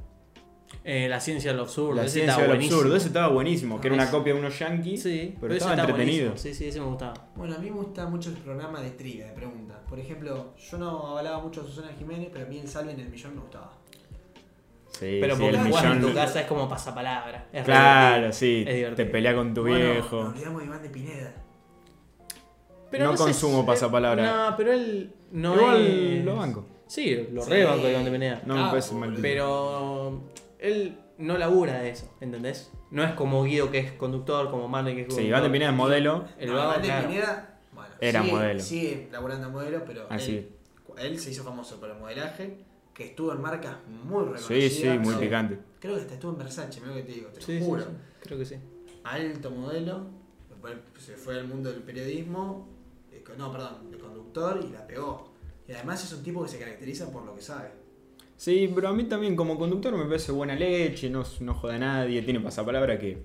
Eh, 0.84 1.08
la 1.10 1.20
ciencia 1.20 1.52
de 1.52 1.58
lo 1.58 1.64
absurdo. 1.64 1.96
la 1.96 2.04
ese 2.04 2.14
ciencia 2.14 2.32
estaba 2.32 2.42
del 2.44 2.52
buenísimo. 2.52 2.78
absurdo, 2.78 2.96
ese 2.96 3.08
estaba 3.08 3.28
buenísimo, 3.28 3.82
que 3.82 3.88
era 3.88 3.96
una 3.96 4.10
copia 4.10 4.34
de 4.34 4.40
unos 4.40 4.58
yankees, 4.58 5.04
Sí, 5.04 5.36
pero, 5.40 5.54
ese 5.54 5.66
estaba 5.66 5.82
entretenido. 5.82 6.30
buenísimo. 6.30 6.38
Sí, 6.38 6.54
sí, 6.58 6.68
ese 6.70 6.80
me 6.80 6.86
gustaba. 6.88 7.14
Bueno, 7.36 7.56
a 7.56 7.60
mí 7.60 7.70
me 7.70 7.76
gusta 7.78 8.08
mucho 8.08 8.30
el 8.30 8.38
programa 8.38 8.82
de 8.82 8.92
trivia, 8.92 9.28
de 9.28 9.34
preguntas. 9.34 9.78
Por 9.90 10.00
ejemplo, 10.00 10.56
yo 10.58 10.78
no 10.78 11.08
avalaba 11.08 11.40
mucho 11.42 11.62
a 11.62 11.64
Susana 11.66 11.92
Jiménez, 11.98 12.30
pero 12.32 12.46
a 12.46 12.48
mí 12.50 12.60
el 12.60 12.68
Salve 12.68 12.94
en 12.94 13.00
el 13.02 13.10
Millón 13.10 13.36
me 13.36 13.42
gustaba. 13.42 13.74
Sí, 14.92 15.18
Pero 15.22 15.36
sí, 15.36 15.42
porque 15.44 15.58
el 15.58 15.64
jugás 15.68 15.84
en 15.84 15.90
millón- 15.92 16.10
tu 16.10 16.14
casa 16.16 16.42
es 16.42 16.48
como 16.48 16.68
pasapalabra. 16.68 17.48
Es 17.54 17.64
Claro, 17.64 18.34
sí, 18.34 18.66
Es 18.68 18.96
te 18.96 19.06
pelea 19.06 19.36
con 19.36 19.54
tu 19.54 19.62
Bueno, 19.62 19.92
viejo. 19.92 20.24
Nos 20.24 20.34
olvidamos 20.34 20.60
de 20.62 20.66
Iván 20.68 20.82
de 20.84 20.90
Pineda. 20.90 21.34
No 23.00 23.16
consumo 23.16 23.62
si- 23.62 23.68
pasapalabra. 23.68 24.50
No, 24.50 24.58
pero 24.58 24.74
él 24.74 25.14
no 25.32 25.56
Igual 25.56 25.82
es... 25.88 26.26
lo 26.26 26.36
banco. 26.38 26.66
Sí, 26.88 27.28
lo 27.32 27.44
Sí. 27.44 27.52
rebanco 27.52 27.86
de 27.86 27.94
donde 27.94 28.10
venía. 28.10 28.42
No 28.46 28.56
me 28.56 28.60
Capo, 28.62 28.72
parece 28.72 28.96
mal. 28.96 29.16
Pero 29.22 30.22
él 30.60 31.00
no 31.18 31.38
labura 31.38 31.80
de 31.82 31.90
eso, 31.90 32.14
¿entendés? 32.22 32.72
No 32.92 33.04
es 33.04 33.14
como 33.14 33.44
Guido 33.44 33.72
que 33.72 33.80
es 33.80 33.92
conductor, 33.94 34.50
como 34.52 34.68
Marley 34.68 34.96
que 34.96 35.02
es 35.04 35.14
Sí. 35.14 35.22
Iván 35.24 35.44
de 35.44 35.50
Pineda 35.50 35.70
es 35.72 35.76
modelo. 35.76 36.26
El 36.38 36.50
No, 36.50 36.54
Iván 36.56 36.82
de 36.82 36.88
claro. 36.88 37.08
Pineda, 37.08 37.60
bueno, 37.74 37.96
Era 38.00 38.22
sigue, 38.22 38.34
modelo. 38.34 38.60
Sigue 38.60 39.10
laburando 39.12 39.48
en 39.48 39.54
modelo, 39.54 39.84
pero 39.86 40.08
Ah, 40.10 40.16
él, 40.16 40.22
sí. 40.22 40.48
él 40.98 41.20
se 41.20 41.32
hizo 41.32 41.44
famoso 41.44 41.80
por 41.80 41.90
el 41.90 41.98
modelaje, 41.98 42.58
que 42.94 43.06
estuvo 43.06 43.32
en 43.34 43.42
marcas 43.42 43.78
muy 43.88 44.24
Sí, 44.26 44.32
reconocidas. 44.34 44.74
sí, 44.94 45.00
muy 45.00 45.14
Sí. 45.16 45.20
picante. 45.22 45.60
Creo 45.80 45.96
que 45.96 46.02
hasta 46.02 46.14
estuvo 46.16 46.32
en 46.34 46.38
Versace, 46.40 46.80
mira 46.82 46.92
lo 46.92 46.98
que 46.98 47.04
te 47.04 47.12
digo, 47.14 47.30
te 47.30 47.42
Sí, 47.42 47.54
lo 47.54 47.60
sí, 47.60 47.66
juro. 47.66 47.82
sí, 47.84 47.90
creo 48.22 48.38
que 48.38 48.46
sí. 48.46 48.56
Alto 49.04 49.52
modelo, 49.52 50.08
después 50.50 50.74
se 50.98 51.14
fue 51.16 51.36
al 51.40 51.48
mundo 51.48 51.72
del 51.72 51.82
periodismo, 51.84 52.68
no, 53.38 53.52
perdón, 53.52 53.92
de 53.92 53.98
conductor 54.00 54.60
y 54.68 54.74
la 54.74 54.86
pegó. 54.88 55.32
Y 55.68 55.72
además 55.74 56.04
es 56.04 56.12
un 56.14 56.24
tipo 56.24 56.42
que 56.44 56.50
se 56.50 56.58
caracteriza 56.60 57.12
por 57.12 57.24
lo 57.24 57.36
que 57.36 57.42
sabe. 57.42 57.70
Sí, 58.40 58.72
pero 58.74 58.88
a 58.88 58.94
mí 58.94 59.04
también 59.04 59.36
como 59.36 59.58
conductor 59.60 59.94
me 59.98 60.06
parece 60.06 60.32
buena 60.32 60.56
leche, 60.56 61.10
no, 61.10 61.26
no 61.42 61.54
joda 61.56 61.76
a 61.76 61.80
nadie, 61.80 62.22
tiene 62.22 62.40
pasapalabra 62.40 62.98
que 62.98 63.18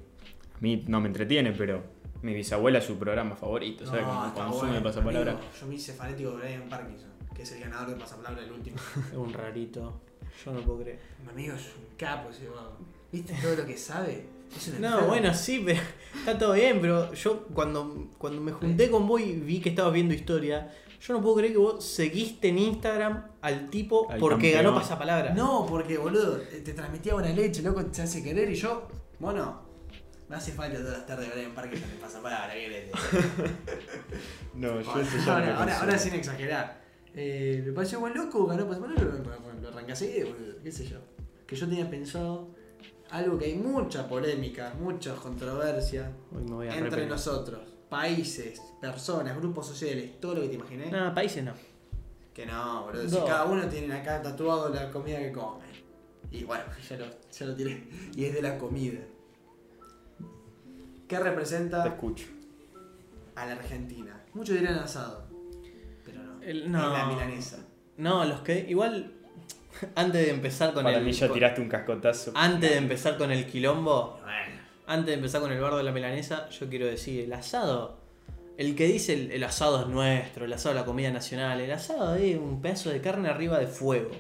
a 0.57 0.59
mí 0.61 0.83
no 0.89 1.01
me 1.01 1.07
entretiene, 1.07 1.53
pero 1.53 1.85
mi 2.23 2.35
bisabuela 2.35 2.81
es 2.81 2.85
su 2.85 2.97
programa 2.99 3.37
favorito, 3.37 3.87
¿sabes? 3.87 4.03
No, 4.03 4.27
está 4.27 4.45
consume 4.47 4.71
bueno, 4.73 4.83
pasapalabra. 4.83 5.33
amigo. 5.35 5.47
Yo 5.61 5.67
me 5.69 5.75
hice 5.77 5.93
fanático 5.93 6.31
de 6.33 6.37
Brian 6.39 6.69
Parkinson, 6.69 7.11
que 7.33 7.43
es 7.43 7.53
el 7.53 7.61
ganador 7.61 7.91
de 7.91 7.95
pasapalabra 8.01 8.43
del 8.43 8.51
último. 8.53 8.77
Es 9.13 9.17
un 9.17 9.33
rarito. 9.33 10.01
Yo 10.45 10.53
no 10.53 10.61
puedo 10.63 10.81
creer. 10.81 10.99
Mi 11.25 11.31
amigo 11.31 11.55
es 11.55 11.63
un 11.63 11.97
capo 11.97 12.31
ese 12.31 12.49
vago. 12.49 12.77
¿Viste 13.13 13.35
todo 13.41 13.55
lo 13.55 13.67
que 13.67 13.77
sabe? 13.79 14.25
Es 14.57 14.67
un 14.67 14.81
No, 14.81 14.89
enfermo. 14.89 15.09
bueno, 15.11 15.33
sí, 15.33 15.63
pero 15.65 15.81
está 16.19 16.37
todo 16.37 16.55
bien, 16.55 16.81
pero 16.81 17.15
yo 17.15 17.45
cuando, 17.55 18.09
cuando 18.19 18.41
me 18.41 18.51
junté 18.51 18.91
con 18.91 19.07
vos 19.07 19.21
y 19.21 19.35
vi 19.35 19.61
que 19.61 19.69
estabas 19.69 19.93
viendo 19.93 20.13
historia, 20.13 20.75
yo 21.07 21.13
no 21.13 21.21
puedo 21.21 21.37
creer 21.37 21.53
que 21.53 21.59
vos 21.59 21.85
seguiste 21.85 22.49
en 22.49 22.59
Instagram 22.59 23.27
al 23.43 23.69
tipo 23.69 24.11
Al 24.11 24.19
porque 24.19 24.53
campeón. 24.53 24.65
ganó 24.65 24.81
pasapalabra. 24.81 25.35
No, 25.35 25.67
porque 25.69 25.99
boludo, 25.99 26.39
te 26.39 26.73
transmitía 26.73 27.13
buena 27.13 27.29
leche, 27.29 27.61
loco, 27.61 27.85
te 27.85 28.01
hace 28.01 28.23
querer 28.23 28.51
y 28.51 28.55
yo, 28.55 28.89
bueno, 29.19 29.61
me 30.31 30.37
hace 30.37 30.53
falta 30.53 30.79
todas 30.79 30.95
las 30.95 31.07
tardes 31.07 31.29
ver 31.29 31.45
en 31.45 31.55
parque 31.55 31.79
que 31.79 31.87
me 31.87 31.95
pasa 32.01 32.23
para 32.23 32.51
¿qué? 32.51 32.91
No, 34.55 34.81
yo 34.81 34.91
Ahora, 34.91 35.03
eso 35.03 35.17
ya 35.19 35.25
no 35.27 35.33
ahora, 35.33 35.47
lo 35.47 35.59
ahora, 35.59 35.81
ahora 35.81 35.99
sin 35.99 36.15
exagerar. 36.15 36.83
Eh, 37.15 37.63
me 37.67 37.73
pareció 37.73 38.01
buen 38.01 38.15
loco, 38.15 38.47
ganó 38.47 38.67
pasapalabra, 38.67 39.05
lo, 39.05 39.61
lo, 39.61 39.69
arranqué 39.69 39.93
así, 39.93 40.23
boludo, 40.23 40.63
qué 40.63 40.73
sé 40.73 40.87
yo. 40.87 41.01
Que 41.47 41.55
yo 41.55 41.69
tenía 41.69 41.91
pensado 41.91 42.49
algo 43.11 43.37
que 43.37 43.45
hay 43.45 43.57
mucha 43.57 44.09
polémica, 44.09 44.75
mucha 44.81 45.15
controversia 45.17 46.11
Hoy 46.35 46.45
me 46.45 46.55
voy 46.55 46.69
a 46.69 46.79
entre 46.79 47.07
nosotros, 47.07 47.74
países, 47.89 48.61
personas, 48.81 49.37
grupos 49.37 49.67
sociales, 49.67 50.21
todo 50.21 50.35
lo 50.37 50.41
que 50.43 50.49
te 50.49 50.55
imaginé. 50.55 50.91
No, 50.91 51.15
países 51.15 51.45
no. 51.45 51.53
Que 52.33 52.47
no, 52.47 52.85
boludo. 52.85 53.09
Si 53.09 53.17
cada 53.27 53.45
uno 53.45 53.67
tiene 53.69 53.95
acá 53.95 54.21
tatuado 54.21 54.69
la 54.71 54.91
comida 54.91 55.19
que 55.19 55.31
come. 55.33 55.65
Y 56.31 56.45
bueno, 56.45 56.65
ya 56.89 56.97
lo, 56.97 57.07
ya 57.31 57.47
lo 57.47 57.55
tiré. 57.55 57.85
Y 58.17 58.25
es 58.25 58.35
de 58.35 58.43
la 58.43 58.59
comida. 58.59 59.01
¿Qué 61.09 61.17
Te 61.17 61.23
representa 61.23 61.87
escucho. 61.87 62.27
a 63.37 63.47
la 63.47 63.53
Argentina? 63.53 64.21
Muchos 64.33 64.59
dirán 64.59 64.79
asado. 64.79 65.25
Pero 66.05 66.23
no. 66.23 66.43
El- 66.43 66.63
Es 66.63 66.69
no. 66.69 66.93
la 66.93 67.07
milanesa. 67.07 67.59
No, 67.99 68.25
los 68.25 68.41
que 68.41 68.67
igual 68.69 69.13
antes 69.95 70.25
de 70.27 70.31
empezar 70.31 70.73
con 70.75 70.83
Para 70.85 70.99
el 70.99 71.05
mí 71.05 71.13
ya 71.13 71.29
con- 71.29 71.35
tiraste 71.35 71.61
un 71.61 71.69
cascotazo. 71.69 72.33
antes 72.35 72.71
de 72.71 72.77
empezar 72.79 73.17
con 73.19 73.31
el 73.31 73.47
quilombo, 73.47 74.19
Bueno. 74.23 74.54
Antes 74.87 75.07
de 75.07 75.15
empezar 75.15 75.41
con 75.41 75.51
el 75.53 75.61
bardo 75.61 75.79
de 75.79 75.85
la 75.85 75.93
milanesa, 75.93 76.49
yo 76.51 76.69
quiero 76.69 76.87
decir, 76.87 77.25
el 77.25 77.33
asado, 77.33 77.99
el 78.59 78.75
que 78.77 78.87
dice 78.87 79.15
el, 79.15 79.31
el 79.33 79.43
asado 79.45 79.83
es 79.83 79.87
nuestro, 79.89 80.45
el 80.45 80.53
asado 80.53 80.75
es 80.75 80.81
la 80.81 80.85
comida 80.87 81.11
nacional, 81.11 81.61
el 81.61 81.73
asado 81.73 82.15
es 82.17 82.37
un 82.37 82.61
pedazo 82.61 82.91
de 82.91 83.01
carne 83.01 83.29
arriba 83.29 83.59
de 83.59 83.67
fuego. 83.67 84.11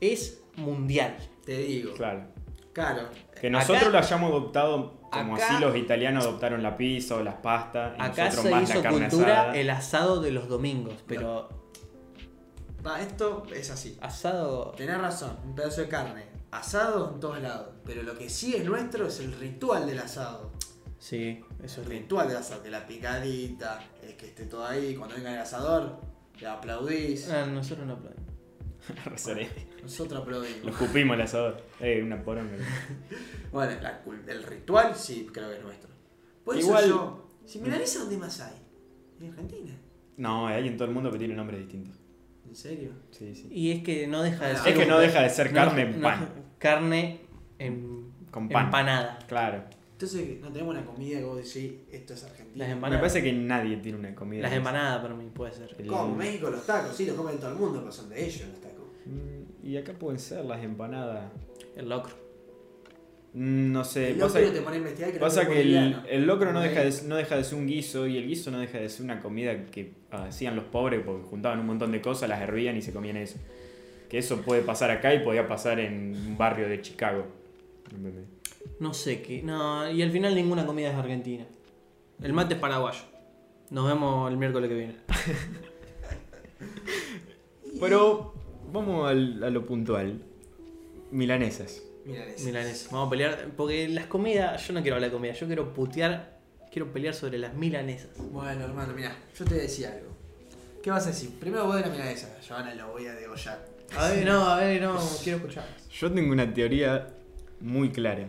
Es 0.00 0.42
mundial. 0.56 1.16
Te 1.44 1.56
digo. 1.58 1.92
Claro. 1.94 2.24
Claro. 2.72 3.08
Que 3.40 3.50
nosotros 3.50 3.78
Acá- 3.82 3.90
lo 3.90 3.98
hayamos 3.98 4.30
adoptado 4.30 5.00
como 5.10 5.34
acá- 5.36 5.48
así 5.56 5.60
los 5.62 5.76
italianos 5.76 6.24
adoptaron 6.24 6.62
la 6.62 6.76
pizza 6.76 7.16
o 7.16 7.22
las 7.22 7.34
pastas. 7.36 7.92
Y 7.98 8.02
Acá 8.02 8.24
nosotros 8.26 8.44
se 8.44 8.50
más 8.50 8.68
la 8.68 8.74
hizo 8.74 8.82
carne 8.82 9.08
cultura 9.08 9.40
asada. 9.40 9.56
el 9.56 9.70
asado 9.70 10.20
de 10.20 10.30
los 10.30 10.48
domingos, 10.48 10.94
pero 11.06 11.48
Va, 12.86 13.00
esto 13.02 13.42
es 13.54 13.70
así. 13.70 13.98
asado... 14.00 14.72
Tenés 14.76 14.98
razón, 14.98 15.36
un 15.44 15.54
pedazo 15.54 15.82
de 15.82 15.88
carne. 15.88 16.24
Asado 16.50 17.12
en 17.14 17.20
todos 17.20 17.40
lados. 17.40 17.68
Pero 17.84 18.02
lo 18.02 18.16
que 18.16 18.28
sí 18.28 18.54
es 18.56 18.64
nuestro 18.64 19.06
es 19.06 19.20
el 19.20 19.32
ritual 19.32 19.86
del 19.86 19.98
asado. 20.00 20.52
Sí, 20.98 21.42
eso 21.62 21.80
El 21.80 21.86
es 21.86 21.88
lindo. 21.88 21.90
ritual 22.02 22.28
del 22.28 22.36
asado, 22.36 22.62
que 22.62 22.70
la 22.70 22.86
picadita, 22.86 23.82
es 24.02 24.14
que 24.16 24.26
esté 24.26 24.44
todo 24.46 24.66
ahí, 24.66 24.94
cuando 24.96 25.14
venga 25.16 25.32
el 25.32 25.38
asador, 25.38 25.98
le 26.38 26.46
aplaudís. 26.46 27.28
Ah, 27.30 27.46
nosotros 27.46 27.86
no 27.86 27.94
aplaudimos. 27.94 28.30
Nosotros 29.82 30.12
Lo 30.12 30.18
aplaudimos. 30.22 30.66
escupimos 30.72 31.14
el 31.14 31.20
asador. 31.22 31.62
Eh, 31.80 32.02
una 32.02 32.22
poronga. 32.22 32.56
Bueno, 33.52 33.80
la 33.82 34.02
el 34.28 34.42
ritual 34.44 34.94
sí 34.94 35.28
creo 35.32 35.48
que 35.50 35.56
es 35.56 35.62
nuestro. 35.62 35.90
Por 36.44 36.56
Igual- 36.56 36.84
eso 36.84 36.88
yo, 36.88 37.28
si 37.46 37.58
milanesa, 37.60 38.00
¿dónde 38.00 38.16
más 38.16 38.40
hay? 38.40 38.54
En 39.20 39.30
Argentina. 39.30 39.76
No, 40.18 40.46
hay 40.46 40.68
en 40.68 40.76
todo 40.76 40.86
el 40.88 40.94
mundo 40.94 41.10
que 41.10 41.18
tiene 41.18 41.34
nombres 41.34 41.58
distintos. 41.60 41.96
¿En 42.50 42.56
serio? 42.56 42.90
Sí, 43.12 43.34
sí. 43.34 43.48
Y 43.50 43.70
es 43.70 43.82
que 43.84 44.06
no 44.08 44.22
deja 44.22 44.46
de 44.48 44.52
Es 44.54 44.60
ser... 44.60 44.74
que 44.74 44.82
un 44.82 44.88
no 44.88 44.98
deja 44.98 45.22
de 45.22 45.30
ser 45.30 45.52
carne 45.52 45.82
en 45.82 46.00
no- 46.00 46.08
pan. 46.08 46.28
Carne 46.58 47.20
en... 47.58 48.10
Con 48.30 48.48
pan. 48.48 48.66
Empanada. 48.66 49.18
Claro. 49.28 49.62
Entonces, 49.92 50.40
no 50.40 50.50
tenemos 50.50 50.74
una 50.74 50.84
comida 50.84 51.18
que 51.18 51.24
vos 51.24 51.36
decís, 51.36 51.72
esto 51.92 52.14
es 52.14 52.24
Argentina. 52.24 52.56
Las 52.58 52.68
Me 52.68 52.74
empanadas. 52.74 53.00
parece 53.00 53.22
que 53.22 53.32
nadie 53.32 53.76
tiene 53.76 53.98
una 53.98 54.14
comida. 54.14 54.42
Las 54.42 54.52
empanadas 54.52 55.00
para 55.02 55.14
mí 55.14 55.30
puede 55.32 55.52
ser. 55.52 55.74
El- 55.78 55.86
Como 55.86 56.16
México 56.16 56.50
los 56.50 56.66
tacos, 56.66 56.96
sí, 56.96 57.06
los 57.06 57.14
comen 57.16 57.38
todo 57.38 57.50
el 57.52 57.56
mundo, 57.56 57.78
pero 57.80 57.92
son 57.92 58.08
de 58.08 58.24
ellos 58.26 58.48
los 58.48 58.60
tacos. 58.60 58.86
Mm, 59.06 59.66
Y 59.66 59.76
acá 59.76 59.92
pueden 59.92 60.18
ser 60.18 60.44
las 60.44 60.62
empanadas. 60.62 61.30
El 61.76 61.88
locro. 61.88 62.14
No 63.32 63.84
sé. 63.84 64.10
el 64.10 64.16
pasa 64.18 64.40
locro 64.40 64.52
que- 64.52 64.58
te 64.58 64.64
pone 64.64 64.76
a 64.76 64.78
investigar 64.78 65.12
que 65.12 65.18
no 65.18 65.24
Pasa 65.24 65.42
es 65.42 65.48
que 65.48 65.60
el, 65.60 65.96
el 66.08 66.26
locro 66.26 66.52
no 66.52 66.60
deja, 66.60 66.80
de, 66.82 66.92
no 67.06 67.14
deja 67.16 67.36
de 67.36 67.44
ser 67.44 67.58
un 67.58 67.66
guiso 67.68 68.06
y 68.08 68.16
el 68.16 68.26
guiso 68.26 68.50
no 68.50 68.58
deja 68.58 68.78
de 68.78 68.88
ser 68.88 69.04
una 69.04 69.20
comida 69.20 69.66
que 69.66 69.92
hacían 70.10 70.56
los 70.56 70.64
pobres 70.64 71.00
porque 71.04 71.24
juntaban 71.28 71.60
un 71.60 71.66
montón 71.66 71.92
de 71.92 72.00
cosas, 72.00 72.28
las 72.28 72.40
hervían 72.40 72.76
y 72.76 72.82
se 72.82 72.92
comían 72.92 73.16
eso. 73.16 73.38
Que 74.08 74.18
eso 74.18 74.40
puede 74.42 74.62
pasar 74.62 74.90
acá 74.90 75.14
y 75.14 75.20
podía 75.20 75.46
pasar 75.46 75.78
en 75.78 76.16
un 76.26 76.36
barrio 76.36 76.68
de 76.68 76.82
Chicago. 76.82 77.24
No 78.80 78.92
sé 78.94 79.22
qué. 79.22 79.42
No, 79.42 79.88
y 79.90 80.02
al 80.02 80.10
final 80.10 80.34
ninguna 80.34 80.66
comida 80.66 80.90
es 80.90 80.96
argentina. 80.96 81.46
El 82.20 82.32
mate 82.32 82.54
es 82.54 82.60
paraguayo. 82.60 83.02
Nos 83.70 83.86
vemos 83.86 84.28
el 84.30 84.36
miércoles 84.36 84.68
que 84.68 84.74
viene. 84.74 84.94
Pero 87.80 88.34
vamos 88.72 89.08
al- 89.08 89.42
a 89.44 89.50
lo 89.50 89.64
puntual. 89.64 90.20
Milanesas. 91.12 91.82
Milanesa. 92.04 92.44
Milanesa. 92.44 92.88
Vamos 92.92 93.06
a 93.06 93.10
pelear. 93.10 93.48
Porque 93.56 93.88
las 93.88 94.06
comidas. 94.06 94.66
Yo 94.66 94.72
no 94.72 94.82
quiero 94.82 94.96
hablar 94.96 95.10
de 95.10 95.14
comida. 95.16 95.32
Yo 95.32 95.46
quiero 95.46 95.72
putear. 95.72 96.38
Quiero 96.72 96.92
pelear 96.92 97.14
sobre 97.14 97.38
las 97.38 97.54
milanesas. 97.54 98.10
Bueno, 98.30 98.64
hermano, 98.64 98.92
mira, 98.94 99.16
yo 99.36 99.44
te 99.44 99.50
voy 99.50 99.58
a 99.58 99.62
decir 99.62 99.86
algo. 99.86 100.06
¿Qué 100.82 100.90
vas 100.90 101.04
a 101.06 101.10
decir? 101.10 101.30
Primero 101.40 101.66
vos 101.66 101.74
de 101.76 101.82
la 101.82 101.88
milanesa, 101.88 102.38
Giovanna 102.40 102.74
lo 102.74 102.92
voy 102.92 103.06
a 103.06 103.14
degollar. 103.14 103.66
A 103.96 104.08
ver, 104.08 104.24
no, 104.24 104.42
a 104.48 104.56
ver, 104.58 104.80
no. 104.80 104.96
Quiero 105.22 105.38
escuchar. 105.38 105.66
Yo 105.90 106.12
tengo 106.12 106.32
una 106.32 106.54
teoría 106.54 107.08
muy 107.60 107.90
clara. 107.90 108.28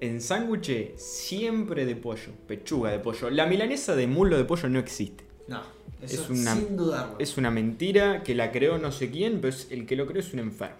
En 0.00 0.20
sándwich 0.20 0.96
siempre 0.96 1.86
de 1.86 1.94
pollo, 1.94 2.32
pechuga 2.48 2.90
de 2.90 2.98
pollo. 2.98 3.30
La 3.30 3.46
milanesa 3.46 3.94
de 3.94 4.06
muslo 4.08 4.36
de 4.36 4.44
pollo 4.44 4.68
no 4.68 4.80
existe. 4.80 5.24
No, 5.46 5.62
eso 6.02 6.24
Es 6.24 6.28
una- 6.30 6.56
sin 6.56 6.76
dudarlo. 6.76 7.16
Es 7.20 7.36
una 7.38 7.52
mentira 7.52 8.24
que 8.24 8.34
la 8.34 8.50
creó 8.50 8.78
no 8.78 8.90
sé 8.90 9.10
quién, 9.12 9.40
pero 9.40 9.54
es- 9.54 9.68
el 9.70 9.86
que 9.86 9.94
lo 9.94 10.06
creó 10.06 10.20
es 10.20 10.32
un 10.34 10.40
enfermo. 10.40 10.76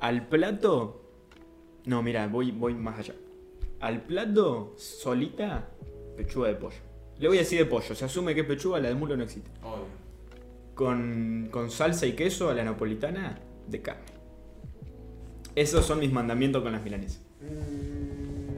Al 0.00 0.28
plato. 0.28 1.02
No, 1.84 2.02
mira, 2.02 2.26
voy, 2.28 2.50
voy 2.50 2.74
más 2.74 2.98
allá. 2.98 3.14
Al 3.80 4.02
plato, 4.02 4.74
solita, 4.76 5.68
pechuga 6.16 6.48
de 6.48 6.54
pollo. 6.54 6.76
Le 7.18 7.28
voy 7.28 7.38
a 7.38 7.40
decir 7.40 7.58
de 7.58 7.66
pollo, 7.66 7.94
se 7.94 8.04
asume 8.04 8.34
que 8.34 8.40
es 8.40 8.46
pechuga, 8.46 8.80
la 8.80 8.88
de 8.88 8.94
muslo 8.94 9.16
no 9.16 9.22
existe. 9.22 9.50
Obvio. 9.62 9.86
Con, 10.74 11.48
con 11.50 11.70
salsa 11.70 12.06
y 12.06 12.12
queso 12.12 12.50
a 12.50 12.54
la 12.54 12.64
napolitana, 12.64 13.38
de 13.66 13.82
carne. 13.82 14.04
Esos 15.54 15.86
son 15.86 16.00
mis 16.00 16.12
mandamientos 16.12 16.62
con 16.62 16.72
las 16.72 16.82
milanesas. 16.82 17.22
Mm, 17.40 18.56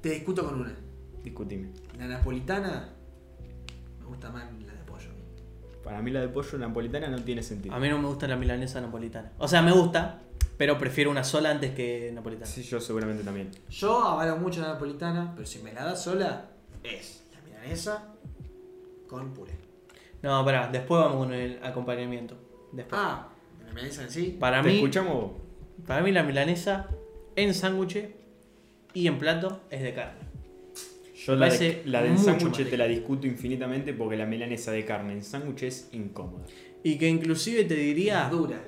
te 0.00 0.10
discuto 0.10 0.44
con 0.44 0.60
una. 0.60 0.76
Discutime. 1.22 1.70
La 1.98 2.08
napolitana 2.08 2.92
me 4.00 4.06
gusta 4.06 4.30
más. 4.30 4.44
Para 5.84 6.00
mí 6.00 6.10
la 6.10 6.20
de 6.20 6.28
pollo 6.28 6.58
napolitana 6.58 7.08
no 7.08 7.18
tiene 7.22 7.42
sentido. 7.42 7.74
A 7.74 7.78
mí 7.78 7.88
no 7.88 7.98
me 7.98 8.08
gusta 8.08 8.26
la 8.26 8.36
milanesa 8.36 8.80
napolitana. 8.80 9.32
O 9.38 9.46
sea, 9.46 9.60
me 9.62 9.70
gusta, 9.70 10.20
pero 10.56 10.78
prefiero 10.78 11.10
una 11.10 11.22
sola 11.24 11.50
antes 11.50 11.74
que 11.74 12.10
napolitana. 12.14 12.46
Sí, 12.46 12.62
yo 12.62 12.80
seguramente 12.80 13.22
también. 13.22 13.50
Yo 13.68 14.02
avalo 14.02 14.36
mucho 14.36 14.60
la 14.62 14.68
napolitana, 14.68 15.32
pero 15.34 15.46
si 15.46 15.58
me 15.60 15.72
la 15.72 15.84
das 15.84 16.02
sola, 16.02 16.46
es 16.82 17.22
la 17.34 17.40
milanesa 17.42 18.04
con 19.08 19.34
puré. 19.34 19.52
No, 20.22 20.42
pará, 20.44 20.68
después 20.72 21.02
vamos 21.02 21.18
con 21.18 21.34
el 21.34 21.62
acompañamiento. 21.62 22.34
Después. 22.72 22.98
Ah, 23.04 23.28
la 23.66 23.72
milanesa 23.72 24.02
en 24.04 24.10
sí. 24.10 24.36
para 24.40 24.62
¿Te 24.62 24.68
mí, 24.68 24.74
escuchamos? 24.76 25.32
para 25.86 26.02
mí 26.02 26.12
la 26.12 26.22
milanesa 26.22 26.88
en 27.36 27.52
sándwich 27.52 28.08
y 28.94 29.06
en 29.06 29.18
plato 29.18 29.60
es 29.68 29.82
de 29.82 29.92
carne. 29.92 30.20
Yo 31.26 31.36
la, 31.36 31.48
de, 31.48 31.82
la 31.86 32.02
del 32.02 32.18
sándwich 32.18 32.68
te 32.68 32.76
la 32.76 32.86
discuto 32.86 33.26
infinitamente 33.26 33.92
porque 33.94 34.16
la 34.16 34.26
milanesa 34.26 34.72
de 34.72 34.84
carne 34.84 35.12
en 35.14 35.22
sándwich 35.22 35.62
es 35.64 35.88
incómoda. 35.92 36.44
Y 36.82 36.98
que 36.98 37.08
inclusive 37.08 37.64
te 37.64 37.74
diría... 37.74 38.24
Es 38.24 38.30
dura. 38.30 38.62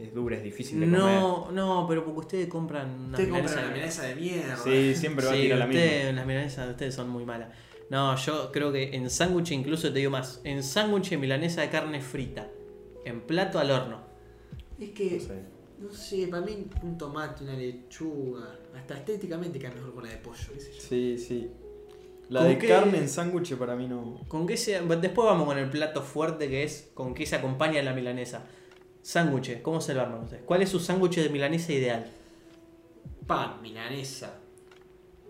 Es 0.00 0.14
dura, 0.14 0.36
es 0.36 0.42
difícil 0.42 0.78
de 0.80 0.86
comer. 0.86 1.00
No, 1.00 1.50
no, 1.52 1.86
pero 1.88 2.04
porque 2.04 2.20
ustedes 2.20 2.48
compran 2.48 2.90
una 2.90 3.10
Ustedes 3.12 3.28
compran 3.30 3.58
una 3.58 3.68
milanesa 3.72 4.02
de 4.02 4.14
mierda. 4.14 4.56
Sí, 4.58 4.94
siempre 4.94 5.24
va 5.26 5.32
a 5.32 5.34
Sí, 5.34 5.40
tirar 5.42 5.58
la 5.58 5.64
ustedes- 5.66 6.04
misma. 6.04 6.12
las 6.16 6.26
milanesas 6.26 6.64
de 6.66 6.70
ustedes 6.72 6.94
son 6.94 7.08
muy 7.08 7.24
malas. 7.24 7.48
No, 7.88 8.14
yo 8.16 8.52
creo 8.52 8.72
que 8.72 8.94
en 8.94 9.08
sándwich 9.10 9.52
incluso 9.52 9.92
te 9.92 9.98
digo 9.98 10.10
más. 10.10 10.40
En 10.44 10.62
sándwich 10.62 11.16
milanesa 11.18 11.62
de 11.62 11.70
carne 11.70 12.00
frita. 12.00 12.48
En 13.04 13.20
plato 13.22 13.58
al 13.58 13.70
horno. 13.70 14.00
Es 14.78 14.90
que, 14.90 15.12
No 15.12 15.20
sé. 15.20 15.42
no 15.80 15.92
sé, 15.92 16.26
para 16.28 16.44
mí 16.44 16.66
un 16.82 16.98
tomate, 16.98 17.42
una 17.44 17.54
lechuga, 17.54 18.58
hasta 18.76 18.94
estéticamente 18.98 19.58
queda 19.58 19.70
mejor 19.72 19.94
con 19.94 20.04
la 20.04 20.10
de 20.10 20.16
pollo, 20.18 20.36
qué 20.52 20.60
sé 20.60 20.72
yo. 20.74 20.80
Sí, 20.80 21.18
sí. 21.18 21.50
La 22.28 22.40
¿Con 22.40 22.48
de 22.48 22.58
qué? 22.58 22.68
carne 22.68 22.98
en 22.98 23.08
sándwich 23.08 23.54
para 23.56 23.76
mí 23.76 23.86
no. 23.86 24.20
¿Con 24.28 24.46
qué 24.46 24.56
se, 24.56 24.80
después 24.80 25.26
vamos 25.26 25.46
con 25.46 25.58
el 25.58 25.70
plato 25.70 26.02
fuerte 26.02 26.48
que 26.48 26.64
es 26.64 26.90
con 26.94 27.14
qué 27.14 27.24
se 27.26 27.36
acompaña 27.36 27.80
la 27.82 27.92
milanesa. 27.92 28.44
Sándwich, 29.02 29.62
¿cómo 29.62 29.80
se 29.80 29.94
lo 29.94 30.00
arman 30.02 30.24
ustedes? 30.24 30.42
¿Cuál 30.44 30.62
es 30.62 30.68
su 30.70 30.80
sándwich 30.80 31.16
de 31.16 31.28
milanesa 31.28 31.72
ideal? 31.72 32.10
Pan, 33.26 33.62
milanesa, 33.62 34.38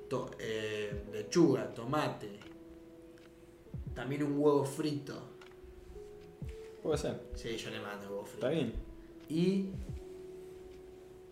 to- 0.08 0.30
eh, 0.38 1.04
lechuga, 1.12 1.72
tomate, 1.74 2.30
también 3.94 4.22
un 4.22 4.38
huevo 4.38 4.64
frito. 4.64 5.20
Puede 6.82 6.96
ser. 6.98 7.20
Sí, 7.34 7.56
yo 7.58 7.70
le 7.70 7.80
mando 7.80 8.08
huevo 8.08 8.24
frito. 8.24 8.46
Está 8.46 8.48
bien. 8.58 8.72
y 9.28 9.66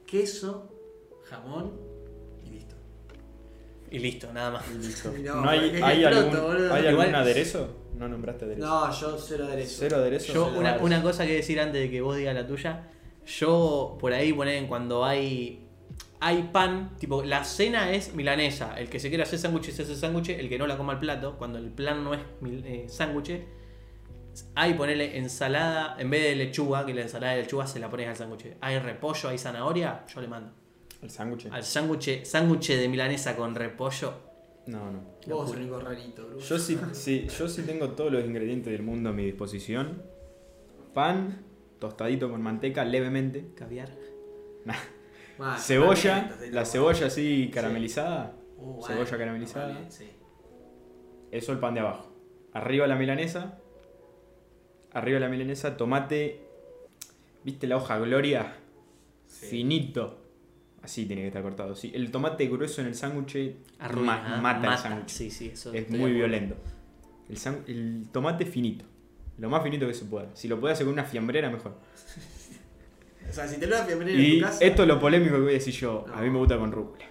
queso, 0.06 0.68
jamón 1.24 1.72
y 2.44 2.50
listo. 2.50 2.73
Y 3.94 3.98
listo, 4.00 4.32
nada 4.32 4.50
más. 4.50 4.64
No, 5.22 5.42
¿No 5.42 5.48
hay, 5.50 5.80
hay 5.82 6.04
pronto, 6.04 6.50
algún. 6.50 6.70
¿hay 6.72 6.86
Igual- 6.86 7.00
algún 7.00 7.14
aderezo? 7.14 7.76
No 7.96 8.08
nombraste 8.08 8.44
aderezo. 8.44 8.66
No, 8.66 8.92
yo 8.92 9.16
cero 9.18 9.44
aderezo. 9.46 9.76
Cero 9.78 9.96
aderezo. 9.98 10.32
Yo, 10.32 10.44
cero 10.46 10.56
una, 10.58 10.68
aderezo. 10.70 10.84
una 10.86 11.02
cosa 11.02 11.26
que 11.26 11.34
decir 11.34 11.60
antes 11.60 11.80
de 11.80 11.90
que 11.90 12.00
vos 12.00 12.16
digas 12.16 12.34
la 12.34 12.46
tuya. 12.46 12.88
Yo, 13.24 13.96
por 14.00 14.12
ahí 14.12 14.32
ponen 14.32 14.66
cuando 14.66 15.04
hay. 15.04 15.60
Hay 16.20 16.48
pan, 16.52 16.96
tipo, 16.98 17.22
la 17.22 17.44
cena 17.44 17.92
es 17.92 18.14
milanesa. 18.14 18.78
El 18.78 18.88
que 18.88 18.98
se 18.98 19.08
quiere 19.10 19.22
hacer 19.22 19.38
sándwiches 19.38 19.76
se 19.76 19.82
hace 19.82 19.94
sándwich, 19.94 20.30
el 20.30 20.48
que 20.48 20.58
no 20.58 20.66
la 20.66 20.76
coma 20.76 20.94
al 20.94 20.98
plato. 20.98 21.36
Cuando 21.36 21.58
el 21.58 21.70
plan 21.70 22.02
no 22.02 22.14
es 22.14 22.20
eh, 22.64 22.86
sándwich, 22.88 23.42
hay 24.54 24.74
ponerle 24.74 25.18
ensalada, 25.18 25.96
en 25.98 26.08
vez 26.10 26.22
de 26.22 26.34
lechuga, 26.34 26.84
que 26.86 26.94
la 26.94 27.02
ensalada 27.02 27.34
de 27.34 27.42
lechuga 27.42 27.66
se 27.66 27.78
la 27.78 27.90
pones 27.90 28.08
al 28.08 28.16
sándwich. 28.16 28.56
Hay 28.60 28.78
repollo, 28.78 29.28
hay 29.28 29.38
zanahoria, 29.38 30.04
yo 30.12 30.20
le 30.20 30.28
mando. 30.28 30.52
¿El 31.04 31.10
sándwich? 31.10 31.48
Al 31.50 31.62
sándwich, 31.62 32.24
sándwich 32.24 32.68
de 32.68 32.88
milanesa 32.88 33.36
con 33.36 33.54
repollo. 33.54 34.14
No, 34.66 34.90
no. 34.90 35.02
Vos 35.26 35.50
sos 35.50 35.56
el 35.58 35.64
único 35.64 35.78
rarito, 35.78 36.26
bro. 36.26 36.38
Yo 36.38 36.58
sí, 36.58 36.78
sí, 36.92 37.26
yo 37.28 37.46
sí 37.46 37.62
tengo 37.64 37.90
todos 37.90 38.10
los 38.10 38.24
ingredientes 38.24 38.72
del 38.72 38.82
mundo 38.82 39.10
a 39.10 39.12
mi 39.12 39.26
disposición. 39.26 40.02
Pan, 40.94 41.44
tostadito 41.78 42.30
con 42.30 42.40
manteca 42.40 42.86
levemente. 42.86 43.50
Caviar. 43.54 43.90
Mal, 45.36 45.58
Cebolla, 45.58 46.38
la 46.50 46.64
cebolla 46.64 47.08
así 47.08 47.50
caramelizada. 47.52 48.34
Uh, 48.56 48.82
cebolla 48.82 49.18
caramelizada. 49.18 49.74
vale, 49.74 49.90
sí. 49.90 50.08
Eso 51.30 51.52
el 51.52 51.58
pan 51.58 51.74
de 51.74 51.80
abajo. 51.80 52.10
Arriba 52.54 52.86
la 52.86 52.96
milanesa. 52.96 53.58
Arriba 54.92 55.20
la 55.20 55.28
milanesa, 55.28 55.76
tomate. 55.76 56.46
¿Viste 57.42 57.66
la 57.66 57.76
hoja 57.76 57.98
Gloria? 57.98 58.56
Sí. 59.26 59.46
Finito. 59.48 60.23
Así 60.84 61.06
tiene 61.06 61.22
que 61.22 61.28
estar 61.28 61.42
cortado. 61.42 61.74
Sí, 61.74 61.90
el 61.94 62.10
tomate 62.10 62.46
grueso 62.46 62.80
en 62.82 62.88
el 62.88 62.94
sándwich 62.94 63.56
Arruina, 63.78 64.22
ma- 64.40 64.54
mata, 64.60 64.72
el 64.74 64.78
sándwich. 64.78 65.08
Sí, 65.08 65.30
sí, 65.30 65.48
eso 65.48 65.72
Es 65.72 65.88
muy 65.90 66.12
violento. 66.12 66.54
El, 67.28 67.38
el 67.66 68.06
tomate 68.12 68.44
finito. 68.44 68.84
Lo 69.38 69.48
más 69.48 69.62
finito 69.62 69.86
que 69.86 69.94
se 69.94 70.04
pueda. 70.04 70.28
Si 70.34 70.46
lo 70.46 70.60
puede 70.60 70.74
hacer 70.74 70.84
con 70.86 70.92
una 70.92 71.04
fiambrera, 71.04 71.50
mejor. 71.50 71.74
O 73.26 73.32
sea, 73.32 73.48
si 73.48 73.58
te 73.58 73.66
lo 73.66 73.74
das 73.74 73.88
en 73.90 74.06
Y 74.20 74.38
tu 74.38 74.44
casa. 74.44 74.62
esto 74.62 74.82
es 74.82 74.88
lo 74.88 75.00
polémico 75.00 75.36
que 75.36 75.40
voy 75.40 75.50
a 75.52 75.54
decir 75.54 75.72
yo. 75.72 76.04
A 76.14 76.20
mí 76.20 76.28
me 76.28 76.36
gusta 76.38 76.58
con 76.58 76.70
rúcula. 76.70 77.06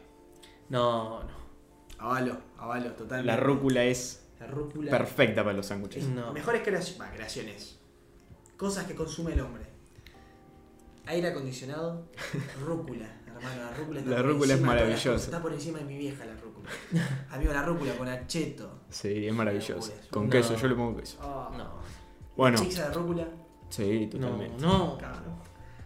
No, 0.69 1.23
no. 1.23 1.33
Avalo, 1.97 2.37
avalo, 2.57 2.91
totalmente. 2.91 3.25
La 3.25 3.35
rúcula 3.37 3.83
es 3.83 4.23
La 4.39 4.45
rúcula. 4.45 4.91
perfecta 4.91 5.43
para 5.43 5.57
los 5.57 5.65
sándwiches. 5.65 6.05
No. 6.05 6.31
Mejores 6.31 6.61
creaciones. 6.61 7.79
Cosas 8.57 8.85
que 8.85 8.93
consume 8.93 9.33
el 9.33 9.39
hombre. 9.41 9.63
Aire 11.05 11.27
acondicionado, 11.29 12.07
rúcula. 12.65 13.05
Hermano, 13.27 13.61
la 13.63 13.77
rúcula 13.77 13.99
está 13.99 14.11
La 14.11 14.17
por 14.17 14.25
rúcula 14.27 14.45
es 14.45 14.51
encima 14.59 14.73
maravillosa. 14.73 15.15
Está 15.25 15.41
por 15.41 15.53
encima 15.53 15.79
de 15.79 15.85
mi 15.85 15.97
vieja 15.97 16.25
la 16.25 16.33
rúcula. 16.35 16.69
Amigo, 17.31 17.51
la 17.53 17.63
rúcula 17.63 17.93
con 17.97 18.07
acheto. 18.07 18.79
Sí, 18.89 19.27
es 19.27 19.33
maravilloso. 19.33 19.73
Locura. 19.91 20.07
Con 20.11 20.23
No. 20.25 20.29
queso, 20.29 20.55
yo 20.55 20.67
le 20.67 20.75
pongo 20.75 20.95
queso. 20.97 21.17
Oh. 21.21 21.51
No. 21.57 21.73
Bueno, 22.37 22.59
Pizza 22.61 22.87
de 22.87 22.93
rúcula. 22.93 23.27
sí, 23.69 24.05
No, 24.13 24.19
totalmente. 24.27 24.61
no. 24.65 24.97
Cabrón. 24.97 25.33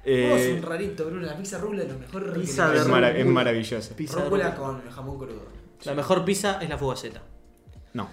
Eh, 0.10 0.30
Vos 0.32 0.42
sos 0.42 0.52
un 0.54 0.62
rarito, 0.62 1.06
Bruno. 1.06 1.26
La 1.26 1.36
pizza 1.36 1.58
rúcula 1.58 1.84
es 1.84 1.90
lo 1.92 2.00
mejor 2.00 2.34
que 2.34 2.40
Pizza 2.40 2.68
le 2.68 2.74
de 2.76 2.80
es, 2.80 2.88
mara- 2.88 3.12
es 3.18 3.26
maravillosa. 3.26 3.96
Pizza 3.96 4.18
de 4.18 4.24
Rúcula 4.24 4.52
rúcula. 4.52 4.68
con 4.82 4.90
jamón 4.92 5.18
crudo. 5.18 5.42
La 5.84 5.94
mejor 5.96 6.24
pizza 6.26 6.60
es 6.62 6.70
la 6.70 6.78
fugaceta. 6.78 7.22
No. 7.94 8.08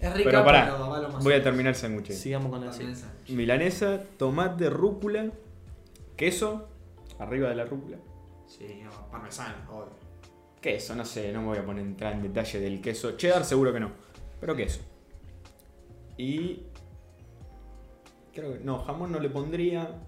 Es 0.00 0.12
rica, 0.14 0.30
Pero 0.30 0.44
pará, 0.44 0.64
pero 0.72 0.84
avalo 0.84 1.08
más. 1.10 1.22
voy 1.22 1.34
a 1.34 1.42
terminar 1.42 1.68
el 1.74 1.78
sándwich. 1.78 2.10
Sigamos 2.12 2.50
con 2.50 2.64
la 2.64 2.70
También 2.70 2.96
sí. 2.96 3.02
esa. 3.02 3.32
Milanesa, 3.34 4.00
tomate, 4.18 4.68
rúcula, 4.70 5.30
queso, 6.16 6.68
arriba 7.18 7.48
de 7.50 7.56
la 7.56 7.64
rúcula. 7.64 7.98
Sí, 8.46 8.80
no, 8.82 8.90
parmesano, 9.10 9.54
obvio. 9.70 9.96
Queso, 10.60 10.94
no 10.96 11.04
sé, 11.04 11.32
no 11.32 11.40
me 11.42 11.46
voy 11.48 11.58
a 11.58 11.64
poner 11.66 11.84
entrar 11.84 12.14
en 12.14 12.22
detalle 12.22 12.58
del 12.60 12.80
queso. 12.80 13.12
Cheddar 13.16 13.44
seguro 13.44 13.72
que 13.72 13.80
no, 13.80 13.90
pero 14.40 14.56
queso. 14.56 14.80
Y... 16.16 16.62
Creo 18.34 18.54
que... 18.54 18.58
No, 18.60 18.78
jamón 18.80 19.12
no 19.12 19.20
le 19.20 19.30
pondría. 19.30 20.02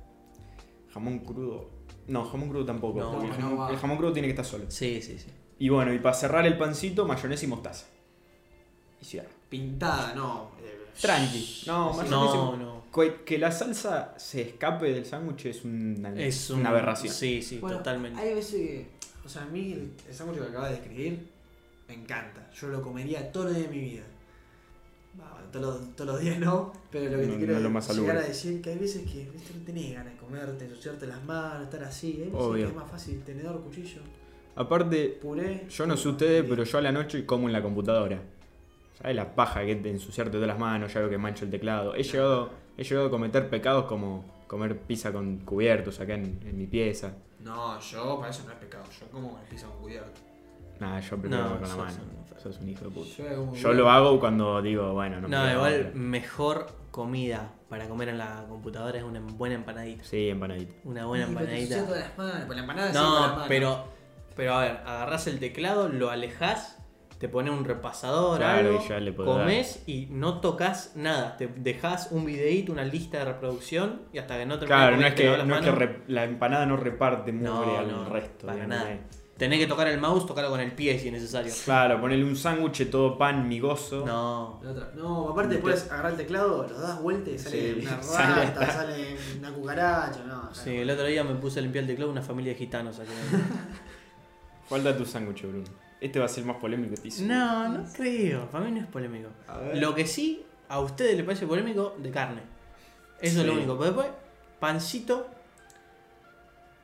Jamón 0.92 1.20
crudo. 1.20 1.70
No, 2.08 2.24
jamón 2.24 2.48
crudo 2.48 2.64
tampoco. 2.64 2.98
No, 3.00 3.22
el, 3.22 3.28
no 3.28 3.34
jamón, 3.34 3.60
va. 3.60 3.70
el 3.70 3.76
jamón 3.76 3.96
crudo 3.98 4.12
tiene 4.12 4.28
que 4.28 4.32
estar 4.32 4.44
solo. 4.44 4.64
Sí, 4.68 5.00
sí, 5.02 5.18
sí. 5.18 5.28
Y 5.58 5.68
bueno, 5.68 5.92
y 5.92 5.98
para 5.98 6.14
cerrar 6.14 6.46
el 6.46 6.56
pancito, 6.56 7.04
mayonesa 7.06 7.44
y 7.44 7.48
mostaza. 7.48 7.86
Y 9.00 9.04
cierra. 9.04 9.28
Pintada, 9.48 10.14
no. 10.14 10.50
eh, 10.62 10.86
Tranqui. 11.00 11.64
No, 11.66 11.90
mayonesa 11.92 12.10
No, 12.16 12.54
y- 12.54 12.58
no. 12.58 12.67
Que- 13.24 13.38
la 13.38 13.52
salsa 13.52 14.14
se 14.18 14.40
escape 14.42 14.92
del 14.92 15.04
sándwich 15.04 15.46
es 15.46 15.64
una, 15.64 16.12
Es 16.20 16.50
un- 16.50 16.60
una 16.60 16.70
aberración. 16.70 17.12
Sí, 17.12 17.42
sí, 17.42 17.58
Bueno, 17.58 17.78
totalmente. 17.78 18.20
Hay 18.20 18.34
veces 18.34 18.54
que. 18.54 18.86
O 19.24 19.28
sea, 19.28 19.42
a 19.42 19.46
mí 19.46 19.72
el, 19.72 19.92
el 20.08 20.14
sándwich 20.14 20.40
que 20.40 20.46
acabas 20.48 20.70
de 20.70 20.76
describir 20.76 21.28
me 21.88 21.94
encanta. 21.94 22.50
Yo 22.52 22.68
lo 22.68 22.82
comería 22.82 23.30
todos 23.30 23.46
los 23.46 23.56
días 23.56 23.70
de 23.70 23.76
mi 23.76 23.82
vida. 23.82 24.02
Bueno, 25.14 25.32
todos, 25.52 25.80
los, 25.80 25.96
todos 25.96 26.10
los 26.12 26.20
días 26.20 26.38
no, 26.38 26.72
pero 26.90 27.06
lo 27.10 27.18
que 27.18 27.26
No- 27.26 27.32
te 27.32 27.38
quiero 27.38 27.52
no 27.52 27.58
es 27.58 27.64
lo 27.64 27.70
más 27.70 27.88
llegar 27.88 28.06
salubre. 28.06 28.24
a 28.24 28.28
decir 28.28 28.62
que 28.62 28.70
hay 28.70 28.78
veces 28.78 29.02
que 29.10 29.28
¿viste? 29.30 29.54
no 29.58 29.64
tenés 29.64 29.92
ganas 29.94 30.12
de 30.12 30.18
comerte, 30.18 30.64
ensuciarte 30.66 31.06
las 31.06 31.24
manos, 31.24 31.64
estar 31.64 31.82
así. 31.84 32.12
Veces 32.18 32.34
Obvio. 32.34 32.64
que 32.66 32.70
es 32.70 32.76
más 32.76 32.90
fácil 32.90 33.22
tenedor, 33.24 33.60
cuchillo, 33.64 34.00
Aparte, 34.54 35.18
puré. 35.20 35.66
yo 35.68 35.86
no 35.86 35.96
sé 35.96 36.08
ustedes, 36.08 36.44
pero 36.48 36.64
yo 36.64 36.78
a 36.78 36.82
la 36.82 36.92
noche 36.92 37.24
como 37.26 37.46
en 37.48 37.52
la 37.52 37.62
computadora. 37.62 38.20
¿Sabes 39.00 39.14
la 39.16 39.34
paja 39.34 39.64
que 39.64 39.72
es 39.72 39.82
de 39.82 39.90
ensuciarte 39.90 40.32
todas 40.32 40.48
las 40.48 40.58
manos? 40.58 40.92
Ya 40.92 41.00
veo 41.00 41.08
que 41.08 41.18
mancho 41.18 41.44
el 41.44 41.50
teclado. 41.52 41.94
He 41.94 42.02
llegado, 42.02 42.50
he 42.78 42.84
llegado 42.84 43.08
a 43.08 43.10
cometer 43.10 43.50
pecados 43.50 43.84
como 43.84 44.24
comer 44.46 44.78
pizza 44.78 45.12
con 45.12 45.38
cubiertos 45.40 46.00
acá 46.00 46.14
en, 46.14 46.40
en 46.46 46.56
mi 46.56 46.66
pieza. 46.66 47.12
No, 47.40 47.78
yo 47.80 48.18
para 48.18 48.30
eso 48.30 48.44
no 48.46 48.52
es 48.52 48.58
pecado. 48.58 48.84
Yo 48.98 49.06
como 49.10 49.38
el 49.42 49.46
pizza 49.48 49.66
con 49.66 49.76
cubierto. 49.82 50.20
Nada, 50.80 51.00
yo 51.00 51.18
prefiero 51.18 51.44
No, 51.44 51.54
comer 51.56 51.60
con 51.68 51.78
la 51.78 51.84
mano. 51.84 51.98
un- 52.12 52.18
Sos 52.38 52.60
un 52.60 52.68
hijo 52.68 52.84
de 52.84 52.90
puta. 52.92 53.10
Yo, 53.56 53.72
lo 53.72 53.90
hago 53.90 54.20
cuando 54.20 54.62
digo, 54.62 54.92
bueno, 54.92 55.20
no 55.20 55.28
me 55.28 55.36
No, 55.36 55.52
igual 55.52 55.90
mejor 55.94 56.68
comida 56.92 57.50
para 57.68 57.88
comer 57.88 58.10
en 58.10 58.18
la 58.18 58.44
computadora 58.48 58.96
es 58.96 59.02
una 59.02 59.18
buena 59.18 59.56
empanadita. 59.56 60.04
Sí, 60.04 60.28
empanadita. 60.28 60.72
Una 60.84 61.04
buena 61.06 61.26
pero 61.26 61.40
ensucias 61.40 61.80
empanadita. 61.80 61.86
todas 61.86 62.00
las 62.08 62.18
manos, 62.18 62.46
con 62.46 62.54
la 62.56 62.62
empanada 62.62 62.88
sí, 62.92 62.94
No, 62.94 63.44
pero, 63.48 63.84
pero 64.36 64.54
a 64.54 64.60
ver, 64.62 64.70
agarrás 64.86 65.26
el 65.26 65.40
teclado, 65.40 65.88
lo 65.88 66.10
alejás, 66.10 66.77
te 67.18 67.28
pones 67.28 67.52
un 67.52 67.64
repasador, 67.64 68.38
Claro, 68.38 68.68
algo, 68.70 68.82
y 68.84 68.88
ya 68.88 69.00
le 69.00 69.12
podés 69.12 69.32
comes 69.32 69.82
y 69.86 70.06
no 70.10 70.40
tocas 70.40 70.92
nada. 70.94 71.36
Te 71.36 71.48
dejás 71.48 72.08
un 72.12 72.24
videíto, 72.24 72.70
una 72.72 72.84
lista 72.84 73.18
de 73.18 73.24
reproducción 73.24 74.02
y 74.12 74.18
hasta 74.18 74.36
que 74.38 74.46
no 74.46 74.58
termines 74.58 74.78
Claro, 74.78 74.96
no 74.96 75.06
es 75.06 75.14
te 75.14 75.22
que, 75.22 75.44
no 75.44 75.56
es 75.56 75.64
que 75.64 75.70
re- 75.72 76.02
la 76.06 76.24
empanada 76.24 76.64
no 76.66 76.76
reparte 76.76 77.32
mugre 77.32 77.50
No, 77.50 77.78
al 77.78 77.88
no, 77.90 78.08
resto. 78.08 78.46
para 78.46 78.54
digamos, 78.64 78.76
nada. 78.84 78.98
Tenés 79.36 79.60
que 79.60 79.68
tocar 79.68 79.86
el 79.86 80.00
mouse, 80.00 80.26
tocarlo 80.26 80.50
con 80.50 80.58
el 80.58 80.72
pie 80.72 80.98
si 80.98 81.06
es 81.08 81.12
necesario. 81.12 81.52
Claro, 81.64 82.00
ponerle 82.00 82.24
un 82.24 82.34
sándwich 82.34 82.90
todo 82.90 83.16
pan 83.16 83.46
migoso. 83.48 84.04
No. 84.04 84.60
No, 84.96 85.28
aparte 85.30 85.54
después 85.54 85.88
agarrar 85.92 86.10
el 86.12 86.16
teclado, 86.18 86.66
lo 86.68 86.78
das 86.80 87.00
vuelta 87.00 87.30
y 87.30 87.38
sale 87.38 87.74
Sí, 87.74 87.80
una 87.86 88.02
sale 88.02 88.34
rata, 88.46 88.60
hasta- 88.62 88.72
sale 88.72 89.16
una 89.38 89.52
cucaracha, 89.52 90.24
no. 90.26 90.52
Sí, 90.54 90.76
el 90.78 90.90
otro 90.90 91.06
día 91.06 91.22
me 91.22 91.34
puse 91.36 91.60
a 91.60 91.62
limpiar 91.62 91.82
el 91.82 91.88
teclado 91.88 92.10
de 92.10 92.18
una 92.18 92.22
familia 92.26 92.52
de 92.52 92.58
gitanos. 92.58 92.98
aquí. 92.98 93.10
Falta 94.68 94.96
tu 94.96 95.04
sándwich, 95.04 95.42
Bruno. 95.46 95.64
Este 96.00 96.18
va 96.18 96.26
a 96.26 96.28
ser 96.28 96.44
más 96.44 96.56
polémico 96.58 96.94
hice. 97.02 97.24
No, 97.24 97.68
no 97.68 97.84
creo. 97.92 98.48
Para 98.50 98.64
mí 98.64 98.70
no 98.70 98.80
es 98.80 98.86
polémico. 98.86 99.30
Lo 99.74 99.94
que 99.94 100.06
sí 100.06 100.44
a 100.68 100.80
ustedes 100.80 101.16
les 101.16 101.24
parece 101.24 101.46
polémico, 101.46 101.94
de 101.98 102.10
carne. 102.10 102.42
Eso 103.20 103.40
es 103.40 103.46
lo 103.46 103.54
único. 103.54 103.76
Pero 103.78 103.92
después, 103.92 104.08
pancito, 104.60 105.28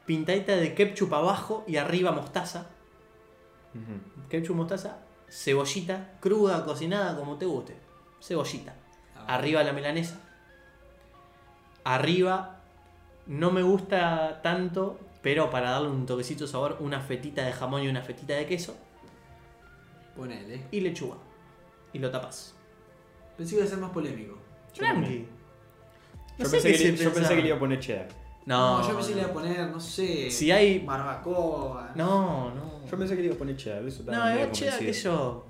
pintadita 0.06 0.56
de 0.56 0.74
ketchup 0.74 1.14
abajo 1.14 1.64
y 1.66 1.76
arriba 1.76 2.12
mostaza. 2.12 2.66
Ujú. 3.74 4.28
Ketchup, 4.28 4.56
mostaza, 4.56 4.98
cebollita, 5.28 6.12
cruda, 6.20 6.64
cocinada, 6.64 7.16
como 7.16 7.36
te 7.36 7.46
guste. 7.46 7.76
Cebollita. 8.20 8.74
Ah. 9.16 9.34
Arriba 9.34 9.62
la 9.62 9.72
milanesa. 9.72 10.18
Arriba, 11.84 12.60
no 13.26 13.50
me 13.50 13.62
gusta 13.62 14.40
tanto, 14.42 14.98
pero 15.22 15.50
para 15.50 15.70
darle 15.70 15.88
un 15.88 16.06
toquecito 16.06 16.44
de 16.44 16.50
sabor, 16.50 16.78
una 16.80 17.00
fetita 17.00 17.44
de 17.44 17.52
jamón 17.52 17.82
y 17.82 17.88
una 17.88 18.02
fetita 18.02 18.34
de 18.34 18.46
queso. 18.46 18.74
Ponele. 20.16 20.66
Y 20.70 20.80
lechuga. 20.80 21.16
Y 21.92 21.98
lo 21.98 22.10
tapas. 22.10 22.54
Pensé 23.36 23.52
que 23.52 23.56
iba 23.56 23.66
a 23.66 23.68
ser 23.68 23.78
más 23.78 23.90
polémico. 23.90 24.38
Tranqui. 24.74 25.26
Yo, 26.38 26.44
No 26.44 26.44
sé 26.46 26.50
pensé 26.56 26.68
qué 26.68 26.72
que, 26.72 26.78
se 26.78 26.92
le- 26.92 26.96
yo 27.04 27.12
pensé 27.14 27.34
que 27.36 27.40
le 27.42 27.46
iba 27.48 27.56
a 27.56 27.60
poner 27.60 27.80
cheddar. 27.80 28.08
No, 28.46 28.86
yo 28.86 28.94
pensé 28.94 29.10
que 29.10 29.14
le 29.16 29.20
iba 29.22 29.30
a 29.30 29.34
poner, 29.34 29.70
no 29.70 29.80
sé. 29.80 30.30
Si 30.30 30.50
hay- 30.50 30.80
Barbacoa. 30.80 31.92
No, 31.94 32.50
no. 32.54 32.84
Yo 32.90 32.98
pensé 32.98 33.14
que 33.16 33.20
le 33.22 33.26
iba 33.26 33.34
a 33.34 33.38
poner 33.38 33.56
cheddar. 33.56 33.84
Eso 33.86 34.00
estaba 34.00 34.18
No, 34.18 34.24
medio 34.24 34.36
igual 34.40 34.52
cheddar 34.52 34.72
que 34.78 34.84
convencido. 34.86 35.14
yo. 35.14 35.46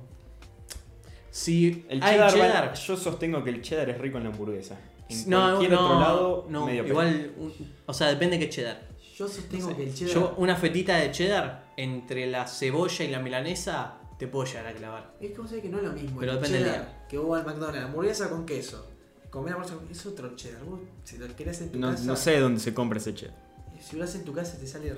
Si 1.30 1.84
El 1.88 2.02
hay 2.02 2.30
cheddar, 2.30 2.74
yo 2.74 2.96
sostengo 2.96 3.42
que 3.42 3.50
el 3.50 3.60
cheddar 3.62 3.90
es 3.90 3.98
rico 3.98 4.18
en 4.18 4.24
la 4.24 4.30
hamburguesa. 4.30 4.78
En 5.08 5.28
no, 5.30 5.40
cualquier 5.40 5.70
no, 5.72 5.84
otro 5.86 6.00
lado, 6.00 6.46
no, 6.48 6.66
medio 6.66 6.86
igual, 6.86 7.32
un- 7.36 7.52
o 7.86 7.92
sea, 7.92 8.08
depende 8.08 8.38
qué 8.38 8.48
cheddar. 8.48 8.88
Yo 9.16 9.28
sostengo 9.28 9.64
No 9.70 9.70
sé. 9.70 9.76
que 9.76 9.88
el 9.88 9.94
cheddar. 9.94 10.14
Yo 10.14 10.34
una 10.38 10.56
fetita 10.56 10.96
de 10.96 11.10
cheddar 11.10 11.72
entre 11.76 12.26
la 12.26 12.46
cebolla 12.46 13.04
y 13.04 13.08
la 13.08 13.18
milanesa 13.18 13.98
te 14.18 14.26
puedo 14.28 14.44
llegar 14.46 14.66
a 14.66 14.72
clavar. 14.74 15.14
Es 15.20 15.32
que 15.32 15.38
vos 15.38 15.48
sabés 15.48 15.62
que 15.62 15.68
no 15.70 15.78
es 15.78 15.84
lo 15.84 15.92
mismo. 15.92 16.20
Pero 16.20 16.32
el 16.32 16.38
depende 16.40 16.58
del 16.58 16.68
cheddar 16.74 17.06
Que 17.08 17.18
vos 17.18 17.28
vas 17.30 17.40
al 17.40 17.46
McDonald's, 17.46 17.84
hamburguesa 17.86 18.30
con 18.30 18.46
queso. 18.46 18.86
Comer 19.30 19.54
hamburguesa 19.54 19.76
con 19.80 19.90
es 19.90 20.06
otro 20.06 20.36
cheddar. 20.36 20.62
Vos, 20.64 20.80
si 21.04 21.18
lo 21.18 21.34
querés 21.36 21.60
en 21.62 21.72
tu 21.72 21.78
No, 21.78 21.90
casa. 21.90 22.04
no 22.04 22.16
sé 22.16 22.38
dónde 22.40 22.60
se 22.60 22.72
compra 22.74 22.98
ese 22.98 23.14
cheddar. 23.14 23.36
es- 23.78 23.84
si 23.86 23.96
lo 23.96 24.04
haces 24.04 24.16
en 24.20 24.24
tu 24.24 24.32
casa 24.32 24.56
te 24.58 24.66
sale 24.66 24.94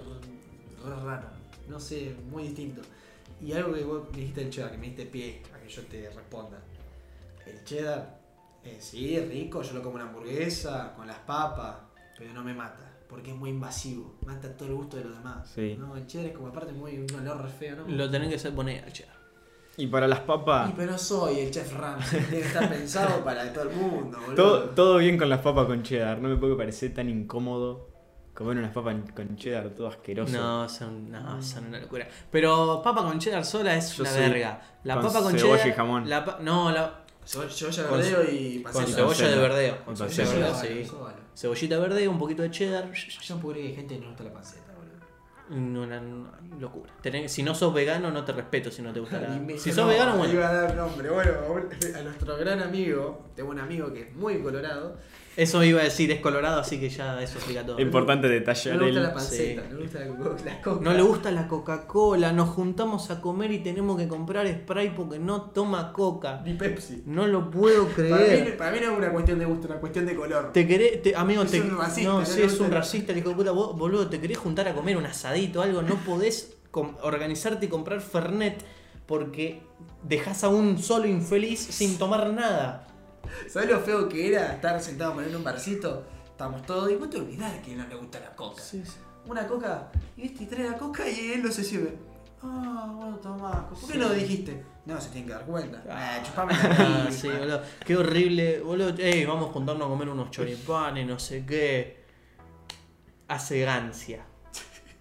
raro. 0.84 1.28
No 1.68 1.80
sé, 1.80 2.14
muy 2.30 2.44
distinto. 2.44 2.82
Y 3.40 3.52
algo 3.52 3.74
que 3.74 3.84
vos 3.84 4.02
me 4.12 4.18
dijiste 4.18 4.40
del 4.42 4.50
cheddar, 4.50 4.70
que 4.70 4.78
me 4.78 4.86
diste 4.86 5.06
pie 5.06 5.42
a 5.54 5.58
que 5.58 5.68
yo 5.68 5.82
te 5.82 6.08
responda. 6.10 6.58
El 7.44 7.62
cheddar, 7.64 8.20
eh, 8.64 8.76
sí, 8.80 9.18
rico, 9.20 9.62
yo 9.62 9.72
lo 9.74 9.82
como 9.82 9.98
en 9.98 10.04
la 10.04 10.10
hamburguesa, 10.10 10.92
con 10.96 11.06
las 11.06 11.18
papas, 11.20 11.76
pero 12.18 12.32
no 12.32 12.42
me 12.44 12.54
mata. 12.54 12.92
Porque 13.08 13.30
es 13.30 13.36
muy 13.36 13.50
invasivo, 13.50 14.14
mata 14.26 14.56
todo 14.56 14.68
el 14.68 14.74
gusto 14.74 14.96
de 14.96 15.04
los 15.04 15.16
demás. 15.16 15.48
Sí. 15.54 15.76
No, 15.78 15.96
el 15.96 16.06
cheddar 16.06 16.26
es 16.26 16.32
como 16.32 16.48
aparte 16.48 16.72
muy 16.72 16.98
un 16.98 17.14
olor 17.20 17.42
re 17.42 17.48
feo, 17.48 17.76
¿no? 17.76 17.84
Lo 17.88 18.10
tenés 18.10 18.28
que 18.30 18.34
hacer 18.34 18.54
poner 18.54 18.82
al 18.84 18.92
cheddar. 18.92 19.14
Y 19.78 19.86
para 19.88 20.08
las 20.08 20.20
papas, 20.20 20.70
Y 20.70 20.72
pero 20.72 20.92
no 20.92 20.98
soy 20.98 21.40
el 21.40 21.50
chef 21.50 21.72
Ramsay, 21.76 22.20
tiene 22.20 22.40
que 22.42 22.46
estar 22.48 22.68
pensado 22.68 23.22
para 23.22 23.52
todo 23.52 23.64
el 23.70 23.76
mundo, 23.76 24.18
boludo. 24.18 24.34
todo, 24.34 24.60
todo 24.70 24.96
bien 24.98 25.18
con 25.18 25.28
las 25.28 25.40
papas 25.40 25.66
con 25.66 25.82
cheddar. 25.82 26.18
No 26.18 26.28
me 26.30 26.36
puede 26.36 26.56
parecer 26.56 26.94
tan 26.94 27.08
incómodo 27.10 27.90
comer 28.34 28.56
unas 28.56 28.72
papas 28.72 28.96
con 29.14 29.36
cheddar, 29.36 29.68
todo 29.70 29.86
asqueroso. 29.88 30.32
No, 30.36 30.68
son, 30.68 31.10
no, 31.10 31.42
son 31.42 31.66
una 31.66 31.78
locura. 31.78 32.08
Pero 32.30 32.80
papa 32.82 33.02
con 33.04 33.18
cheddar 33.18 33.44
sola 33.44 33.76
es 33.76 33.92
Yo 33.96 34.02
una 34.02 34.12
verga. 34.12 34.62
La 34.84 34.94
con 34.94 35.04
papa 35.04 35.22
con 35.22 35.38
cebolla 35.38 35.56
cheddar. 35.62 35.68
y 35.68 35.72
jamón. 35.76 36.08
la 36.10 36.24
pa- 36.24 36.38
no, 36.40 36.70
la, 36.72 37.04
Cebolla, 37.26 37.88
Con- 37.88 37.98
verdeo 37.98 38.22
y 38.30 38.62
con 38.62 38.72
panceta. 38.72 38.96
cebolla 38.96 39.28
de 39.28 39.36
verdeo. 39.36 39.84
Con 39.84 39.96
cebolla 39.96 40.24
de 40.62 40.68
verdeo. 40.68 41.12
Cebollita 41.34 41.78
verde, 41.78 42.08
un 42.08 42.18
poquito 42.18 42.42
de 42.42 42.50
cheddar. 42.50 42.90
Yo 42.92 43.34
no 43.34 43.40
puedo 43.42 43.54
creer 43.54 43.66
que 43.66 43.70
hay 43.72 43.76
gente 43.76 43.94
que 43.94 44.00
no 44.00 44.06
le 44.06 44.10
gusta 44.10 44.24
la 44.24 44.32
panceta, 44.32 44.72
boludo. 44.74 45.80
Una, 45.80 46.02
locura. 46.60 46.92
Si 47.28 47.42
no 47.42 47.54
sos 47.54 47.74
vegano, 47.74 48.10
no 48.10 48.24
te 48.24 48.32
respeto 48.32 48.70
si 48.70 48.80
no 48.80 48.92
te 48.92 49.00
gusta 49.00 49.20
la. 49.20 49.34
Si 49.58 49.70
no, 49.70 49.74
sos 49.76 49.88
vegano, 49.88 50.16
bueno. 50.16 50.32
Iba 50.32 50.48
a 50.48 50.54
dar 50.54 50.74
nombre. 50.76 51.10
Bueno, 51.10 51.32
a 51.98 52.02
nuestro 52.02 52.36
gran 52.36 52.60
amigo, 52.62 53.26
tengo 53.34 53.50
un 53.50 53.58
amigo 53.58 53.92
que 53.92 54.02
es 54.02 54.14
muy 54.14 54.40
colorado. 54.40 54.96
Eso 55.36 55.62
iba 55.62 55.80
a 55.82 55.84
decir, 55.84 56.10
es 56.10 56.20
colorado, 56.20 56.60
así 56.60 56.80
que 56.80 56.88
ya 56.88 57.22
eso 57.22 57.36
explica 57.36 57.64
todo. 57.66 57.78
Importante 57.78 58.26
No 58.26 58.32
detallar 58.32 58.76
le 58.76 58.84
gusta 58.86 59.00
la 59.00 59.08
el. 59.08 59.14
panceta, 59.14 59.62
sí. 59.62 59.68
no 59.70 59.76
le 59.76 59.82
gusta 59.82 59.98
la, 60.00 60.06
coca- 60.16 60.44
la 60.44 60.62
coca. 60.62 60.80
No 60.84 60.92
le 60.94 61.02
gusta 61.02 61.30
la 61.30 61.48
Coca-Cola, 61.48 62.32
nos 62.32 62.48
juntamos 62.48 63.10
a 63.10 63.20
comer 63.20 63.50
y 63.52 63.58
tenemos 63.58 63.98
que 63.98 64.08
comprar 64.08 64.48
spray 64.48 64.94
porque 64.94 65.18
no 65.18 65.42
toma 65.50 65.92
coca. 65.92 66.40
Ni 66.44 66.54
Pepsi. 66.54 67.02
No 67.04 67.26
lo 67.26 67.50
puedo 67.50 67.86
Para 67.88 68.02
mí, 68.08 68.14
creer. 68.14 68.56
para 68.56 68.70
mí 68.72 68.78
no 68.82 68.92
es 68.92 68.98
una 68.98 69.12
cuestión 69.12 69.38
de 69.38 69.44
gusto, 69.44 69.66
es 69.66 69.70
una 69.72 69.80
cuestión 69.80 70.06
de 70.06 70.16
color. 70.16 70.52
Te 70.52 70.66
querés, 70.66 71.02
te- 71.02 71.14
amigo, 71.14 71.42
Es 71.42 71.50
te, 71.50 71.60
un 71.60 71.76
racista, 71.76 72.10
no, 72.12 72.20
no 72.20 72.26
sí, 72.26 72.40
le 72.40 72.46
es 72.46 72.58
un 72.60 72.70
racista, 72.70 73.12
el 73.12 73.18
hijo 73.18 73.28
de 73.28 73.34
puta. 73.34 73.50
Vos, 73.50 73.76
boludo, 73.76 74.08
te 74.08 74.18
querés 74.20 74.38
juntar 74.38 74.66
a 74.68 74.74
comer 74.74 74.96
un 74.96 75.04
asadito, 75.04 75.60
algo, 75.60 75.82
no 75.82 75.96
podés 75.96 76.56
com- 76.70 76.96
organizarte 77.02 77.66
y 77.66 77.68
comprar 77.68 78.00
Fernet 78.00 78.64
porque 79.06 79.60
dejás 80.02 80.44
a 80.44 80.48
un 80.48 80.78
solo 80.78 81.06
infeliz 81.06 81.60
sin 81.60 81.98
tomar 81.98 82.32
nada. 82.32 82.85
¿Sabes 83.48 83.70
lo 83.70 83.80
feo 83.80 84.08
que 84.08 84.28
era 84.28 84.52
estar 84.54 84.80
sentado 84.80 85.20
en 85.22 85.34
un 85.34 85.44
barcito? 85.44 86.04
Estábamos 86.26 86.62
todos 86.66 86.90
y 86.90 86.96
vos 86.96 87.08
te 87.10 87.16
olvidás 87.18 87.52
que 87.64 87.74
no 87.74 87.86
le 87.86 87.94
gusta 87.94 88.20
la 88.20 88.34
coca. 88.34 88.62
Una 89.26 89.46
coca, 89.46 89.90
y 90.16 90.22
viste, 90.22 90.44
y 90.44 90.46
trae 90.46 90.70
la 90.70 90.76
coca 90.78 91.08
y 91.08 91.32
él 91.32 91.42
no 91.42 91.50
se 91.50 91.64
sirve. 91.64 91.96
Ah, 92.42 92.92
bueno, 92.94 93.16
tomá. 93.16 93.68
¿Por 93.68 93.78
qué 93.80 93.92
Sí. 93.94 93.98
no 93.98 94.10
dijiste? 94.10 94.62
No, 94.84 95.00
se 95.00 95.08
tienen 95.08 95.26
que 95.28 95.34
dar 95.34 95.44
cuenta. 95.46 95.82
Ah, 95.88 96.16
Ah, 96.18 96.22
chupame 96.22 96.52
la 96.52 96.76
Ah, 96.78 97.08
sí, 97.10 97.28
boludo. 97.28 97.62
Qué 97.84 97.96
horrible, 97.96 98.60
boludo. 98.60 98.94
Ey, 98.98 99.24
vamos 99.24 99.48
a 99.50 99.52
juntarnos 99.52 99.86
a 99.86 99.88
comer 99.88 100.08
unos 100.10 100.30
choripanes, 100.30 101.06
no 101.06 101.18
sé 101.18 101.44
qué. 101.44 102.04
Hace 103.28 103.60
gancia. 103.62 104.24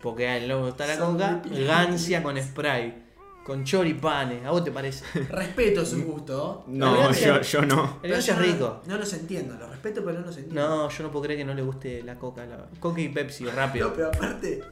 Porque 0.02 0.28
a 0.28 0.38
él 0.38 0.48
no 0.48 0.60
le 0.62 0.66
gusta 0.68 0.88
la 0.88 0.98
coca, 0.98 1.42
gancia 1.68 2.24
con 2.24 2.42
spray. 2.42 3.05
Con 3.46 3.64
choripanes, 3.64 4.44
¿a 4.44 4.50
vos 4.50 4.64
te 4.64 4.72
parece? 4.72 5.06
Respeto 5.30 5.86
su 5.86 6.04
gusto. 6.04 6.64
No, 6.68 7.12
yo, 7.14 7.42
yo 7.42 7.62
no. 7.62 8.00
El 8.02 8.12
gancia 8.12 8.34
es 8.34 8.40
yo 8.40 8.46
no- 8.48 8.54
rico. 8.54 8.82
No 8.88 8.98
los 8.98 9.14
entiendo, 9.14 9.54
los 9.56 9.70
respeto, 9.70 10.04
pero 10.04 10.20
no 10.20 10.26
los 10.26 10.36
entiendo. 10.38 10.68
No, 10.68 10.90
yo 10.90 11.04
no 11.04 11.12
puedo 11.12 11.24
creer 11.26 11.40
que 11.40 11.46
no 11.46 11.54
le 11.54 11.62
guste 11.62 12.02
la 12.02 12.16
coca. 12.18 12.44
La... 12.48 12.66
Coca 12.80 13.02
y 13.02 13.10
Pepsi, 13.10 13.46
rápido. 13.46 13.90
No, 13.90 13.94
pero 13.94 14.08
aparte, 14.08 14.64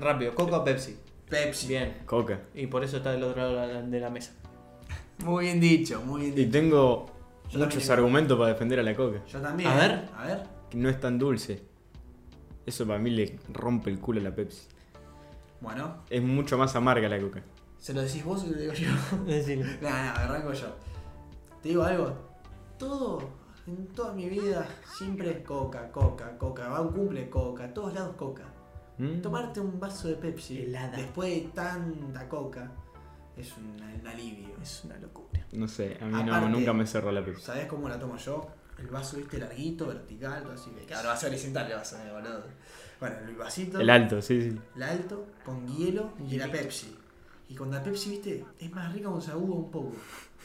Rápido, 0.00 0.34
coca 0.34 0.56
o 0.56 0.64
Pepsi. 0.64 0.96
Pepsi. 1.30 1.68
Bien. 1.68 1.98
Coca. 2.04 2.40
Y 2.54 2.66
por 2.66 2.82
eso 2.82 2.96
está 2.96 3.12
del 3.12 3.22
otro 3.22 3.52
lado 3.52 3.82
de 3.88 4.00
la- 4.00 4.10
mesa. 4.10 4.32
Muy 5.18 5.44
bien 5.44 5.60
dicho, 5.60 6.02
muy 6.04 6.22
bien 6.22 6.32
Y 6.32 6.36
dicho. 6.46 6.50
tengo 6.50 7.06
Yo 7.50 7.58
muchos 7.60 7.88
argumentos 7.88 8.36
para 8.36 8.52
defender 8.52 8.80
a 8.80 8.82
la 8.82 8.96
coca. 8.96 9.24
Yo 9.28 9.40
también. 9.40 9.70
A 9.70 9.76
ver. 9.76 10.08
A 10.16 10.26
ver. 10.26 10.42
Que 10.70 10.76
no 10.76 10.88
es 10.88 10.98
tan 10.98 11.18
dulce. 11.20 11.62
Eso 12.66 12.84
para 12.84 12.98
mí 12.98 13.10
le 13.10 13.38
rompe 13.52 13.90
el 13.90 14.00
culo 14.00 14.18
a 14.20 14.24
la 14.24 14.34
Pepsi. 14.34 14.62
Bueno, 15.60 15.98
Es 16.10 16.20
mucho 16.20 16.58
más 16.58 16.74
amarga 16.74 17.08
la 17.08 17.20
coca. 17.20 17.42
¿Se 17.82 17.92
lo 17.92 18.00
decís 18.00 18.24
vos 18.24 18.44
o 18.44 18.46
lo 18.46 18.56
digo 18.56 18.72
yo? 18.72 18.90
Decilo. 19.26 19.64
No, 19.82 19.90
no, 19.90 19.96
arranco 19.96 20.52
yo. 20.52 20.68
Te 21.60 21.68
digo 21.70 21.82
algo. 21.82 22.16
Todo, 22.78 23.20
en 23.66 23.88
toda 23.88 24.12
mi 24.14 24.28
vida, 24.28 24.66
siempre 24.96 25.42
coca, 25.42 25.90
coca, 25.90 26.38
coca. 26.38 26.68
Va 26.68 26.78
a 26.78 26.80
un 26.80 26.92
cumple, 26.92 27.28
coca. 27.28 27.64
A 27.64 27.74
todos 27.74 27.92
lados, 27.92 28.14
coca. 28.16 28.44
¿Mm? 28.98 29.20
Tomarte 29.20 29.60
un 29.60 29.80
vaso 29.80 30.08
de 30.08 30.14
Pepsi 30.14 30.62
Helada. 30.62 30.96
después 30.96 31.30
de 31.30 31.48
tanta 31.50 32.28
coca 32.28 32.70
es 33.36 33.56
un, 33.56 33.80
un 34.00 34.06
alivio. 34.06 34.54
Es 34.62 34.84
una 34.84 34.96
locura. 34.98 35.44
No 35.52 35.66
sé, 35.66 35.98
a 36.00 36.04
mí 36.06 36.22
no, 36.22 36.48
nunca 36.48 36.72
me 36.72 36.86
cerró 36.86 37.10
la 37.10 37.24
Pepsi. 37.24 37.42
¿Sabés 37.42 37.66
cómo 37.66 37.88
la 37.88 37.98
tomo 37.98 38.16
yo? 38.16 38.46
El 38.78 38.86
vaso, 38.88 39.16
viste, 39.16 39.38
larguito, 39.38 39.88
vertical, 39.88 40.42
todo 40.42 40.52
así. 40.52 40.70
Claro, 40.86 41.08
va 41.08 41.14
a 41.14 41.16
ser 41.16 41.30
horizontal 41.30 41.70
el 41.70 41.76
vaso, 41.76 41.96
eh, 41.98 42.12
boludo. 42.12 42.44
Bueno, 43.00 43.16
el 43.26 43.34
vasito, 43.34 43.80
El 43.80 43.90
alto, 43.90 44.22
sí, 44.22 44.50
sí. 44.50 44.58
el 44.76 44.82
alto, 44.82 45.26
con 45.44 45.66
hielo 45.66 46.12
y 46.28 46.36
la 46.36 46.50
Pepsi. 46.50 46.96
Y 47.52 47.54
con 47.54 47.70
la 47.70 47.82
Pepsi, 47.82 48.10
viste, 48.10 48.44
es 48.58 48.70
más 48.72 48.90
rica 48.94 49.08
cuando 49.08 49.20
se 49.24 49.30
aguda 49.30 49.54
un 49.56 49.70
poco. 49.70 49.92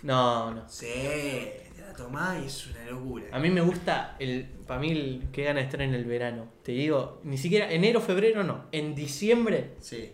No, 0.04 0.52
no. 0.54 0.64
Sí, 0.68 0.86
te 0.86 1.82
la 1.82 1.94
tomás 1.94 2.42
y 2.44 2.48
es 2.48 2.68
una 2.68 2.92
locura. 2.92 3.26
A 3.32 3.40
mí 3.40 3.50
me 3.50 3.62
gusta 3.62 4.16
el. 4.20 4.44
Para 4.68 4.80
mí, 4.82 4.92
el, 4.92 5.24
que 5.32 5.44
gana 5.44 5.62
estar 5.62 5.82
en 5.82 5.94
el 5.94 6.04
verano. 6.04 6.48
Te 6.64 6.74
digo, 6.74 7.22
ni 7.24 7.38
siquiera 7.38 7.72
enero, 7.72 8.02
febrero, 8.02 8.44
no. 8.44 8.66
En 8.74 8.94
diciembre, 8.94 9.76
Sí. 9.80 10.12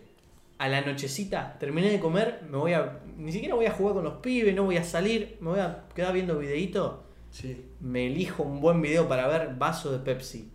a 0.58 0.68
la 0.68 0.82
nochecita, 0.82 1.58
terminé 1.58 1.90
de 1.90 1.98
comer, 1.98 2.42
me 2.48 2.56
voy 2.58 2.72
a. 2.74 3.00
Ni 3.16 3.32
siquiera 3.32 3.56
voy 3.56 3.66
a 3.66 3.72
jugar 3.72 3.94
con 3.94 4.04
los 4.04 4.14
pibes, 4.14 4.54
no 4.54 4.62
voy 4.64 4.76
a 4.76 4.84
salir, 4.84 5.36
me 5.40 5.50
voy 5.50 5.58
a 5.60 5.84
quedar 5.94 6.12
viendo 6.14 6.38
videíto. 6.38 7.02
Sí. 7.30 7.64
Me 7.80 8.06
elijo 8.06 8.44
un 8.44 8.60
buen 8.60 8.80
video 8.80 9.08
para 9.08 9.26
ver 9.26 9.56
vaso 9.56 9.90
de 9.90 9.98
Pepsi. 9.98 10.48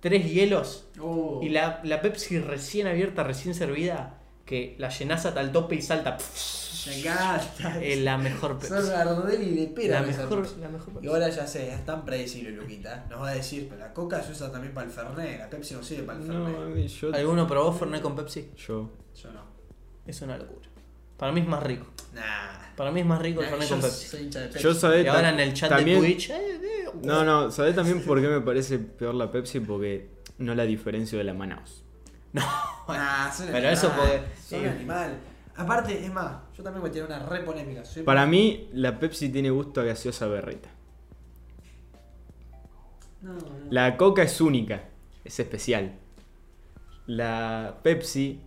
Tres 0.00 0.30
hielos 0.32 0.88
Oh. 1.00 1.40
y 1.42 1.50
la, 1.50 1.80
la 1.84 2.00
Pepsi 2.00 2.38
recién 2.38 2.86
abierta, 2.86 3.22
recién 3.24 3.54
servida, 3.54 4.15
que 4.46 4.74
la 4.78 4.88
llenás 4.88 5.26
hasta 5.26 5.40
el 5.42 5.52
tope 5.52 5.74
y 5.74 5.82
salta. 5.82 6.16
Me 6.86 7.00
encanta. 7.00 7.82
Es 7.82 7.98
la 8.00 8.16
mejor 8.16 8.58
Pepsi. 8.58 8.72
Gardel 8.72 9.42
y 9.42 9.54
de 9.56 9.66
pera. 9.66 10.00
La 10.00 10.06
mejor, 10.06 10.42
Pepsi. 10.42 10.60
la 10.60 10.68
mejor 10.68 11.04
Y 11.04 11.08
ahora 11.08 11.28
ya 11.28 11.44
sé, 11.46 11.72
es 11.74 11.84
tan 11.84 12.04
predecible, 12.04 12.52
Luquita. 12.52 13.06
Nos 13.10 13.20
va 13.22 13.30
a 13.30 13.34
decir, 13.34 13.66
pero 13.68 13.80
la 13.80 13.92
coca 13.92 14.22
se 14.22 14.30
usa 14.32 14.52
también 14.52 14.72
para 14.72 14.86
el 14.86 14.92
Fernet. 14.92 15.40
La 15.40 15.50
Pepsi 15.50 15.74
no 15.74 15.82
sirve 15.82 16.04
para 16.04 16.20
el 16.20 16.28
No, 16.28 16.46
Fernet. 16.46 16.86
yo. 16.86 17.12
¿Alguno 17.14 17.46
probó 17.48 17.72
Fernet 17.72 18.00
con 18.00 18.14
Pepsi? 18.14 18.50
Yo. 18.56 18.88
Yo 19.20 19.32
no. 19.32 19.40
Es 20.06 20.22
una 20.22 20.38
locura. 20.38 20.68
Para 21.16 21.32
mí 21.32 21.40
es 21.40 21.48
más 21.48 21.62
rico. 21.62 21.86
Nah. 22.14 22.74
Para 22.76 22.92
mí 22.92 23.00
es 23.00 23.06
más 23.06 23.20
rico 23.20 23.40
el 23.42 23.48
Fernet 23.48 23.68
con 23.68 23.80
Pepsi. 23.80 24.06
soy 24.06 24.20
hincha 24.22 24.40
de 24.40 24.46
Pepsi. 24.46 24.62
Yo 24.62 24.72
sabés. 24.74 25.04
Y 25.04 25.08
ahora 25.08 25.30
en 25.30 25.40
el 25.40 25.54
chat 25.54 25.70
también- 25.70 26.00
de 26.00 26.06
Twitch. 26.06 26.30
eh, 26.30 26.36
eh, 26.62 26.84
No, 27.02 27.24
no, 27.24 27.50
¿sabés 27.50 27.74
también 27.74 28.00
por 28.04 28.20
qué 28.20 28.28
me 28.28 28.40
parece 28.42 28.78
peor 28.78 29.16
la 29.16 29.32
Pepsi? 29.32 29.58
Porque 29.58 30.08
no 30.38 30.54
la 30.54 30.62
diferencio 30.64 31.18
de 31.18 31.24
la 31.24 31.34
Manaus. 31.34 31.82
Nah, 32.88 33.30
son 33.36 33.48
Pero 33.50 33.68
eso 33.68 33.90
puede- 33.92 34.22
sí. 34.40 34.56
animal. 34.56 35.16
Aparte, 35.56 36.04
es 36.04 36.12
más, 36.12 36.36
yo 36.56 36.62
también 36.62 36.82
voy 36.82 36.90
a 36.90 36.92
tirar 36.92 37.08
una 37.08 37.18
re 37.20 37.40
polémica. 37.40 37.84
Soy- 37.84 38.02
Para 38.02 38.26
mí, 38.26 38.68
la 38.72 38.98
Pepsi 38.98 39.30
tiene 39.30 39.50
gusto 39.50 39.80
a 39.80 39.84
gaseosa 39.84 40.26
berreta. 40.26 40.68
No, 43.22 43.32
no. 43.32 43.40
La 43.70 43.96
Coca 43.96 44.22
es 44.22 44.40
única, 44.40 44.84
es 45.24 45.40
especial. 45.40 45.92
La 47.06 47.78
Pepsi 47.82 48.40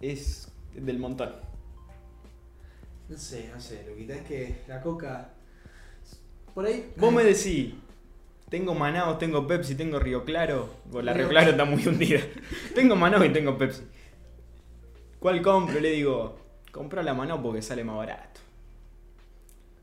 es 0.00 0.50
del 0.74 0.98
montón. 0.98 1.32
No 3.08 3.16
sé, 3.18 3.50
no 3.52 3.60
sé, 3.60 3.84
Luquita. 3.88 4.14
Es 4.14 4.22
que 4.22 4.62
la 4.68 4.80
coca. 4.80 5.30
Por 6.54 6.66
ahí. 6.66 6.92
Vos 6.96 7.12
me 7.12 7.24
decís, 7.24 7.74
tengo 8.50 8.74
Manaus, 8.74 9.18
tengo 9.18 9.46
Pepsi, 9.46 9.74
tengo 9.74 9.98
Río 9.98 10.24
Claro. 10.24 10.68
Bueno, 10.86 11.06
la 11.06 11.12
Río 11.14 11.28
Claro 11.28 11.50
está 11.50 11.64
muy 11.64 11.86
hundida. 11.86 12.20
tengo 12.74 12.96
Manaus 12.96 13.24
y 13.26 13.30
tengo 13.30 13.56
Pepsi. 13.58 13.82
¿Cuál 15.18 15.42
compro? 15.42 15.80
Le 15.80 15.90
digo, 15.90 16.38
compra 16.72 17.02
la 17.02 17.14
Manaus 17.14 17.40
porque 17.42 17.62
sale 17.62 17.84
más 17.84 17.96
barato. 17.96 18.40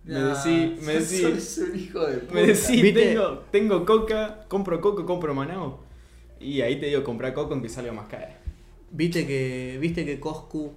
Me 0.03 0.13
Nah, 0.19 0.33
decís, 0.43 0.81
me 0.83 0.93
sos- 0.99 1.09
decís, 1.11 1.43
sos 1.49 1.69
un 1.69 1.79
hijo 1.79 2.05
de 2.05 2.17
puta. 2.17 2.33
me 2.33 2.41
decís, 2.41 2.81
¿Viste? 2.81 3.01
tengo, 3.05 3.39
tengo 3.51 3.85
Coca, 3.85 4.45
compro 4.47 4.79
Coca, 4.81 5.03
compro 5.05 5.33
Manaus. 5.33 5.75
Y 6.39 6.61
ahí 6.61 6.79
te 6.79 6.87
digo, 6.87 7.03
comprar 7.03 7.33
Coca 7.33 7.53
aunque 7.53 7.69
salga 7.69 7.91
más 7.91 8.07
cara. 8.07 8.37
Viste 8.91 9.25
que, 9.25 9.77
viste 9.81 10.05
que 10.05 10.19
Coscu, 10.19 10.73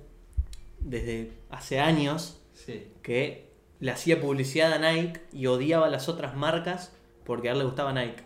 desde 0.80 1.32
hace 1.50 1.78
años, 1.80 2.40
Sí. 2.54 2.88
que 3.02 3.48
le 3.80 3.90
hacía 3.92 4.20
publicidad 4.20 4.72
a 4.72 4.78
Nike 4.92 5.20
y 5.32 5.46
odiaba 5.46 5.86
a 5.86 5.90
las 5.90 6.08
otras 6.08 6.34
marcas 6.36 6.92
porque 7.28 7.50
a 7.50 7.52
él 7.52 7.58
le 7.58 7.64
gustaba 7.66 7.92
Nike. 7.92 8.22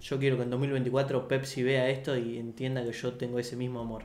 Yo 0.00 0.18
quiero 0.18 0.36
que 0.36 0.42
en 0.42 0.50
2024 0.50 1.28
Pepsi 1.28 1.62
vea 1.62 1.88
esto 1.88 2.16
y 2.16 2.36
entienda 2.36 2.82
que 2.82 2.90
yo 2.90 3.12
tengo 3.12 3.38
ese 3.38 3.54
mismo 3.54 3.78
amor. 3.80 4.02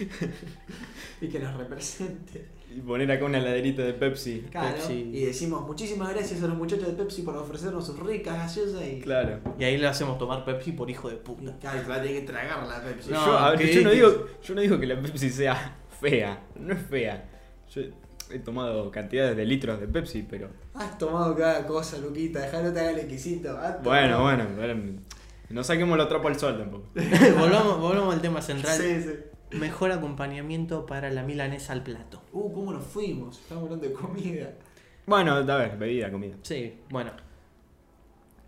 y 1.22 1.28
que 1.28 1.38
nos 1.38 1.56
represente. 1.56 2.46
Y 2.76 2.80
poner 2.80 3.10
acá 3.10 3.24
una 3.24 3.40
laderita 3.40 3.82
de 3.82 3.94
Pepsi. 3.94 4.44
Claro. 4.50 4.76
Pepsi. 4.76 5.10
Y 5.14 5.24
decimos 5.24 5.66
muchísimas 5.66 6.12
gracias 6.12 6.42
a 6.42 6.46
los 6.46 6.58
muchachos 6.58 6.88
de 6.88 6.92
Pepsi 6.92 7.22
por 7.22 7.34
ofrecernos 7.38 7.86
sus 7.86 7.98
ricas 7.98 8.36
gaseosas 8.36 8.86
y. 8.86 9.00
Claro. 9.00 9.40
Y 9.58 9.64
ahí 9.64 9.78
le 9.78 9.86
hacemos 9.86 10.18
tomar 10.18 10.44
Pepsi 10.44 10.72
por 10.72 10.90
hijo 10.90 11.08
de 11.08 11.16
puta. 11.16 11.56
Claro, 11.58 11.88
va 11.88 11.94
a 11.94 12.02
tener 12.02 12.20
que 12.20 12.26
tragar 12.26 12.66
la 12.68 12.84
Pepsi. 12.84 13.10
No, 13.10 13.24
yo, 13.24 13.38
a 13.38 13.50
ver, 13.52 13.60
¿qué 13.60 13.72
yo 13.72 13.80
no 13.80 13.90
digo, 13.92 14.26
yo 14.42 14.54
no 14.54 14.60
digo 14.60 14.78
que 14.78 14.86
la 14.86 15.00
Pepsi 15.00 15.30
sea 15.30 15.78
fea. 15.98 16.42
No 16.54 16.74
es 16.74 16.82
fea. 16.82 17.30
Yo 17.70 17.82
he 18.32 18.38
tomado 18.38 18.90
cantidades 18.90 19.36
de 19.36 19.44
litros 19.44 19.80
de 19.80 19.88
Pepsi, 19.88 20.26
pero. 20.28 20.48
Has 20.74 20.98
tomado 20.98 21.36
cada 21.36 21.66
cosa, 21.66 21.98
Luquita, 21.98 22.40
dejalo 22.40 22.72
te 22.72 22.80
haga 22.80 22.90
el 22.90 22.98
exquisito. 22.98 23.58
Bueno, 23.82 24.22
bueno, 24.22 24.44
no 25.50 25.64
saquemos 25.64 25.98
los 25.98 26.08
trapos 26.08 26.30
al 26.30 26.38
sol 26.38 26.58
tampoco. 26.58 26.86
volvamos, 27.38 27.78
volvamos 27.80 28.14
al 28.14 28.20
tema 28.20 28.40
central. 28.40 28.78
Sí, 28.78 29.02
sí. 29.02 29.58
Mejor 29.58 29.90
acompañamiento 29.90 30.86
para 30.86 31.10
la 31.10 31.24
milanesa 31.24 31.72
al 31.72 31.82
plato. 31.82 32.22
Uh, 32.32 32.52
¿cómo 32.52 32.72
nos 32.72 32.84
fuimos? 32.84 33.40
Estamos 33.40 33.64
hablando 33.64 33.88
de 33.88 33.92
comida. 33.92 34.52
Bueno, 35.06 35.32
a 35.34 35.40
ver, 35.42 35.76
bebida, 35.76 36.10
comida. 36.10 36.36
Sí, 36.42 36.78
bueno. 36.88 37.10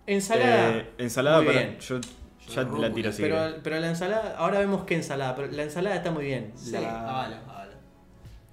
Ensalada. 0.06 0.76
Eh, 0.76 0.90
ensalada 0.98 1.38
Muy 1.38 1.46
para. 1.46 1.58
bien. 1.58 1.78
Yo 1.80 2.00
Yo 2.00 2.52
ya 2.54 2.62
la 2.62 2.78
la 2.78 2.94
tiro 2.94 3.10
así. 3.10 3.22
pero, 3.22 3.56
pero 3.64 3.80
la 3.80 3.88
ensalada, 3.88 4.36
ahora 4.36 4.60
vemos 4.60 4.84
qué 4.84 4.94
ensalada, 4.94 5.34
pero 5.34 5.50
la 5.50 5.62
ensalada 5.64 5.96
está 5.96 6.12
muy 6.12 6.24
bien. 6.24 6.52
Sí, 6.54 6.70
la, 6.70 7.00
avala, 7.08 7.42
avala. 7.48 7.72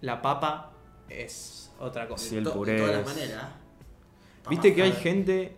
la 0.01 0.21
papa 0.21 0.71
es 1.09 1.71
otra 1.79 2.07
cosa. 2.07 2.25
Sí, 2.29 2.37
el 2.37 2.43
To- 2.43 2.53
puré 2.53 2.73
De 2.73 2.79
todas 2.79 2.95
las 2.97 3.05
maneras. 3.05 3.43
Viste 4.49 4.73
que 4.73 4.81
hay 4.83 4.91
gente. 4.93 5.55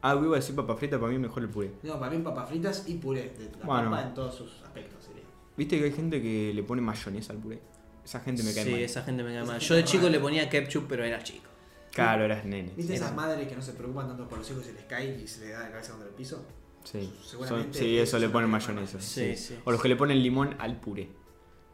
Ah, 0.00 0.14
iba 0.14 0.36
a 0.36 0.40
decir 0.40 0.54
papa 0.54 0.76
frita, 0.76 0.98
para 0.98 1.10
mí 1.12 1.18
mejor 1.18 1.42
el 1.42 1.48
puré. 1.48 1.72
No, 1.82 1.98
para 1.98 2.12
mí 2.12 2.22
papas 2.22 2.48
fritas 2.48 2.84
y 2.86 2.94
puré. 2.94 3.30
De 3.36 3.50
la 3.58 3.66
Bueno. 3.66 3.90
papa 3.90 4.02
en 4.08 4.14
todos 4.14 4.34
sus 4.34 4.62
aspectos 4.62 5.04
sería. 5.04 5.24
Viste 5.56 5.78
que 5.78 5.84
hay 5.86 5.92
gente 5.92 6.22
que 6.22 6.52
le 6.54 6.62
pone 6.62 6.80
mayonesa 6.80 7.32
al 7.32 7.38
puré. 7.40 7.60
Esa 8.04 8.20
gente 8.20 8.42
me 8.44 8.54
cae 8.54 8.64
sí, 8.64 8.70
mal. 8.70 8.80
esa 8.80 9.02
gente 9.02 9.22
me 9.24 9.30
cae 9.30 9.42
Esa 9.42 9.52
mal. 9.52 9.60
Yo 9.60 9.74
de 9.74 9.84
chico 9.84 10.08
le 10.08 10.20
ponía 10.20 10.48
ketchup, 10.48 10.86
pero 10.88 11.04
era 11.04 11.22
chico. 11.22 11.46
Claro, 11.92 12.24
eras 12.24 12.44
nene. 12.44 12.72
¿Viste 12.76 12.94
Era- 12.94 13.04
esas 13.06 13.16
madres 13.16 13.48
que 13.48 13.56
no 13.56 13.60
se 13.62 13.72
preocupan 13.72 14.06
tanto 14.06 14.28
por 14.28 14.38
los 14.38 14.48
hijos 14.50 14.62
y 14.62 14.66
se 14.68 14.72
les 14.74 14.84
cae 14.84 15.18
y 15.20 15.26
se 15.26 15.40
les 15.40 15.50
da 15.52 15.64
la 15.64 15.70
cabeza 15.72 15.90
contra 15.90 16.08
el 16.08 16.14
piso? 16.14 16.44
Sí, 16.84 17.12
Seguramente 17.26 17.76
Son- 17.78 17.86
sí, 17.86 17.98
eso 17.98 18.18
le 18.20 18.28
ponen 18.28 18.48
mayonesa. 18.48 19.00
Sí, 19.00 19.34
sí. 19.34 19.36
sí. 19.36 19.54
O 19.64 19.72
los 19.72 19.82
que 19.82 19.88
le 19.88 19.96
ponen 19.96 20.22
limón 20.22 20.54
al 20.60 20.76
puré. 20.80 21.08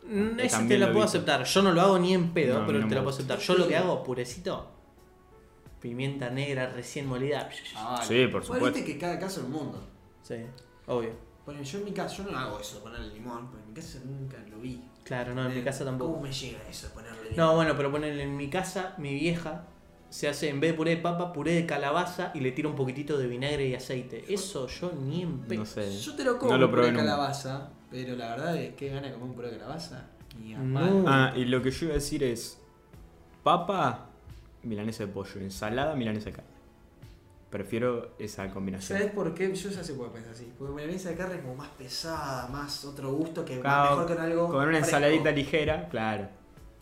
Mm, 0.07 0.39
Esa 0.41 0.67
te 0.69 0.77
lo 0.79 0.87
puedo 0.87 1.03
visto. 1.05 1.19
aceptar. 1.19 1.45
Yo 1.45 1.63
no 1.63 1.73
lo 1.73 1.81
hago 1.81 1.99
ni 1.99 2.13
en 2.15 2.33
pedo, 2.35 2.61
No, 2.61 2.67
pero 2.67 2.79
no 2.79 2.89
te 2.89 2.95
la 2.95 3.01
puedo 3.03 3.15
aceptar. 3.15 3.39
Yo 3.39 3.55
lo 3.57 3.67
que 3.69 3.77
hago, 3.77 4.03
purecito, 4.03 4.71
pimienta 5.81 6.31
negra 6.31 6.71
recién 6.71 7.07
molida. 7.07 7.49
Ah. 7.77 8.03
Sí, 8.07 8.27
por 8.29 8.43
supuesto. 8.43 8.67
viste 8.73 8.85
que 8.85 8.99
cada 8.99 9.19
caso 9.19 9.41
es 9.41 9.47
un 9.47 9.53
mundo. 9.53 9.83
Sí, 10.23 10.37
obvio. 10.87 11.11
Bueno, 11.45 11.63
yo 11.63 11.79
en 11.79 11.85
mi 11.85 11.93
casa, 11.93 12.17
yo 12.17 12.25
no 12.31 12.39
hago 12.39 12.59
eso 12.59 12.77
de 12.77 12.83
ponerle 12.83 13.13
limón, 13.13 13.49
porque 13.49 13.63
en 13.65 13.69
mi 13.69 13.75
casa 13.75 13.99
nunca 14.05 14.39
lo 14.51 14.59
vi. 14.61 14.83
Claro, 15.05 15.35
no, 15.35 15.45
en 15.47 15.53
mi 15.53 15.61
Eh, 15.61 15.65
casa 15.65 15.85
tampoco. 15.85 16.13
¿Cómo 16.13 16.23
me 16.23 16.33
llega 16.33 16.59
eso 16.71 16.89
de 16.89 16.95
ponerle 16.95 17.23
limón? 17.31 17.37
No, 17.37 17.55
bueno, 17.57 17.75
pero 17.77 17.91
ponerle 17.93 18.23
en 18.23 18.37
mi 18.37 18.49
casa, 18.49 18.95
mi 18.97 19.13
vieja 19.15 19.67
se 20.09 20.29
hace 20.29 20.49
en 20.49 20.61
vez 20.61 20.71
de 20.71 20.77
puré 20.79 20.93
de 20.93 20.97
papa, 21.03 21.33
puré 21.35 21.53
de 21.53 21.67
calabaza 21.67 22.31
y 22.35 22.41
le 22.41 22.53
tira 22.53 22.69
un 22.69 22.77
poquitito 22.77 23.19
de 23.19 23.27
vinagre 23.27 23.67
y 23.69 23.75
aceite. 23.75 24.25
Eso 24.33 24.67
yo 24.69 24.93
ni 24.93 25.23
en 25.23 25.41
pedo. 25.41 25.61
No 25.61 25.67
sé. 25.67 25.99
Yo 26.01 26.15
te 26.15 26.25
lo 26.25 26.39
como 26.39 26.53
No 26.53 26.59
lo 26.59 26.71
puré 26.71 26.87
de 26.87 26.93
nunca. 26.93 27.05
calabaza, 27.05 27.69
pero 27.95 28.17
la 28.17 28.31
verdad 28.31 28.57
es 28.57 28.75
que 28.75 28.89
gana 28.89 29.13
como 29.13 29.27
un 29.27 29.35
puré 29.35 29.53
de 29.53 29.59
calabaza. 29.59 30.03
Ni 30.43 30.53
a 30.53 30.59
No. 30.59 31.05
Ah, 31.07 31.33
y 31.37 31.45
lo 31.45 31.63
que 31.63 31.71
yo 31.71 31.87
iba 31.87 31.93
a 31.93 31.99
decir 31.99 32.25
es. 32.25 32.59
Papa, 33.45 34.07
milanesa 34.65 35.07
de 35.07 35.13
pollo. 35.13 35.41
Ensalada, 35.41 35.95
milanesa 35.95 36.27
de 36.27 36.33
carne. 36.33 36.51
Prefiero 37.51 38.17
esa 38.19 38.51
combinación. 38.51 38.99
¿Sabes 38.99 39.13
por 39.15 39.33
qué? 39.33 39.55
Yo 39.55 39.71
ya 39.71 39.85
sé 39.85 39.95
por 39.95 40.09
qué 40.09 40.15
pensar 40.15 40.33
así. 40.33 40.53
Porque 40.59 40.73
la 40.73 40.77
milanesa 40.81 41.11
de 41.11 41.15
carne 41.17 41.37
es 41.37 41.43
como 41.43 41.55
más 41.55 41.69
pesada, 41.69 42.49
más 42.49 42.85
otro 42.85 43.13
gusto 43.13 43.45
que 43.45 43.61
Claro, 43.61 43.91
mejor 43.97 44.17
con 44.17 44.25
algo. 44.25 44.47
Con 44.49 44.57
una 44.57 44.65
fresco. 44.71 44.87
ensaladita 44.87 45.31
ligera, 45.31 45.89
claro. 45.89 46.29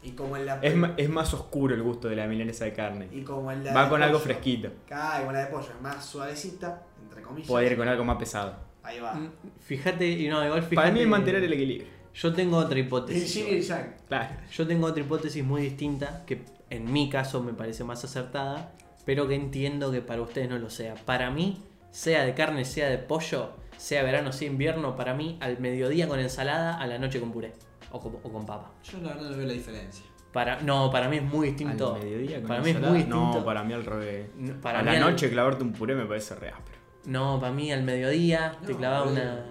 Y 0.02 0.12
como 0.12 0.36
en 0.38 0.46
la 0.46 0.60
Es, 0.62 1.08
más 1.10 1.34
oscuro 1.34 1.74
el 1.74 1.82
gusto 1.82 2.08
de 2.08 2.16
la 2.16 2.26
milanesa 2.26 2.64
de 2.64 2.72
carne. 2.72 3.08
y 3.12 3.20
como 3.22 3.52
en 3.52 3.62
la 3.64 3.74
Va 3.74 3.84
de 3.84 3.90
con 3.90 4.02
algo 4.02 4.18
fresquito. 4.18 4.70
Claro, 4.86 5.22
y 5.22 5.26
con 5.26 5.34
la 5.34 5.40
de 5.40 5.46
pollo 5.48 5.68
es 5.76 5.80
más 5.82 6.02
suavecita, 6.04 6.82
entre 7.02 7.20
comillas. 7.22 7.48
Puede 7.48 7.66
ir 7.70 7.76
con 7.76 7.86
algo 7.86 8.02
más 8.04 8.16
pesado. 8.16 8.71
Ahí 8.82 9.00
va. 9.00 9.14
Mm, 9.14 9.30
Fíjate, 9.60 10.08
y 10.08 10.28
no, 10.28 10.44
igual 10.44 10.62
fíjate. 10.62 10.76
Para 10.76 10.90
mí 10.90 11.00
es 11.00 11.06
mantener 11.08 11.42
el 11.44 11.52
equilibrio. 11.52 11.88
Yo 12.14 12.32
tengo 12.32 12.56
otra 12.58 12.78
hipótesis. 12.78 13.36
y 13.36 13.40
el 13.48 13.62
yang. 13.62 13.94
Claro. 14.08 14.34
Yo 14.52 14.66
tengo 14.66 14.86
otra 14.86 15.02
hipótesis 15.02 15.42
muy 15.44 15.62
distinta 15.62 16.24
que 16.26 16.42
en 16.70 16.92
mi 16.92 17.08
caso 17.08 17.42
me 17.42 17.52
parece 17.54 17.84
más 17.84 18.04
acertada, 18.04 18.72
pero 19.06 19.26
que 19.28 19.34
entiendo 19.34 19.90
que 19.90 20.00
para 20.02 20.20
ustedes 20.22 20.48
no 20.48 20.58
lo 20.58 20.68
sea. 20.70 20.94
Para 20.94 21.30
mí, 21.30 21.62
sea 21.90 22.24
de 22.24 22.34
carne, 22.34 22.64
sea 22.64 22.88
de 22.88 22.98
pollo, 22.98 23.50
sea 23.76 24.02
verano, 24.02 24.32
sea 24.32 24.48
invierno, 24.48 24.94
para 24.96 25.14
mí 25.14 25.38
al 25.40 25.58
mediodía 25.58 26.06
con 26.08 26.18
ensalada, 26.20 26.76
a 26.78 26.86
la 26.86 26.98
noche 26.98 27.18
con 27.20 27.32
puré 27.32 27.52
o 27.90 27.98
con, 28.00 28.16
o 28.22 28.32
con 28.32 28.44
papa. 28.46 28.72
Yo 28.84 28.98
la 28.98 29.14
verdad 29.14 29.30
no 29.30 29.36
veo 29.36 29.46
la 29.46 29.52
diferencia. 29.54 30.04
Para, 30.32 30.60
no, 30.62 30.90
para 30.90 31.08
mí 31.08 31.18
es 31.18 31.22
muy 31.24 31.48
distinto. 31.48 31.94
Al 31.94 32.02
mediodía 32.02 32.38
con 32.38 32.48
para 32.48 32.62
mí 32.62 32.70
es 32.70 32.80
muy 32.80 32.92
distinto. 32.98 33.34
No, 33.38 33.44
para 33.44 33.62
mí 33.64 33.72
al 33.74 33.84
revés. 33.84 34.28
No, 34.36 34.60
para 34.60 34.78
a 34.78 34.82
mí 34.82 34.90
la 34.90 34.96
al- 35.06 35.12
noche 35.12 35.30
clavarte 35.30 35.62
un 35.62 35.72
puré 35.72 35.94
me 35.94 36.06
parece 36.06 36.34
re 36.36 36.48
áspero. 36.48 36.71
No, 37.06 37.40
para 37.40 37.52
mí 37.52 37.72
al 37.72 37.82
mediodía 37.82 38.56
te 38.64 38.72
No, 38.72 38.78
clavaba 38.78 39.04
boludo. 39.06 39.20
una. 39.22 39.44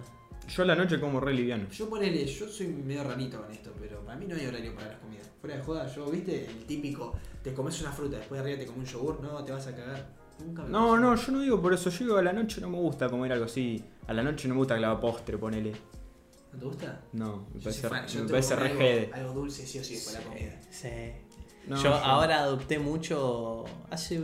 Yo 0.48 0.64
a 0.64 0.66
la 0.66 0.76
noche 0.76 1.00
como 1.00 1.20
re 1.20 1.34
liviano. 1.34 1.70
Yo 1.70 1.90
ponele, 1.90 2.26
yo 2.26 2.48
soy 2.48 2.68
medio 2.68 3.04
rarito 3.04 3.42
con 3.42 3.52
esto, 3.52 3.72
pero 3.80 4.04
para 4.04 4.18
mí 4.18 4.26
no 4.28 4.36
hay 4.36 4.46
horario 4.48 4.74
para 4.76 4.88
las 4.88 4.98
comidas. 5.00 5.30
Fuera 5.40 5.56
de 5.58 5.64
joda, 5.64 5.88
yo, 5.88 6.06
viste, 6.10 6.46
el 6.46 6.66
típico, 6.66 7.14
te 7.42 7.54
comes 7.54 7.80
una 7.82 7.92
fruta, 7.92 8.18
después 8.18 8.42
de 8.44 8.50
arriba 8.52 8.60
te 8.66 8.66
comes 8.72 8.94
un 8.94 9.00
yogur, 9.00 9.22
no, 9.22 9.44
te 9.44 9.52
vas 9.52 9.68
a 9.68 9.76
cagar. 9.76 10.10
Nunca 10.44 10.64
me 10.64 10.70
No, 10.70 10.80
pasó. 10.90 10.98
no, 10.98 11.16
yo 11.16 11.32
no 11.32 11.40
digo 11.42 11.62
por 11.62 11.74
eso. 11.74 11.90
Yo 11.90 12.00
digo 12.06 12.18
a 12.18 12.22
la 12.24 12.34
noche 12.34 12.60
no 12.62 12.70
me 12.70 12.78
gusta 12.80 13.10
comer 13.10 13.32
algo 13.34 13.46
así. 13.46 13.84
A 14.08 14.14
la 14.14 14.24
noche 14.24 14.48
no 14.48 14.56
me 14.56 14.60
gusta 14.60 14.76
clavar 14.78 15.00
postre, 15.00 15.38
ponele. 15.38 15.72
¿No 16.54 16.60
te 16.60 16.66
gusta? 16.66 17.02
No, 17.14 17.48
me 17.54 17.60
Yo 17.60 17.64
parece, 17.64 17.88
fan, 17.90 18.08
yo 18.08 18.14
me 18.14 18.20
tengo 18.28 18.30
parece 18.32 18.56
que 18.56 18.60
re 18.62 18.70
comer 18.74 18.88
jede. 18.88 19.06
algo, 19.14 19.16
algo 19.30 19.34
dulce 19.42 19.68
sí 19.68 19.80
o 19.80 19.84
sí 19.84 19.96
de 19.96 20.14
la 20.14 20.20
comida. 20.22 20.60
Sí. 20.70 20.90
No, 21.68 21.76
yo 21.78 21.84
yo- 21.84 21.96
ahora 21.96 22.40
adopté 22.40 22.80
mucho. 22.80 23.64
Hace 23.90 24.22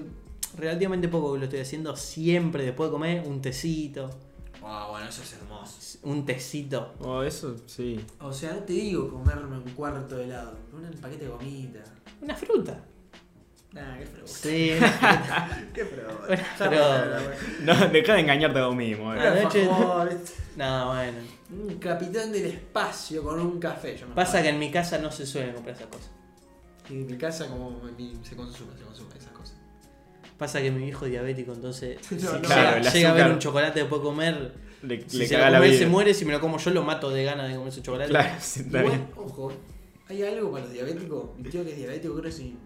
relativamente 0.58 1.08
poco 1.08 1.34
que 1.34 1.39
lo 1.39 1.43
estoy 1.45 1.60
haciendo. 1.60 1.95
Siempre 1.95 2.64
después 2.66 2.89
de 2.89 2.91
comer 2.91 3.24
un 3.28 3.41
tecito. 3.41 4.10
Ah, 4.64 4.88
bueno, 4.89 5.08
eso 5.08 5.22
es 5.22 5.34
hermoso. 5.34 5.99
Un 6.03 6.26
tecito. 6.26 6.93
Oh, 6.99 7.24
eso 7.24 7.55
sí. 7.68 8.03
O 8.20 8.34
sea, 8.34 8.53
no 8.53 8.60
te 8.60 8.74
digo 8.74 9.10
comerme 9.10 9.58
un 9.58 9.64
cuarto 9.72 10.18
de 10.18 10.26
helado, 10.26 10.58
un 10.74 10.91
paquete 10.99 11.26
de 11.26 11.30
gomita. 11.32 11.80
Una 12.22 12.36
fruta. 12.36 12.84
Nah, 13.74 13.97
qué 13.97 14.05
fruta. 14.05 14.28
Sí. 14.28 14.72
Qué 15.74 15.86
fruta. 15.86 17.20
No, 17.62 17.88
deja 17.89 18.14
de 18.14 18.20
engañarte 18.22 18.60
a 18.60 18.66
vos 18.68 18.76
mismo. 18.76 19.14
eh. 19.14 19.43
Noche- 19.43 19.68
no, 20.58 20.88
bueno. 20.88 21.18
Un 21.49 21.78
capitán 21.78 22.32
del 22.32 22.45
espacio 22.45 23.24
con 23.24 23.39
un 23.39 23.60
café. 23.60 23.95
Yo 23.97 24.08
me 24.08 24.16
Pasa 24.16 24.41
que 24.41 24.49
en 24.49 24.60
mi 24.60 24.72
casa 24.72 24.97
no 24.97 25.12
se 25.12 25.26
suelen 25.26 25.53
comprar 25.53 25.76
esas 25.76 25.88
cosas. 25.88 26.10
Y 26.89 26.93
en 26.93 27.08
mi 27.08 27.18
casa 27.18 27.47
como 27.47 27.88
en 27.88 27.95
mi- 27.95 28.18
se 28.24 28.36
consume, 28.36 28.72
se 28.78 28.84
consume 28.84 29.10
esas 29.18 29.32
cosas. 29.32 29.37
Pasa 30.38 30.62
que 30.62 30.70
mi 30.72 30.84
viejo 30.84 31.06
es 31.06 31.12
diabético, 31.12 31.54
entonces. 31.54 31.98
No, 32.12 32.18
si 32.20 32.26
no. 32.26 32.32
llega, 32.34 32.42
Claro, 32.42 32.78
el 32.78 32.92
llega 32.94 33.10
a 33.10 33.14
ver 33.14 33.32
un 33.32 33.40
chocolate 33.40 33.80
después 33.80 34.02
de 34.02 34.06
comer. 34.08 34.54
Le, 34.84 35.10
Si 35.10 35.18
le 35.18 35.28
se 35.28 35.34
caga 35.36 35.50
la 35.50 35.60
vida. 35.60 35.78
se 35.78 35.86
muere. 35.88 36.14
Si 36.14 36.26
me 36.26 36.32
lo 36.34 36.40
como 36.40 36.58
yo, 36.60 36.70
lo 36.72 36.84
mato 36.84 37.10
de 37.10 37.24
ganas 37.24 37.48
de 37.50 37.56
comer 37.56 37.70
ese 37.70 37.82
chocolate. 37.82 38.10
Claro, 38.12 38.36
sí, 38.40 38.60
está 38.62 38.80
Igual, 38.80 38.98
bien. 38.98 39.08
ojo, 39.18 39.52
hay 40.08 40.24
algo 40.24 40.52
para 40.52 40.64
los 40.66 40.74
diabéticos. 40.74 41.38
Mi 41.40 41.50
tío 41.50 41.64
que 41.66 41.72
es 41.72 41.78
diabético 41.78 42.14
creo 42.14 42.24
que 42.24 42.30
es... 42.30 42.40
in- 42.40 42.60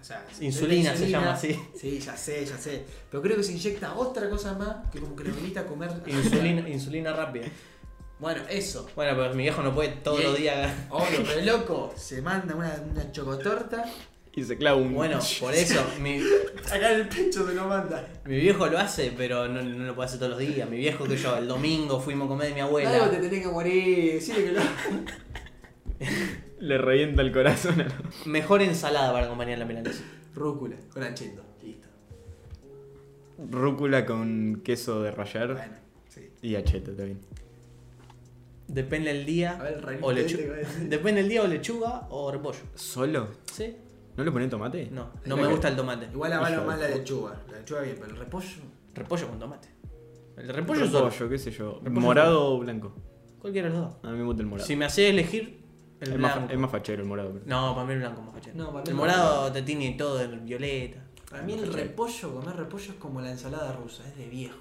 O 0.00 0.04
sea, 0.04 0.24
Insulina 0.40 0.96
se 0.96 1.10
llama 1.10 1.32
así. 1.34 1.58
Sí, 1.78 1.98
ya 2.00 2.16
sé, 2.16 2.44
ya 2.46 2.56
sé. 2.56 2.84
Pero 3.10 3.22
creo 3.22 3.36
que 3.36 3.42
se 3.42 3.52
inyecta 3.52 3.94
otra 3.94 4.30
cosa 4.30 4.54
más 4.54 4.88
que 4.90 4.98
como 5.00 5.14
que 5.16 5.24
lo 5.24 5.30
invita 5.30 5.60
a 5.60 5.66
comer. 5.66 5.90
Insulina, 6.06 6.68
insulina 6.68 7.12
rápida. 7.12 7.46
Bueno, 8.18 8.42
eso. 8.48 8.88
Bueno, 8.96 9.16
pero 9.16 9.34
mi 9.34 9.42
viejo 9.44 9.62
no 9.62 9.74
puede 9.74 9.88
todos 10.02 10.22
los 10.22 10.36
días. 10.36 10.72
Obvio, 10.90 11.22
pero 11.26 11.40
loco 11.58 11.92
se 11.96 12.20
manda 12.22 12.54
una, 12.54 12.74
una 12.90 13.10
chocotorta. 13.12 13.84
Y 14.36 14.44
se 14.44 14.56
clava 14.56 14.76
un. 14.76 14.94
Bueno, 14.94 15.18
por 15.40 15.52
eso, 15.54 15.84
mi, 16.00 16.20
Acá 16.66 16.92
en 16.92 17.00
el 17.00 17.08
pecho 17.08 17.46
se 17.46 17.54
lo 17.54 17.66
manda. 17.66 18.06
mi 18.24 18.36
viejo 18.36 18.66
lo 18.68 18.78
hace, 18.78 19.12
pero 19.16 19.48
no, 19.48 19.60
no 19.62 19.84
lo 19.86 19.94
puede 19.94 20.06
hacer 20.06 20.18
todos 20.20 20.30
los 20.32 20.38
días. 20.40 20.68
Mi 20.70 20.76
viejo 20.76 21.04
que 21.04 21.16
yo, 21.16 21.36
el 21.36 21.48
domingo 21.48 22.00
fuimos 22.00 22.26
a 22.26 22.28
comer 22.28 22.48
de 22.48 22.54
mi 22.54 22.60
Algo 22.60 22.78
te 22.78 22.86
abuela. 22.86 23.20
tenés 23.20 23.42
que 23.42 23.48
morir. 23.48 24.12
Decirle 24.14 24.44
que 24.44 24.52
lo. 24.52 24.60
Le 26.60 26.78
revienta 26.78 27.22
el 27.22 27.32
corazón. 27.32 27.80
a 27.80 27.88
Mejor 28.26 28.62
ensalada 28.62 29.12
para 29.12 29.26
acompañar 29.26 29.58
la 29.58 29.64
milanesa. 29.64 30.02
Rúcula, 30.34 30.76
con 30.92 31.02
ancheto. 31.02 31.42
Listo. 31.62 31.88
Rúcula 33.50 34.06
con 34.06 34.60
queso 34.62 35.02
de 35.02 35.10
rallar 35.10 35.54
Bueno, 35.54 35.72
sí. 36.08 36.30
y 36.42 36.54
acheto 36.54 36.92
también. 36.92 37.18
Depende 38.68 39.12
del 39.12 39.26
día. 39.26 39.56
A 39.58 39.62
ver, 39.64 39.84
el 39.88 39.98
o 40.02 40.12
lechuga. 40.12 40.44
Depende 40.82 41.22
del 41.22 41.30
día 41.30 41.42
o 41.42 41.46
lechuga 41.48 42.06
o 42.10 42.30
repollo. 42.30 42.60
¿Solo? 42.76 43.28
¿Sí? 43.52 43.74
¿No 44.20 44.24
le 44.26 44.32
ponen 44.32 44.50
tomate? 44.50 44.88
No, 44.90 45.08
no 45.24 45.36
me 45.38 45.46
gusta 45.46 45.68
el 45.68 45.76
tomate. 45.76 46.08
Igual 46.12 46.30
avalo 46.34 46.64
más 46.66 46.78
la 46.78 46.88
lechuga. 46.88 47.40
La 47.50 47.56
lechuga 47.58 47.80
bien, 47.80 47.96
pero 47.98 48.10
el 48.12 48.18
repollo. 48.18 48.46
Repollo 48.94 49.28
con 49.28 49.38
tomate. 49.38 49.68
El 50.36 50.48
Repollo, 50.48 50.80
repollo 50.84 51.10
solo. 51.10 51.30
qué 51.30 51.38
sé 51.38 51.50
yo. 51.50 51.80
Repollo 51.82 52.00
¿Morado 52.00 52.54
o 52.54 52.58
blanco? 52.58 52.94
Cualquiera 53.40 53.68
de 53.70 53.74
los 53.74 53.84
dos. 53.86 54.04
A 54.04 54.10
mí 54.10 54.18
me 54.18 54.24
gusta 54.24 54.42
el 54.42 54.48
morado. 54.48 54.66
Si 54.66 54.76
me 54.76 54.84
hace 54.84 55.08
elegir, 55.08 55.62
el 56.00 56.12
es, 56.12 56.18
más, 56.18 56.34
blanco. 56.34 56.52
es 56.52 56.58
más 56.58 56.70
fachero 56.70 57.02
el 57.02 57.08
morado. 57.08 57.32
pero- 57.32 57.44
No, 57.46 57.74
para 57.74 57.86
mí 57.86 57.94
el 57.94 57.98
blanco 58.00 58.20
es 58.20 58.26
más 58.26 58.34
fachero. 58.34 58.56
No, 58.58 58.66
para 58.66 58.76
mí 58.78 58.82
el 58.84 58.88
el 58.90 58.94
morado 58.96 59.52
te 59.52 59.62
tiene 59.62 59.92
todo 59.92 60.20
en 60.20 60.44
violeta. 60.44 61.02
Para 61.30 61.42
mí 61.42 61.54
el 61.54 61.72
repollo, 61.72 62.34
comer 62.34 62.56
repollo 62.56 62.92
es 62.92 62.98
como 62.98 63.22
la 63.22 63.30
ensalada 63.30 63.72
rusa, 63.72 64.06
es 64.06 64.16
de 64.18 64.28
viejo. 64.28 64.58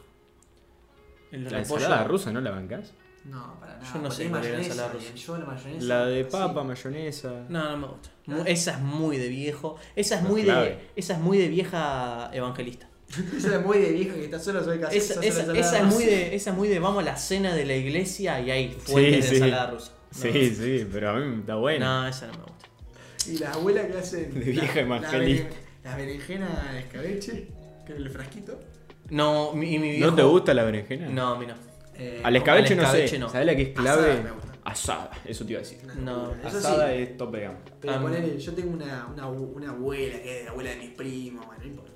El 1.32 1.44
¿La 1.44 1.50
repollo. 1.50 1.76
ensalada 1.82 2.04
rusa 2.06 2.32
no 2.32 2.40
la 2.40 2.52
bancás? 2.52 2.94
No, 3.26 3.60
para 3.60 3.78
nada. 3.78 3.94
Yo 3.94 4.02
no 4.02 4.12
sé 4.12 4.30
cuál 4.30 4.46
era 4.46 4.58
ensalada 4.58 4.94
rusa. 4.94 5.14
yo 5.14 5.38
la 5.38 5.46
mayonesa. 5.46 5.86
La 5.86 6.06
de 6.06 6.24
sí. 6.24 6.30
papa, 6.32 6.64
mayonesa. 6.64 7.46
No, 7.50 7.72
no 7.72 7.78
me 7.78 7.88
gusta. 7.88 8.10
Esa 8.50 8.72
es 8.72 8.80
muy 8.80 9.18
de 9.18 9.28
viejo. 9.28 9.76
Esa 9.96 10.16
es 10.16 10.24
No, 10.24 10.30
muy 10.30 10.44
de. 10.44 10.90
Esa 10.96 11.14
es 11.14 11.20
muy 11.20 11.38
de 11.38 11.48
vieja 11.50 12.30
evangelista. 12.34 12.88
Esa 13.38 13.56
es 13.56 13.66
muy 13.66 13.80
de 13.80 13.92
vieja 13.92 14.14
que 14.14 14.26
está 14.26 14.40
solo, 14.40 14.64
soy 14.64 14.80
casero. 14.80 15.22
Esa, 15.22 15.42
esa- 15.42 15.54
esa 15.58 15.80
es 15.80 15.86
muy 15.86 16.06
de, 16.06 16.36
esa 16.36 16.52
es 16.52 16.56
muy 16.56 16.68
de 16.68 16.80
vamos 16.80 17.02
a 17.02 17.06
la 17.06 17.18
cena 17.18 17.56
de 17.56 17.66
la 17.66 17.76
iglesia 17.76 18.40
y 18.40 18.52
hay 18.52 18.70
fuentes 18.72 19.26
Sí, 19.26 19.32
de 19.32 19.38
ensalada 19.38 19.72
rusa. 19.72 19.92
No, 20.12 20.18
Sí, 20.22 20.56
sí, 20.56 20.88
pero 20.92 21.10
a 21.12 21.14
mí 21.16 21.40
está 21.40 21.56
bueno. 21.56 21.86
No, 21.86 22.08
esa 22.08 22.28
no 22.28 22.34
me 22.34 22.40
gusta. 22.44 22.68
Y 23.28 23.38
la 23.40 23.52
abuela 23.54 23.88
que 23.88 23.98
hacen. 23.98 24.34
De 24.34 24.52
vieja 24.52 24.80
evangelista. 24.80 25.56
La, 25.84 25.96
berenjena 25.96 26.72
de 26.74 26.80
escabeche, 26.80 27.48
que 27.86 27.94
el 27.94 28.10
frasquito. 28.10 28.60
No, 29.10 29.54
mi, 29.54 29.74
y 29.76 29.80
mi 29.80 29.92
viejo. 29.92 30.12
¿No 30.12 30.16
te 30.16 30.24
gusta 30.24 30.54
la 30.54 30.64
berenjena? 30.64 31.10
No, 31.10 31.30
a 31.34 31.40
mí 31.40 31.46
no. 31.48 31.54
Eh, 32.00 32.22
Al 32.24 32.36
escabeche, 32.36 32.74
al 32.74 32.78
no 32.78 32.84
escabeche 32.84 33.08
sé. 33.10 33.20
no. 33.20 33.30
¿Sabes 33.30 33.46
la 33.48 33.56
que 33.56 33.62
es 33.62 33.70
clave? 33.70 34.12
Asada 34.12 34.24
me 34.24 34.32
gusta. 34.32 34.50
Asada, 34.64 35.12
eso 35.26 35.46
te 35.46 35.52
iba 35.52 35.60
a 35.60 35.64
decir. 35.64 35.80
No. 35.98 36.34
Eso 36.46 36.58
Asada 36.60 36.94
sí, 36.94 37.02
es 37.02 37.18
tope 37.18 37.38
de 37.38 37.44
gama. 37.44 37.58
Pero 37.82 37.94
Ah, 37.94 38.02
ponele, 38.02 38.38
yo 38.40 38.54
tengo 38.54 38.72
una, 38.72 39.08
una, 39.12 39.28
una 39.28 39.70
abuela 39.72 40.22
que 40.22 40.40
es 40.40 40.46
la 40.46 40.52
abuela 40.52 40.70
de 40.72 40.76
mis 40.78 40.90
primos, 40.92 41.46
bueno, 41.46 41.62
no 41.62 41.68
importa. 41.68 41.90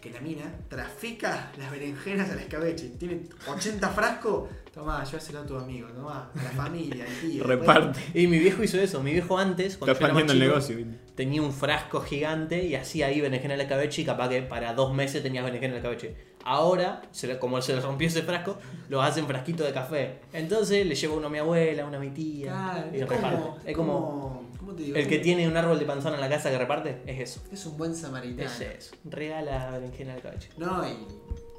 Que 0.00 0.08
la 0.10 0.20
mina 0.22 0.50
trafica 0.68 1.52
las 1.58 1.70
berenjenas 1.70 2.30
al 2.30 2.38
escabeche. 2.38 2.88
Tiene 2.98 3.20
80 3.46 3.86
frascos. 3.90 4.48
Tomá, 4.72 5.04
llévaselo 5.04 5.40
a 5.40 5.46
tu 5.46 5.56
amigo, 5.58 5.88
tomá, 5.88 6.30
a 6.34 6.42
la 6.42 6.50
familia, 6.50 7.04
al 7.04 7.28
tío. 7.30 7.44
Reparte. 7.44 8.00
Y 8.14 8.26
mi 8.26 8.38
viejo 8.38 8.62
hizo 8.62 8.80
eso. 8.80 9.02
Mi 9.02 9.12
viejo 9.12 9.36
antes, 9.36 9.76
cuando 9.76 9.92
Está 9.92 10.00
yo 10.00 10.06
era 10.06 10.14
más 10.14 10.22
expandiendo 10.22 10.32
el 10.56 10.64
chico, 10.70 10.76
negocio. 10.78 10.98
tenía 11.16 11.42
un 11.42 11.52
frasco 11.52 12.00
gigante 12.00 12.64
y 12.64 12.76
hacía 12.76 13.08
ahí 13.08 13.20
berenjena 13.20 13.54
en 13.54 13.60
el 13.60 13.68
cabeche 13.68 14.00
y 14.00 14.04
capaz 14.06 14.30
que 14.30 14.40
para 14.42 14.72
dos 14.72 14.94
meses 14.94 15.22
tenías 15.22 15.44
berenjena 15.44 15.72
en 15.74 15.76
el 15.78 15.82
cabeche. 15.82 16.14
Ahora, 16.50 17.02
se 17.12 17.28
le- 17.28 17.38
como 17.38 17.62
se 17.62 17.74
le 17.76 17.80
rompió 17.80 18.08
ese 18.08 18.22
frasco, 18.22 18.56
lo 18.88 19.00
hacen 19.00 19.24
frasquito 19.26 19.62
de 19.62 19.72
café. 19.72 20.18
Entonces 20.32 20.84
le 20.84 20.96
llevo 20.96 21.16
uno 21.16 21.28
a 21.28 21.30
mi 21.30 21.38
abuela, 21.38 21.86
uno 21.86 21.96
a 21.96 22.00
mi 22.00 22.10
tía. 22.10 22.50
Claro, 22.50 22.86
y 22.92 23.00
es 23.00 23.08
reparte. 23.08 23.36
como, 23.40 23.56
es 23.64 23.76
como 23.76 23.92
como- 23.94 24.42
¿cómo 24.58 24.72
te 24.74 24.82
digo? 24.82 24.96
el 24.96 25.06
que 25.06 25.18
tiene 25.20 25.46
un 25.46 25.56
árbol 25.56 25.78
de 25.78 25.84
panzana 25.84 26.16
en 26.16 26.20
la 26.22 26.28
casa 26.28 26.50
que 26.50 26.58
reparte, 26.58 27.02
es 27.06 27.20
eso. 27.20 27.40
Es 27.52 27.64
un 27.66 27.76
buen 27.78 27.94
samaritano. 27.94 28.48
Es 28.50 28.60
eso. 28.60 28.96
Regala 29.04 29.70
berenjena 29.70 30.14
al 30.14 30.22
cabeche. 30.22 30.48
No, 30.58 30.84
y. 30.88 30.96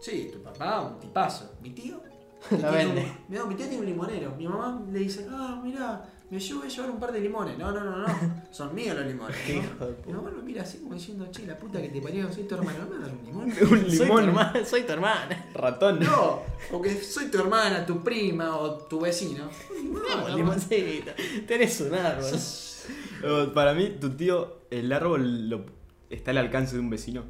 Sí, 0.01 0.29
tu 0.33 0.41
papá, 0.43 0.81
un 0.81 0.99
tipazo. 0.99 1.53
Mi 1.61 1.69
tío. 1.69 2.01
La 2.61 2.71
vende. 2.71 3.01
un- 3.29 3.35
no, 3.35 3.45
mi 3.45 3.55
tío 3.55 3.67
tiene 3.67 3.79
un 3.79 3.85
limonero. 3.85 4.35
Mi 4.37 4.45
mamá 4.45 4.81
le 4.91 4.99
dice, 4.99 5.25
ah, 5.31 5.61
mira, 5.63 6.03
me 6.31 6.39
llevo 6.39 6.63
a 6.63 6.67
llevar 6.67 6.89
un 6.91 6.99
par 6.99 7.11
de 7.11 7.19
limones. 7.19 7.57
No, 7.57 7.71
no, 7.71 7.83
no, 7.83 7.97
no. 7.99 8.07
Son 8.51 8.73
míos 8.73 8.95
los 8.95 9.05
limones. 9.05 9.35
¿no? 9.79 9.87
Mi 10.07 10.13
mamá 10.13 10.29
lo 10.31 10.41
mira 10.41 10.63
así 10.63 10.77
como 10.79 10.93
diciendo, 10.95 11.27
che, 11.29 11.45
la 11.45 11.57
puta 11.57 11.81
que 11.81 11.89
te 11.89 12.01
parió, 12.01 12.31
soy 12.31 12.43
tu 12.43 12.55
hermano. 12.55 12.79
¿No 12.89 12.95
me 12.97 13.03
dar 13.03 13.11
un 13.13 13.25
limón? 13.25 13.51
Soy 13.91 14.07
tu 14.07 14.17
hermana. 14.19 14.65
Soy 14.65 14.81
tu 14.83 14.91
hermana. 14.93 15.45
Ratón. 15.53 15.99
No, 15.99 16.41
porque 16.71 16.95
soy 17.03 17.25
tu 17.29 17.37
hermana, 17.39 17.85
tu 17.85 18.01
prima 18.01 18.57
o 18.57 18.75
tu 18.75 19.01
vecino. 19.01 19.49
Vamos, 20.09 20.29
No, 20.29 20.35
limoncito. 20.37 21.11
Tenés 21.47 21.81
un 21.81 21.93
árbol. 21.95 22.31
Para 23.53 23.73
mí, 23.73 23.97
tu 23.99 24.09
tío, 24.11 24.61
el 24.71 24.91
árbol 24.91 25.49
lo- 25.49 25.65
está 26.09 26.31
al 26.31 26.37
alcance 26.37 26.75
de 26.75 26.79
un 26.81 26.89
vecino. 26.89 27.23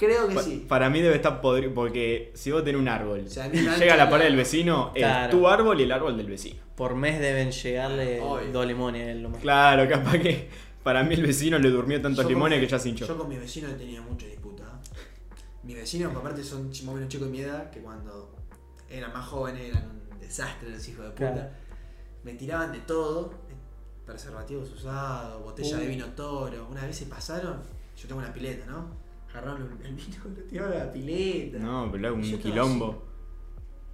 Creo 0.00 0.26
que 0.28 0.34
Pa- 0.34 0.42
sí. 0.42 0.64
Para 0.66 0.88
mí 0.88 1.00
debe 1.02 1.16
estar 1.16 1.40
podrido, 1.42 1.74
porque 1.74 2.32
si 2.34 2.50
vos 2.50 2.64
tenés 2.64 2.80
un 2.80 2.88
árbol, 2.88 3.24
O 3.26 3.30
sea, 3.30 3.48
me 3.50 3.60
llega 3.60 3.94
a 3.94 3.96
la 3.98 4.08
pared 4.08 4.24
del 4.24 4.36
vecino, 4.36 4.92
Claro. 4.94 5.24
es 5.26 5.30
tu 5.30 5.46
árbol 5.46 5.78
y 5.78 5.82
el 5.84 5.92
árbol 5.92 6.16
del 6.16 6.26
vecino. 6.26 6.58
Por 6.74 6.94
mes 6.94 7.20
deben 7.20 7.52
llegarle 7.52 8.18
Obvio. 8.20 8.50
dos 8.50 8.66
limones 8.66 9.06
a 9.06 9.10
él 9.10 9.22
nomás. 9.22 9.42
Claro, 9.42 9.86
capaz 9.90 10.18
que 10.18 10.48
para 10.82 11.02
mí 11.04 11.14
el 11.14 11.22
vecino 11.26 11.58
le 11.58 11.68
durmió 11.68 12.00
tantos 12.00 12.24
Yo 12.24 12.30
limones 12.30 12.58
mi- 12.58 12.64
que 12.64 12.70
ya 12.70 12.78
se 12.78 12.88
hinchó. 12.88 13.06
Yo 13.06 13.18
con 13.18 13.28
mis 13.28 13.38
vecinos 13.40 13.76
tenía 13.76 14.00
mucha 14.00 14.26
disputa. 14.26 14.64
Mis 15.64 15.76
vecinos, 15.76 16.16
aparte, 16.16 16.42
son 16.42 16.68
más 16.68 16.82
o 16.88 16.92
menos 16.94 17.08
chicos 17.10 17.26
de 17.26 17.32
mi 17.32 17.40
edad, 17.42 17.70
que 17.70 17.80
cuando 17.80 18.34
eran 18.88 19.12
más 19.12 19.26
jóvenes 19.26 19.68
eran 19.68 19.84
un 20.10 20.18
desastre 20.18 20.70
los 20.70 20.88
hijos 20.88 21.04
de 21.04 21.10
puta. 21.10 21.32
Claro. 21.34 21.50
Me 22.24 22.32
tiraban 22.34 22.72
de 22.72 22.78
todo, 22.80 23.34
preservativos 24.06 24.70
usados, 24.72 25.42
botella 25.42 25.76
Uh. 25.76 25.80
de 25.80 25.86
vino 25.86 26.06
toro. 26.16 26.66
Una 26.70 26.86
vez 26.86 26.96
se 26.96 27.04
pasaron, 27.06 27.60
yo 27.96 28.08
tengo 28.08 28.20
una 28.20 28.32
pileta, 28.32 28.64
¿no? 28.66 29.09
Agarraron 29.30 29.78
el- 29.84 29.94
vino 29.94 30.08
y 30.24 30.28
lo 30.38 30.44
tiraron 30.44 30.72
a 30.72 30.84
la 30.84 30.92
pileta. 30.92 31.58
No, 31.58 31.88
pero 31.92 32.02
yo 32.08 32.14
un 32.14 32.38
quilombo. 32.38 33.06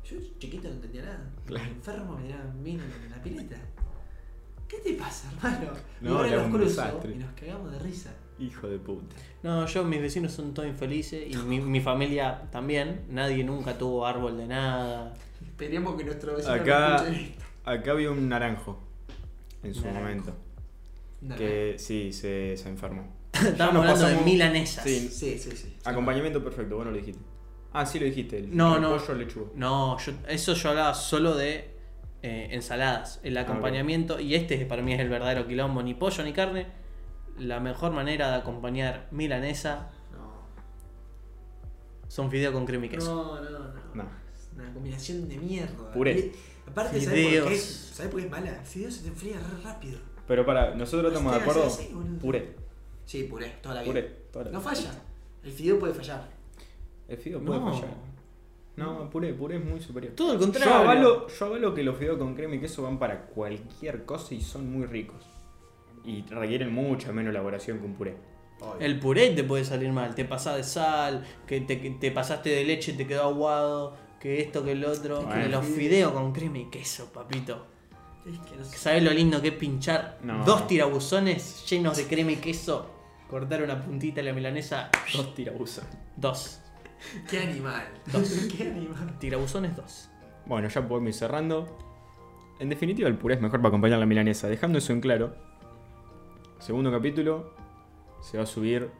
Yo 0.05 0.17
chiquito 0.39 0.69
no 0.69 0.75
entendía 0.75 1.03
nada. 1.03 1.31
Claro. 1.45 1.69
Enfermo 1.71 2.17
me 2.17 2.25
tiraban 2.27 2.63
vino 2.65 2.83
en 2.85 3.11
la 3.11 3.23
pileta. 3.23 3.57
¿Qué 4.69 4.79
te 4.79 4.95
pasa, 4.95 5.31
hermano? 5.37 5.71
No, 6.01 6.11
y 6.11 6.17
ahora 6.17 6.37
los 6.37 6.47
cruzo 6.49 6.65
desastre. 6.83 7.13
y 7.13 7.19
nos 7.19 7.33
cagamos 7.35 7.71
de 7.73 7.79
risa. 7.81 8.15
Hijo 8.39 8.69
de 8.69 8.79
puta. 8.79 9.15
No, 9.43 9.65
yo, 9.67 9.85
mis 9.85 10.01
vecinos 10.01 10.33
son 10.33 10.53
todos 10.55 10.69
infelices 10.69 11.33
y 11.33 11.37
mi, 11.37 11.61
mi 11.75 11.81
familia 11.81 12.43
también. 12.51 13.03
Nadie 13.11 13.45
nunca 13.45 13.77
tuvo 13.79 14.07
árbol 14.07 14.37
de 14.37 14.47
nada. 14.47 15.15
Esperemos 15.45 15.95
que 15.97 16.05
nuestro 16.05 16.35
vecino 16.37 16.55
Acá- 16.55 17.03
no 17.03 17.15
esto. 17.15 17.45
Acá 17.65 17.91
había 17.93 18.11
un 18.11 18.29
naranjo 18.29 18.79
en 19.63 19.75
su 19.75 19.83
Naranjo. 19.83 20.01
momento. 20.03 20.35
Nada. 21.23 21.37
Que 21.39 21.77
sí, 21.79 22.13
se, 22.13 22.57
se 22.57 22.69
enfermó. 22.69 23.09
Estamos 23.49 23.75
nos 23.75 24.01
hablando 24.03 24.19
de 24.19 24.25
milanesas. 24.25 24.85
Sí. 24.85 25.09
Sí, 25.09 25.39
sí, 25.39 25.51
sí. 25.57 25.77
Acompañamiento 25.85 26.43
perfecto, 26.43 26.77
vos 26.77 26.85
no 26.85 26.91
lo 26.91 26.97
dijiste. 26.97 27.21
Ah, 27.73 27.85
sí 27.85 27.99
lo 27.99 28.07
dijiste. 28.07 28.39
El 28.39 28.57
No, 28.57 28.77
el 28.77 28.83
no. 28.83 28.97
Pollo 28.97 29.15
lechuga. 29.15 29.51
No, 29.55 29.99
yo, 29.99 30.13
eso 30.29 30.55
yo 30.55 30.71
hablaba 30.71 30.95
solo 30.95 31.35
de 31.35 31.71
eh, 32.23 32.49
ensaladas. 32.53 33.21
El 33.23 33.37
acompañamiento, 33.37 34.19
y 34.19 34.35
este 34.35 34.65
para 34.67 34.83
mí 34.83 34.93
es 34.95 35.01
el 35.01 35.09
verdadero 35.09 35.47
quilombo, 35.47 35.83
ni 35.83 35.95
pollo 35.95 36.25
ni 36.25 36.33
carne. 36.33 36.67
La 37.39 37.61
mejor 37.61 37.93
manera 37.93 38.31
de 38.31 38.37
acompañar 38.37 39.09
milanesa 39.11 39.91
No. 40.13 40.47
son 42.09 42.31
fideos 42.31 42.53
con 42.55 42.65
crema 42.65 42.87
y 42.87 42.89
queso. 42.89 43.15
No, 43.15 43.43
no, 43.43 43.51
no. 43.51 43.75
No. 43.95 44.03
Es 44.35 44.49
una 44.55 44.73
combinación 44.73 45.29
de 45.29 45.37
mierda. 45.37 45.93
Puré. 45.93 46.13
Y- 46.19 46.33
aparte, 46.71 46.99
¿sabes 47.01 47.09
por, 47.09 47.15
Fideos. 47.31 47.49
qué? 47.49 47.57
¿sabes 47.59 48.11
por 48.13 48.21
qué 48.21 48.27
es 48.27 48.33
mala? 48.33 48.51
El 48.61 48.67
fideo 48.67 48.91
se 48.91 49.03
te 49.03 49.09
enfría 49.09 49.37
re 49.39 49.63
rápido. 49.63 49.99
Pero 50.27 50.47
para, 50.47 50.75
nosotros 50.75 51.13
estamos 51.13 51.35
de 51.35 51.41
acuerdo. 51.41 51.69
sí, 51.71 51.85
sí, 51.89 51.95
boludo. 51.95 52.19
Puré. 52.19 52.55
Sí, 53.07 53.23
puré, 53.25 53.55
toda 53.63 53.77
la 53.77 53.83
vida. 53.83 53.93
Puré. 53.93 54.03
toda 54.33 54.45
la 54.47 54.51
No 54.51 54.61
vida. 54.61 54.69
falla. 54.71 54.91
El 55.45 55.53
fideo 55.53 55.79
puede 55.79 55.95
fallar. 55.95 56.29
El 57.09 57.17
fideo 57.17 57.41
puede 57.41 57.61
No. 57.61 57.73
fallar. 57.73 57.95
No, 58.77 59.09
puré, 59.09 59.33
puré 59.33 59.57
es 59.57 59.65
muy 59.65 59.81
superior. 59.81 60.13
Todo 60.15 60.33
el 60.35 60.39
Yo 60.39 60.45
contrario. 60.45 60.75
avalo, 60.75 61.29
yo 61.29 61.47
avalo 61.47 61.73
que 61.75 61.83
los 61.83 61.97
fideos 61.97 62.19
con 62.19 62.35
crema 62.35 62.57
y 62.57 62.61
queso 62.61 62.83
van 62.83 62.99
para 62.99 63.23
cualquier 63.29 64.05
cosa 64.05 64.35
y 64.35 64.43
son 64.43 64.71
muy 64.71 64.85
ricos. 64.87 65.25
Y 66.05 66.23
requieren 66.29 66.73
mucha 66.75 67.11
menos 67.13 67.31
elaboración 67.31 67.79
que 67.79 67.87
un 67.87 67.95
puré. 67.95 68.17
Obvio. 68.61 68.77
El 68.81 68.99
puré 68.99 69.31
te 69.31 69.45
puede 69.45 69.65
salir 69.65 69.93
mal, 69.93 70.15
te 70.15 70.25
pasás 70.25 70.57
de 70.57 70.65
sal, 70.65 71.25
que 71.47 71.61
te, 71.63 71.81
que 71.81 71.91
te 71.91 72.11
pasaste 72.11 72.51
de 72.51 72.65
leche, 72.65 72.93
te 72.93 73.07
quedó 73.07 73.23
aguado, 73.25 73.95
que 74.21 74.41
esto, 74.41 74.63
que 74.65 74.73
el 74.73 74.85
otro. 74.85 75.23
Bueno. 75.23 75.43
Que 75.43 75.49
los 75.49 75.65
fideos 75.65 76.13
con 76.13 76.33
crema 76.33 76.59
y 76.59 76.65
queso, 76.67 77.11
papito. 77.13 77.67
Es 78.27 78.39
que 78.41 78.57
no 78.57 78.65
sé. 78.65 78.77
¿Sabes 78.77 79.03
lo 79.03 79.11
lindo 79.13 79.41
que 79.41 79.49
es 79.49 79.55
pinchar 79.55 80.19
No. 80.23 80.45
dos 80.45 80.67
tirabuzones 80.67 81.65
llenos 81.71 81.97
de 81.97 82.05
crema 82.07 82.33
y 82.33 82.37
queso? 82.37 82.91
Cortar 83.29 83.63
una 83.63 83.83
puntita 83.83 84.17
de 84.17 84.23
la 84.25 84.33
milanesa, 84.33 84.91
Dos 85.13 85.35
tirabuzos. 85.35 85.85
dos. 86.17 86.61
Qué 87.29 87.41
animal. 87.41 87.85
Qué 88.57 88.69
animal. 88.71 89.19
Tirabuzones, 89.19 89.77
dos. 89.77 90.09
Bueno, 90.47 90.69
ya 90.69 90.87
podemos 90.87 91.09
ir 91.09 91.15
cerrando. 91.15 91.77
En 92.59 92.69
definitiva, 92.69 93.09
el 93.09 93.17
puré 93.17 93.35
es 93.35 93.41
mejor 93.41 93.59
para 93.61 93.69
acompañar 93.69 93.99
la 93.99 94.07
milanesa. 94.07 94.49
Dejando 94.49 94.79
eso 94.79 94.93
en 94.93 95.01
claro, 95.01 95.35
segundo 96.59 96.91
capítulo 96.91 97.55
se 98.23 98.39
va 98.39 98.45
a 98.45 98.47
subir 98.47 98.91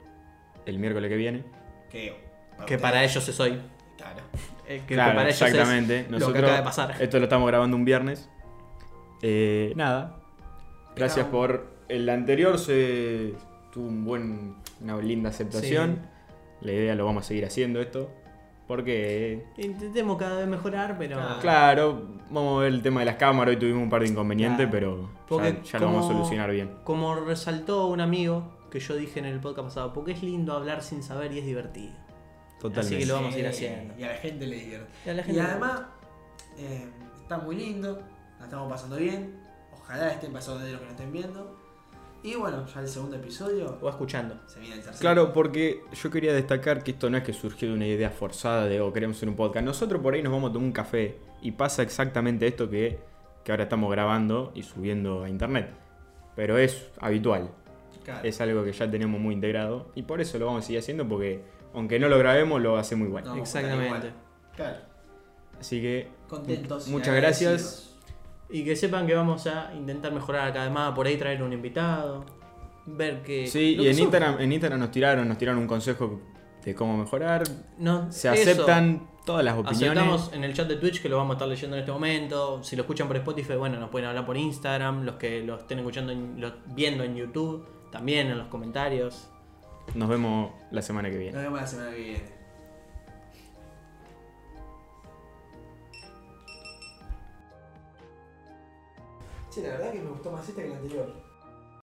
el 0.67 0.79
miércoles 0.79 1.09
que 1.09 1.17
viene. 1.17 1.45
Que, 1.91 2.15
Que 2.67 2.79
para 2.79 3.03
ellos 3.05 3.27
es 3.29 3.41
hoy. 3.41 3.61
Claro. 3.97 4.21
Eh, 4.69 4.83
que, 4.87 4.97
para 4.97 5.23
ellos 5.29 5.41
exactamente. 5.41 6.01
es 6.01 6.07
lo 6.11 6.19
Nosotros 6.19 6.33
que 6.35 6.39
acaba 6.41 6.59
de 6.59 6.65
pasar. 6.65 6.97
esto 7.03 7.19
lo 7.19 7.25
estamos 7.25 7.47
grabando 7.49 7.77
un 7.77 7.85
viernes. 7.85 8.29
Eh, 9.23 9.73
nada. 9.77 10.19
Gracias 10.95 11.27
por 11.29 11.67
el 11.89 12.09
anterior. 12.09 12.59
Se 12.59 13.35
tuvo 13.77 13.89
un 13.89 14.05
buen, 14.07 14.55
una 14.81 14.97
linda 14.97 15.29
aceptación. 15.29 16.01
La 16.63 16.73
idea 16.73 16.95
lo 16.95 17.05
vamos 17.05 17.25
a 17.25 17.29
seguir 17.29 17.45
haciendo 17.45 17.79
esto. 17.81 18.11
Porque, 18.67 19.45
Intentemos 19.59 20.17
cada 20.19 20.39
vez 20.39 20.49
mejorar, 20.49 20.97
pero. 20.99 21.19
Claro, 21.41 22.09
vamos 22.31 22.59
a 22.59 22.63
ver 22.65 22.73
el 22.73 22.83
tema 22.83 23.01
de 23.01 23.07
las 23.07 23.17
cámaras. 23.17 23.55
Hoy 23.55 23.61
tuvimos 23.61 23.83
un 23.83 23.91
par 23.91 24.01
de 24.03 24.09
inconvenientes, 24.09 24.67
Claro. 24.69 24.71
pero 24.73 25.11
Porque 25.29 25.61
ya, 25.63 25.73
ya 25.73 25.79
lo 25.81 25.87
vamos 25.87 26.07
a 26.07 26.13
solucionar 26.13 26.51
bien. 26.51 26.73
Como 26.83 27.15
resaltó 27.17 27.87
un 27.89 28.01
amigo 28.01 28.51
que 28.71 28.81
yo 28.81 28.97
dije 28.97 29.19
en 29.21 29.27
el 29.27 29.39
podcast 29.41 29.69
pasado, 29.69 29.93
porque 29.93 30.13
es 30.13 30.23
lindo 30.23 30.53
hablar 30.55 30.83
sin 30.83 31.03
saber 31.03 31.33
y 31.33 31.39
es 31.41 31.45
divertido. 31.47 31.93
Totalmente. 32.59 32.81
Así 32.97 32.99
que 32.99 33.07
lo 33.07 33.15
vamos 33.15 33.35
a 33.35 33.39
ir 33.39 33.47
haciendo. 33.47 33.95
Y 33.99 34.03
a 34.03 34.09
la 34.09 34.15
gente 34.15 34.47
le 34.47 34.57
divierte. 34.57 34.91
Y 35.05 35.11
a 35.11 35.13
la 35.15 35.21
Y 35.21 35.25
gente- 35.27 35.41
además, 35.43 35.83
eh, 36.59 36.87
está 37.23 37.39
muy 37.39 37.55
lindo, 37.57 38.03
la 38.39 38.47
estamos 38.47 38.73
pasando 38.73 38.97
bien. 38.97 39.37
Ojalá 39.75 40.11
estén 40.11 40.33
pasando 40.33 40.65
de 40.65 40.73
los 40.73 40.81
que 40.81 40.87
nos 40.87 40.95
estén 40.95 41.13
viendo. 41.13 41.57
Y 42.27 42.35
bueno, 42.35 42.67
ya 42.67 42.81
el 42.81 42.89
segundo 42.89 43.17
episodio 43.17 43.79
O 43.81 43.89
escuchando. 43.89 44.37
se 44.47 44.59
viene 44.59 44.75
el 44.75 44.81
tercero. 44.83 45.01
Claro, 45.01 45.33
porque 45.33 45.83
yo 45.93 46.11
quería 46.11 46.35
destacar 46.35 46.83
que 46.83 46.91
esto 46.91 47.09
no 47.09 47.17
es 47.19 47.23
que 47.23 47.33
surgió 47.33 47.69
de 47.69 47.75
una 47.75 47.87
idea 47.87 48.11
forzada 48.11 48.67
de 48.67 48.81
o 48.81 48.93
queremos 48.93 49.17
hacer 49.17 49.29
un 49.29 49.37
podcast. 49.37 49.65
Nosotros 49.65 50.03
por 50.03 50.15
ahí 50.15 50.23
nos 50.23 50.33
vamos 50.33 50.51
a 50.51 50.53
tomar 50.53 50.67
un 50.67 50.73
café 50.73 51.17
y 51.41 51.53
pasa 51.53 51.83
exactamente 51.83 52.47
esto 52.49 52.69
que, 52.69 52.99
que 53.45 53.53
ahora 53.53 53.63
estamos 53.65 53.91
grabando 53.93 54.51
y 54.57 54.65
subiendo 54.65 55.23
a 55.23 55.29
internet. 55.29 55.71
Pero 56.35 56.59
es 56.59 56.91
habitual, 56.99 57.51
Claro. 58.05 58.21
es 58.29 58.41
algo 58.41 58.65
que 58.65 58.73
ya 58.73 58.91
tenemos 58.91 59.21
muy 59.21 59.35
integrado 59.35 59.91
y 59.95 60.03
por 60.03 60.21
eso 60.21 60.39
lo 60.39 60.47
vamos 60.47 60.65
a 60.65 60.67
seguir 60.67 60.81
haciendo 60.81 61.09
porque 61.09 61.43
aunque 61.75 61.99
no 61.99 62.09
lo 62.09 62.19
grabemos 62.19 62.61
lo 62.61 62.77
hacemos 62.77 63.07
igual. 63.09 63.25
No, 63.25 63.37
Exactamente. 63.37 63.87
igual. 63.87 64.13
Claro. 64.57 64.77
Así 65.61 65.81
que 65.81 66.09
contentos. 66.29 66.89
Muchas 66.89 67.15
gracias. 67.15 67.96
Y 68.51 68.65
que 68.65 68.77
sepan 68.77 69.07
que 69.07 69.15
vamos 69.15 69.47
a 69.47 69.73
intentar 69.75 70.13
mejorar 70.13 70.53
cada 70.53 70.65
vez 70.67 70.73
más, 70.75 70.93
por 70.95 71.07
ahí 71.07 71.17
traer 71.17 71.43
un 71.43 71.53
invitado, 71.53 72.25
ver 72.87 73.23
que... 73.23 73.47
Sí, 73.49 73.75
y 73.79 73.83
que 73.83 73.91
en. 73.91 73.99
Instagram, 73.99 74.41
en 74.41 74.53
Instagram 74.53 74.81
nos 74.81 74.91
tiraron, 74.91 75.29
nos 75.29 75.37
tiraron 75.39 75.61
un 75.61 75.67
consejo 75.67 76.21
de 76.65 76.75
cómo 76.75 76.97
mejorar. 76.97 77.43
No, 77.79 78.11
Se 78.13 78.33
eso. 78.33 78.51
aceptan 78.51 79.09
todas 79.25 79.45
las 79.45 79.55
opiniones. 79.59 79.91
Aceptamos 79.99 80.33
en 80.33 80.45
el 80.45 80.55
chat 80.55 80.69
de 80.69 80.77
Twitch 80.77 81.03
que 81.03 81.09
lo 81.09 81.17
vamos 81.17 81.35
a 81.35 81.37
estar 81.37 81.49
leyendo 81.49 81.77
en 81.77 81.81
este 81.81 81.93
momento. 81.93 82.63
Si 82.63 82.77
lo 82.77 82.83
escuchan 82.83 83.09
por 83.09 83.17
Spotify, 83.17 83.55
bueno, 83.55 83.79
nos 83.81 83.91
pueden 83.91 84.09
hablar 84.09 84.25
por 84.27 84.37
Instagram. 84.37 85.05
Los 85.05 85.17
que 85.17 85.43
lo 85.43 85.57
estén 85.59 85.79
escuchando, 85.81 86.13
en- 86.13 86.41
lo- 86.41 86.55
viendo 86.75 87.03
en 87.05 87.17
YouTube, 87.17 87.67
también 87.91 88.29
en 88.29 88.39
los 88.39 88.47
comentarios. 88.49 89.29
Nos 89.95 90.09
vemos 90.09 90.53
la 90.73 90.83
semana 90.83 91.11
que 91.11 91.17
viene. 91.19 91.33
Nos 91.33 91.43
vemos 91.43 91.61
la 91.61 91.67
semana 91.67 91.91
que 91.91 92.01
viene. 92.03 92.36
Che, 99.57 99.63
la 99.63 99.71
verdad 99.71 99.91
que 99.91 100.01
me 100.01 100.11
gustó 100.11 100.31
más 100.31 100.47
esta 100.47 100.61
que 100.61 100.69
la 100.69 100.77
anterior. 100.77 101.26